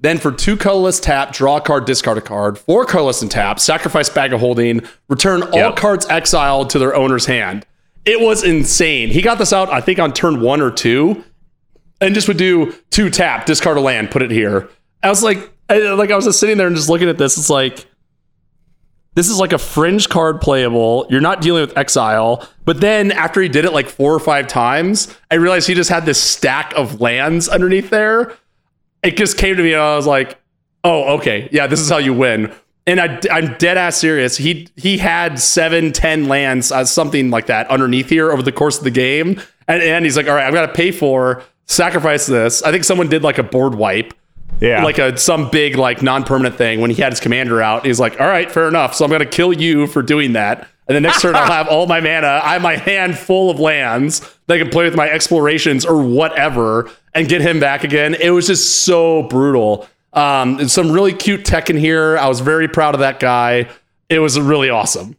Then 0.00 0.18
for 0.18 0.32
two 0.32 0.56
colorless 0.56 0.98
tap, 0.98 1.32
draw 1.32 1.58
a 1.58 1.60
card, 1.60 1.84
discard 1.84 2.18
a 2.18 2.20
card. 2.20 2.58
Four 2.58 2.84
colorless 2.84 3.22
and 3.22 3.30
tap, 3.30 3.60
sacrifice 3.60 4.08
bag 4.08 4.32
of 4.32 4.40
holding, 4.40 4.82
return 5.08 5.44
all 5.44 5.54
Yep. 5.58 5.76
cards 5.76 6.06
exiled 6.10 6.70
to 6.70 6.80
their 6.80 6.92
owner's 6.94 7.26
hand. 7.26 7.64
It 8.04 8.20
was 8.20 8.42
insane. 8.42 9.10
He 9.10 9.22
got 9.22 9.38
this 9.38 9.52
out, 9.52 9.72
I 9.72 9.80
think, 9.80 10.00
on 10.00 10.12
turn 10.12 10.40
one 10.40 10.60
or 10.60 10.72
two, 10.72 11.22
and 12.02 12.14
just 12.14 12.28
would 12.28 12.36
do 12.36 12.74
two 12.90 13.08
tap, 13.08 13.46
discard 13.46 13.78
a 13.78 13.80
land, 13.80 14.10
put 14.10 14.22
it 14.22 14.30
here. 14.30 14.68
I 15.02 15.08
was 15.08 15.22
like, 15.22 15.50
I, 15.70 15.78
like 15.94 16.10
I 16.10 16.16
was 16.16 16.26
just 16.26 16.40
sitting 16.40 16.58
there 16.58 16.66
and 16.66 16.76
just 16.76 16.88
looking 16.88 17.08
at 17.08 17.16
this. 17.16 17.38
It's 17.38 17.48
like, 17.50 17.86
this 19.14 19.28
is 19.28 19.38
like 19.38 19.52
a 19.52 19.58
fringe 19.58 20.08
card 20.08 20.40
playable. 20.40 21.06
You're 21.10 21.20
not 21.20 21.40
dealing 21.40 21.60
with 21.60 21.76
exile. 21.76 22.48
But 22.64 22.80
then 22.80 23.12
after 23.12 23.42
he 23.42 23.48
did 23.48 23.64
it 23.64 23.72
like 23.72 23.88
four 23.88 24.14
or 24.14 24.20
five 24.20 24.46
times, 24.46 25.14
I 25.30 25.34
realized 25.34 25.68
he 25.68 25.74
just 25.74 25.90
had 25.90 26.06
this 26.06 26.20
stack 26.20 26.72
of 26.76 27.00
lands 27.00 27.48
underneath 27.48 27.90
there. 27.90 28.34
It 29.02 29.16
just 29.16 29.36
came 29.36 29.56
to 29.56 29.62
me 29.62 29.74
and 29.74 29.82
I 29.82 29.96
was 29.96 30.06
like, 30.06 30.38
oh, 30.82 31.16
okay. 31.18 31.48
Yeah, 31.52 31.66
this 31.66 31.80
is 31.80 31.90
how 31.90 31.98
you 31.98 32.14
win. 32.14 32.54
And 32.86 33.00
I, 33.00 33.20
I'm 33.30 33.54
dead 33.58 33.76
ass 33.76 33.96
serious. 33.96 34.36
He 34.36 34.68
he 34.76 34.98
had 34.98 35.38
seven, 35.38 35.92
ten 35.92 36.26
lands, 36.26 36.72
uh, 36.72 36.84
something 36.84 37.30
like 37.30 37.46
that, 37.46 37.68
underneath 37.70 38.08
here 38.08 38.32
over 38.32 38.42
the 38.42 38.50
course 38.50 38.78
of 38.78 38.84
the 38.84 38.90
game. 38.90 39.40
And, 39.68 39.82
and 39.82 40.04
he's 40.04 40.16
like, 40.16 40.26
all 40.26 40.34
right, 40.34 40.46
I've 40.46 40.54
got 40.54 40.66
to 40.66 40.72
pay 40.72 40.90
for 40.90 41.44
sacrifice 41.72 42.26
this. 42.26 42.62
I 42.62 42.70
think 42.70 42.84
someone 42.84 43.08
did 43.08 43.22
like 43.22 43.38
a 43.38 43.42
board 43.42 43.74
wipe 43.74 44.14
Yeah. 44.60 44.84
like 44.84 44.98
a 44.98 45.16
some 45.16 45.50
big 45.50 45.76
like 45.76 46.02
non-permanent 46.02 46.56
thing 46.56 46.80
when 46.80 46.90
he 46.90 47.00
had 47.02 47.12
his 47.12 47.20
commander 47.20 47.60
out. 47.62 47.84
He's 47.86 47.98
like, 48.00 48.20
all 48.20 48.26
right, 48.28 48.50
fair 48.50 48.68
enough. 48.68 48.94
So 48.94 49.04
I'm 49.04 49.10
gonna 49.10 49.26
kill 49.26 49.52
you 49.52 49.86
for 49.86 50.02
doing 50.02 50.34
that. 50.34 50.68
And 50.88 50.96
the 50.96 51.00
next 51.00 51.22
turn 51.22 51.34
I'll 51.36 51.46
have 51.50 51.68
all 51.70 51.86
my 51.86 52.00
mana. 52.00 52.40
I 52.42 52.54
have 52.54 52.62
my 52.62 52.76
hand 52.76 53.16
full 53.16 53.50
of 53.50 53.58
lands 53.60 54.20
that 54.46 54.54
I 54.54 54.58
can 54.58 54.68
play 54.70 54.84
with 54.84 54.96
my 54.96 55.08
explorations 55.08 55.84
or 55.86 56.02
whatever 56.02 56.90
and 57.14 57.28
get 57.28 57.40
him 57.40 57.60
back 57.60 57.84
again. 57.84 58.14
It 58.14 58.30
was 58.30 58.46
just 58.46 58.84
so 58.84 59.22
brutal. 59.24 59.86
Um, 60.12 60.68
some 60.68 60.90
really 60.92 61.12
cute 61.14 61.44
tech 61.44 61.70
in 61.70 61.76
here. 61.76 62.18
I 62.18 62.28
was 62.28 62.40
very 62.40 62.68
proud 62.68 62.94
of 62.94 63.00
that 63.00 63.18
guy. 63.20 63.68
It 64.10 64.18
was 64.18 64.38
really 64.38 64.68
awesome. 64.70 65.16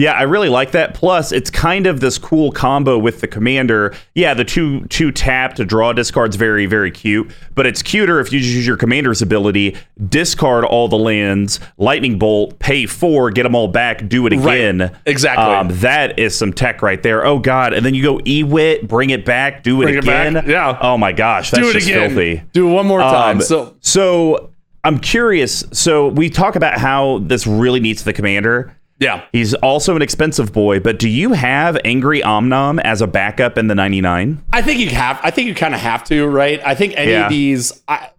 Yeah, 0.00 0.12
I 0.12 0.22
really 0.22 0.48
like 0.48 0.70
that. 0.70 0.94
Plus, 0.94 1.30
it's 1.30 1.50
kind 1.50 1.86
of 1.86 2.00
this 2.00 2.16
cool 2.16 2.52
combo 2.52 2.98
with 2.98 3.20
the 3.20 3.26
commander. 3.28 3.94
Yeah, 4.14 4.32
the 4.32 4.44
two 4.44 4.86
two 4.86 5.12
tap 5.12 5.54
to 5.56 5.64
draw 5.64 5.92
discard's 5.92 6.36
very 6.36 6.64
very 6.64 6.90
cute, 6.90 7.30
but 7.54 7.66
it's 7.66 7.82
cuter 7.82 8.18
if 8.18 8.32
you 8.32 8.40
just 8.40 8.52
use 8.54 8.66
your 8.66 8.78
commander's 8.78 9.20
ability, 9.20 9.76
discard 10.08 10.64
all 10.64 10.88
the 10.88 10.96
lands, 10.96 11.60
lightning 11.76 12.18
bolt, 12.18 12.58
pay 12.58 12.86
four, 12.86 13.30
get 13.30 13.42
them 13.42 13.54
all 13.54 13.68
back, 13.68 14.08
do 14.08 14.26
it 14.26 14.32
again. 14.32 14.78
Right. 14.78 14.90
Exactly. 15.04 15.44
Um, 15.44 15.68
that 15.80 16.18
is 16.18 16.34
some 16.36 16.52
tech 16.54 16.80
right 16.80 17.02
there. 17.02 17.26
Oh 17.26 17.38
god, 17.38 17.74
and 17.74 17.84
then 17.84 17.92
you 17.94 18.02
go 18.02 18.18
ewit, 18.20 18.88
bring 18.88 19.10
it 19.10 19.26
back, 19.26 19.62
do 19.62 19.82
it 19.82 19.84
Bring 19.84 19.98
it 19.98 20.06
back. 20.06 20.28
again. 20.28 20.44
Yeah. 20.48 20.78
Oh 20.80 20.96
my 20.96 21.12
gosh, 21.12 21.50
that's 21.50 21.62
Do 21.62 21.68
it 21.68 21.74
just 21.74 21.88
again. 21.88 22.08
filthy. 22.14 22.42
Do 22.54 22.70
it 22.70 22.72
one 22.72 22.86
more 22.86 23.00
time. 23.00 23.36
Um, 23.36 23.42
so 23.42 23.76
so 23.80 24.50
I'm 24.82 24.98
curious. 24.98 25.62
So 25.72 26.08
we 26.08 26.30
talk 26.30 26.56
about 26.56 26.78
how 26.78 27.18
this 27.18 27.46
really 27.46 27.80
needs 27.80 28.04
the 28.04 28.14
commander. 28.14 28.74
Yeah. 29.00 29.24
He's 29.32 29.54
also 29.54 29.96
an 29.96 30.02
expensive 30.02 30.52
boy, 30.52 30.78
but 30.78 30.98
do 30.98 31.08
you 31.08 31.32
have 31.32 31.76
Angry 31.84 32.20
Omnath 32.20 32.80
as 32.84 33.00
a 33.00 33.06
backup 33.06 33.56
in 33.58 33.66
the 33.66 33.74
99? 33.74 34.44
I 34.52 34.60
think 34.62 34.78
you 34.78 34.90
have. 34.90 35.18
I 35.22 35.30
think 35.30 35.48
you 35.48 35.54
kind 35.54 35.74
of 35.74 35.80
have 35.80 36.04
to, 36.04 36.26
right? 36.26 36.60
I 36.64 36.74
think 36.74 36.92
any 36.96 37.12
Yeah. 37.12 37.24
of 37.24 37.30
these. 37.30 37.72
I, 37.88 38.10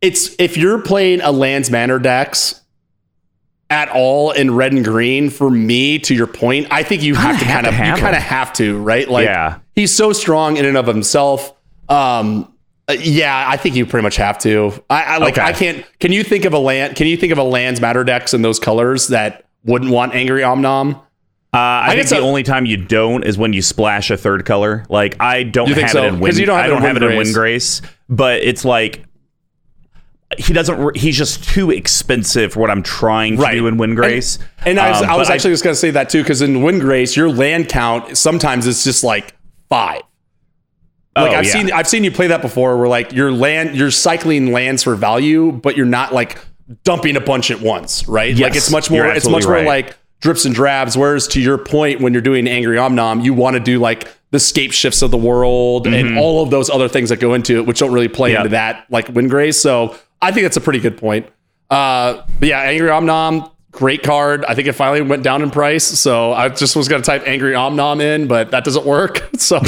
it's 0.00 0.34
if 0.40 0.56
you're 0.56 0.82
playing 0.82 1.20
a 1.20 1.30
lands 1.30 1.70
manor 1.70 2.00
decks 2.00 2.60
at 3.70 3.88
all 3.90 4.32
in 4.32 4.54
red 4.54 4.72
and 4.72 4.84
green. 4.84 5.30
For 5.30 5.48
me, 5.48 5.98
to 6.00 6.14
your 6.14 6.26
point, 6.26 6.66
I 6.70 6.82
think 6.82 7.02
you 7.02 7.14
have 7.14 7.38
to 7.38 7.44
kind 7.46 7.66
of 7.66 7.72
you 7.74 7.94
kind 7.94 8.14
of 8.16 8.22
have 8.22 8.52
to, 8.54 8.78
right? 8.82 9.08
Like, 9.08 9.24
Yeah. 9.26 9.58
he's 9.74 9.94
so 9.94 10.12
strong 10.12 10.56
in 10.58 10.66
and 10.66 10.76
of 10.76 10.86
himself. 10.86 11.54
Um, 11.88 12.51
uh, 12.98 13.00
yeah, 13.02 13.44
I 13.48 13.56
think 13.56 13.76
you 13.76 13.86
pretty 13.86 14.02
much 14.02 14.16
have 14.16 14.38
to. 14.40 14.72
I, 14.90 15.02
I 15.04 15.16
like. 15.18 15.34
Okay. 15.34 15.42
I 15.46 15.52
can't. 15.52 15.84
Can 16.00 16.12
you 16.12 16.22
think 16.24 16.44
of 16.44 16.52
a 16.52 16.58
land? 16.58 16.96
Can 16.96 17.06
you 17.06 17.16
think 17.16 17.32
of 17.32 17.38
a 17.38 17.42
lands 17.42 17.80
matter 17.80 18.04
decks 18.04 18.34
in 18.34 18.42
those 18.42 18.58
colors 18.58 19.08
that 19.08 19.44
wouldn't 19.64 19.90
want 19.90 20.14
angry 20.14 20.42
omnath? 20.42 20.94
Uh, 21.54 21.58
I, 21.58 21.88
think 21.90 22.00
guess 22.02 22.10
the 22.10 22.18
a- 22.18 22.22
only 22.22 22.42
time 22.42 22.64
you 22.64 22.78
don't 22.78 23.24
is 23.24 23.36
when 23.36 23.52
you 23.52 23.60
splash 23.60 24.10
a 24.10 24.16
third 24.16 24.46
color. 24.46 24.86
Like 24.88 25.20
I 25.20 25.42
don't 25.42 25.66
think 25.66 25.80
have 25.80 25.90
so? 25.90 26.04
it 26.04 26.08
in 26.14 26.20
wind. 26.20 26.38
you 26.38 26.46
don't 26.46 26.56
have 26.56 26.64
I 26.64 26.68
don't 26.68 26.80
have 26.82 26.96
it 26.96 27.02
in 27.02 27.10
Windgrace. 27.10 27.80
Windgrace, 27.82 27.90
but 28.08 28.40
it's 28.42 28.64
like 28.64 29.04
he 30.38 30.54
doesn't. 30.54 30.96
He's 30.96 31.18
just 31.18 31.44
too 31.44 31.70
expensive 31.70 32.54
for 32.54 32.60
what 32.60 32.70
I'm 32.70 32.82
trying 32.82 33.36
to 33.36 33.42
Right. 33.42 33.54
do 33.54 33.66
in 33.66 33.76
Windgrace. 33.76 34.38
And 34.64 34.80
I 34.80 34.90
was, 34.90 35.02
Um, 35.02 35.10
I 35.10 35.16
was 35.16 35.28
actually 35.28 35.52
just 35.52 35.62
going 35.62 35.74
to 35.74 35.78
say 35.78 35.90
that 35.90 36.08
too, 36.08 36.22
because 36.22 36.40
in 36.40 36.56
Windgrace, 36.56 37.16
your 37.16 37.30
land 37.30 37.68
count 37.68 38.16
sometimes 38.16 38.66
it's 38.66 38.82
just 38.82 39.04
like 39.04 39.34
five. 39.68 40.00
Like 41.14 41.32
Oh, 41.32 41.34
I've 41.34 41.44
yeah. 41.46 41.52
seen, 41.52 41.72
I've 41.72 41.86
seen 41.88 42.04
you 42.04 42.10
play 42.10 42.28
that 42.28 42.40
before, 42.42 42.76
where 42.78 42.88
like 42.88 43.12
your 43.12 43.30
land, 43.32 43.76
you're 43.76 43.90
cycling 43.90 44.52
lands 44.52 44.82
for 44.82 44.94
value, 44.94 45.52
but 45.52 45.76
you're 45.76 45.84
not 45.86 46.12
like 46.14 46.38
dumping 46.84 47.16
a 47.16 47.20
bunch 47.20 47.50
at 47.50 47.60
once, 47.60 48.08
right? 48.08 48.36
like 48.38 48.56
it's 48.56 48.70
much 48.70 48.90
more, 48.90 49.04
it's 49.06 49.26
much 49.26 49.36
absolutely 49.40 49.64
more 49.64 49.72
like 49.72 49.96
drips 50.20 50.44
and 50.46 50.54
drabs. 50.54 50.96
Whereas 50.96 51.28
to 51.28 51.40
your 51.40 51.58
point, 51.58 52.00
when 52.00 52.12
you're 52.14 52.22
doing 52.22 52.48
Angry 52.48 52.76
Omnath, 52.78 53.22
you 53.24 53.34
want 53.34 53.54
to 53.54 53.60
do 53.60 53.78
like 53.78 54.08
the 54.30 54.40
scape 54.40 54.72
shifts 54.72 55.02
of 55.02 55.10
the 55.10 55.18
world 55.18 55.86
and 55.86 56.16
all 56.16 56.42
of 56.42 56.48
those 56.50 56.70
other 56.70 56.88
things 56.88 57.10
that 57.10 57.20
go 57.20 57.34
into 57.34 57.56
it, 57.58 57.66
which 57.66 57.80
don't 57.80 57.92
really 57.92 58.08
play 58.08 58.30
Mm-hmm. 58.30 58.36
Yep. 58.36 58.40
into 58.46 58.50
that 58.52 58.86
like 58.88 59.06
Windgrace. 59.08 59.56
So 59.56 59.94
I 60.22 60.32
think 60.32 60.44
that's 60.44 60.56
a 60.56 60.60
pretty 60.62 60.78
good 60.78 60.96
point. 60.96 61.26
Uh, 61.68 62.22
but 62.38 62.48
yeah, 62.48 62.60
Angry 62.60 62.88
Omnath, 62.88 63.50
great 63.72 64.02
card. 64.02 64.46
I 64.46 64.54
think 64.54 64.68
it 64.68 64.72
finally 64.72 65.02
went 65.02 65.22
down 65.22 65.42
in 65.42 65.50
price. 65.50 65.84
So 65.84 66.32
I 66.32 66.48
just 66.48 66.74
was 66.76 66.88
going 66.88 67.02
to 67.02 67.06
type 67.06 67.24
Angry 67.26 67.52
Omnath 67.52 68.00
in, 68.00 68.28
but 68.28 68.50
that 68.52 68.64
doesn't 68.64 68.86
work. 68.86 69.28
So 69.38 69.60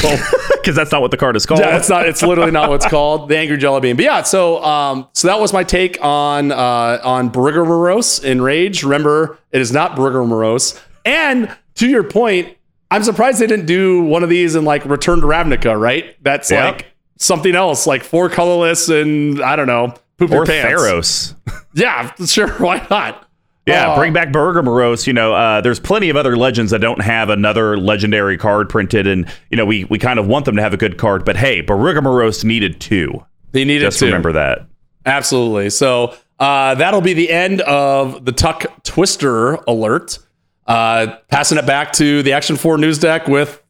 because 0.65 0.77
that's 0.77 0.91
not 0.91 1.03
what 1.03 1.11
the 1.11 1.17
card 1.17 1.37
is 1.37 1.45
called. 1.47 1.61
yeah, 1.61 1.77
it's 1.77 1.89
not. 1.89 2.09
It's 2.09 2.23
literally 2.23 2.51
not 2.51 2.71
what's 2.71 2.87
called 2.89 3.29
the 3.29 3.37
Angry 3.39 3.57
Jelly 3.59 3.81
Bean. 3.81 3.97
But 3.97 4.05
yeah, 4.05 4.23
so 4.23 4.63
um, 4.65 5.07
so 5.13 5.29
that 5.29 5.39
was 5.39 5.53
my 5.53 5.63
take 5.65 6.03
on 6.03 6.51
uh, 6.53 7.01
on 7.05 7.31
Brigger 7.31 7.67
Morose 7.67 8.19
in 8.25 8.41
Rage. 8.41 8.83
Remember, 8.83 9.39
it 9.53 9.61
is 9.61 9.73
not 9.73 9.97
Brigger 9.97 10.27
Morose. 10.27 10.81
And 11.05 11.55
to 11.77 11.89
your 11.89 12.03
point, 12.03 12.57
I'm 12.91 13.03
surprised 13.03 13.39
they 13.41 13.47
didn't 13.47 13.67
do 13.67 14.03
one 14.05 14.23
of 14.23 14.29
these 14.31 14.55
in 14.55 14.65
like 14.65 14.85
Return 14.87 15.21
to 15.21 15.27
Ravnica. 15.27 15.79
Right? 15.79 16.17
That's 16.23 16.51
Yeah. 16.51 16.71
like 16.71 16.87
something 17.19 17.55
else, 17.55 17.87
like 17.87 18.03
four 18.03 18.29
colorless 18.31 18.89
and 18.89 19.43
I 19.43 19.57
don't 19.57 19.67
know, 19.67 19.95
poop 20.19 20.31
or 20.31 20.35
your 20.37 20.47
pants. 20.47 20.83
Theros. 20.83 21.35
Yeah, 21.77 22.13
sure. 22.25 22.49
Why 22.59 22.87
not? 22.89 23.24
Yeah, 23.67 23.93
Uh, 23.93 23.97
bring 23.97 24.13
back 24.13 24.31
Burger 24.31 24.63
Moros. 24.63 25.07
You 25.07 25.13
know, 25.15 25.33
uh, 25.35 25.61
there's 25.63 25.81
plenty 25.81 26.11
of 26.11 26.17
other 26.17 26.37
legends 26.37 26.71
that 26.71 26.81
don't 26.81 27.01
have 27.03 27.31
another 27.31 27.79
legendary 27.79 28.37
card 28.37 28.69
printed, 28.69 29.07
and 29.07 29.27
you 29.51 29.57
know, 29.57 29.65
we 29.65 29.85
we 29.85 29.99
kind 29.99 30.19
of 30.19 30.27
want 30.27 30.45
them 30.45 30.57
to 30.57 30.63
have 30.63 30.75
a 30.75 30.77
good 30.77 30.99
card. 30.99 31.25
But 31.25 31.37
hey, 31.37 31.63
Baruga 31.63 32.03
Moros 32.03 32.45
needed 32.45 32.81
two. 32.81 33.25
They 33.53 33.65
needed 33.65 33.85
Just 33.87 34.01
to 34.01 34.07
remember 34.07 34.33
that. 34.33 34.67
Absolutely. 35.07 35.71
So 35.71 36.15
uh, 36.39 36.75
that'll 36.75 37.01
be 37.01 37.15
the 37.15 37.31
end 37.31 37.61
of 37.63 38.25
the 38.25 38.33
Tuck 38.33 38.83
Twister 38.85 39.55
alert. 39.69 40.19
Uh, 40.67 41.17
passing 41.29 41.57
it 41.59 41.67
back 41.67 41.93
to 41.93 42.23
the 42.23 42.33
Action 42.33 42.57
4 42.57 42.79
news 42.79 42.99
deck 42.99 43.29
with 43.29 43.63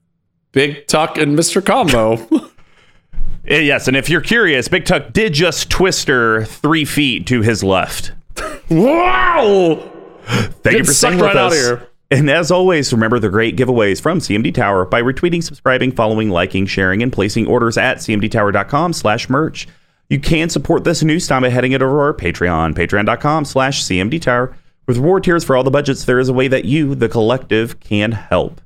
Big 0.53 0.86
Tuck 0.86 1.18
and 1.18 1.36
Mr. 1.38 1.64
Combo. 1.64 2.16
Eh, 3.47 3.61
Yes, 3.61 3.88
and 3.88 3.97
if 3.97 4.09
you're 4.09 4.20
curious, 4.22 4.68
Big 4.68 4.86
Tuck 4.86 5.12
did 5.12 5.34
just 5.34 5.68
twister 5.70 6.45
three 6.47 6.84
feet 6.86 7.26
to 7.26 7.42
his 7.42 7.62
left. 7.62 8.12
Wow! 8.70 9.90
Thank 10.62 10.78
you 10.78 10.84
for 10.84 10.92
staying 10.92 11.16
with 11.16 11.26
right 11.26 11.36
out 11.36 11.52
us. 11.52 11.58
here. 11.58 11.88
And 12.10 12.30
as 12.30 12.50
always, 12.50 12.92
remember 12.92 13.18
the 13.18 13.28
great 13.28 13.56
giveaways 13.56 14.00
from 14.00 14.20
CMD 14.20 14.54
Tower 14.54 14.84
by 14.84 15.02
retweeting, 15.02 15.42
subscribing, 15.42 15.90
following, 15.92 16.30
liking, 16.30 16.66
sharing, 16.66 17.02
and 17.02 17.12
placing 17.12 17.46
orders 17.46 17.76
at 17.76 17.98
cmdtower.com 17.98 18.92
slash 18.92 19.28
merch. 19.28 19.66
You 20.08 20.20
can 20.20 20.48
support 20.50 20.84
this 20.84 21.02
news 21.02 21.26
time 21.26 21.42
by 21.42 21.48
heading 21.48 21.72
it 21.72 21.82
over 21.82 21.94
to 21.94 21.98
our 21.98 22.14
Patreon, 22.14 22.74
patreon.com 22.74 23.46
slash 23.46 23.82
cmdtower. 23.82 24.54
With 24.86 24.98
reward 24.98 25.24
tiers 25.24 25.44
for 25.44 25.56
all 25.56 25.64
the 25.64 25.70
budgets, 25.70 26.04
there 26.04 26.18
is 26.18 26.28
a 26.28 26.34
way 26.34 26.46
that 26.46 26.66
you, 26.66 26.94
the 26.94 27.08
collective, 27.08 27.80
can 27.80 28.12
help. 28.12 28.60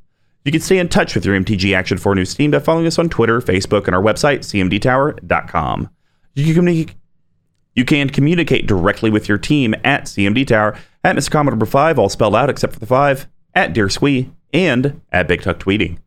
You 0.44 0.53
can 0.53 0.61
stay 0.61 0.78
in 0.78 0.88
touch 0.88 1.14
with 1.14 1.24
your 1.24 1.38
MTG 1.38 1.76
Action 1.76 1.96
4 1.96 2.16
News 2.16 2.34
team 2.34 2.51
by 2.51 2.59
following 2.59 2.86
us 2.86 2.99
on 2.99 3.09
Twitter, 3.09 3.40
Facebook, 3.40 3.86
and 3.86 3.94
our 3.94 4.03
website, 4.03 4.40
cmdtower.com. 4.40 5.90
You 6.34 6.44
can 6.44 6.55
communicate 6.55 6.96
you 7.75 7.85
can 7.85 8.09
communicate 8.11 8.66
directly 8.66 9.11
with 9.11 9.29
your 9.29 9.39
team 9.39 9.75
at 9.85 10.05
CMD 10.05 10.47
Tower, 10.47 10.77
at 11.05 11.16
Mr. 11.16 11.31
Commodore 11.31 11.53
number 11.53 11.66
5, 11.66 11.99
all 11.99 12.09
spelled 12.09 12.35
out 12.35 12.51
except 12.51 12.73
for 12.73 12.81
the 12.81 12.87
5, 12.87 13.29
at 13.55 13.73
Dear 13.73 13.89
Squee, 13.89 14.31
and 14.53 15.01
at 15.12 15.29
Big 15.29 15.43
Tuck 15.43 15.59
Tweeting. 15.59 15.99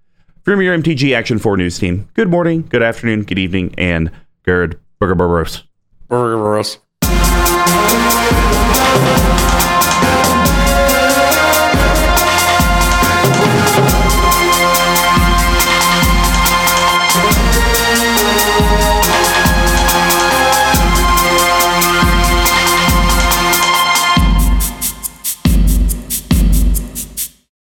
From 0.43 0.62
your 0.62 0.78
MTG 0.78 1.16
Action 1.16 1.38
4 1.39 1.57
News 1.57 1.78
team, 1.78 2.09
good 2.14 2.30
morning, 2.30 2.64
good 2.64 2.84
afternoon, 2.84 3.24
good 3.24 3.39
evening, 3.39 3.76
and 3.78 4.12
good 4.43 4.80
burger 4.99 5.16
burgers. 5.16 5.64
Burger 6.07 6.38
Bros. 6.38 6.80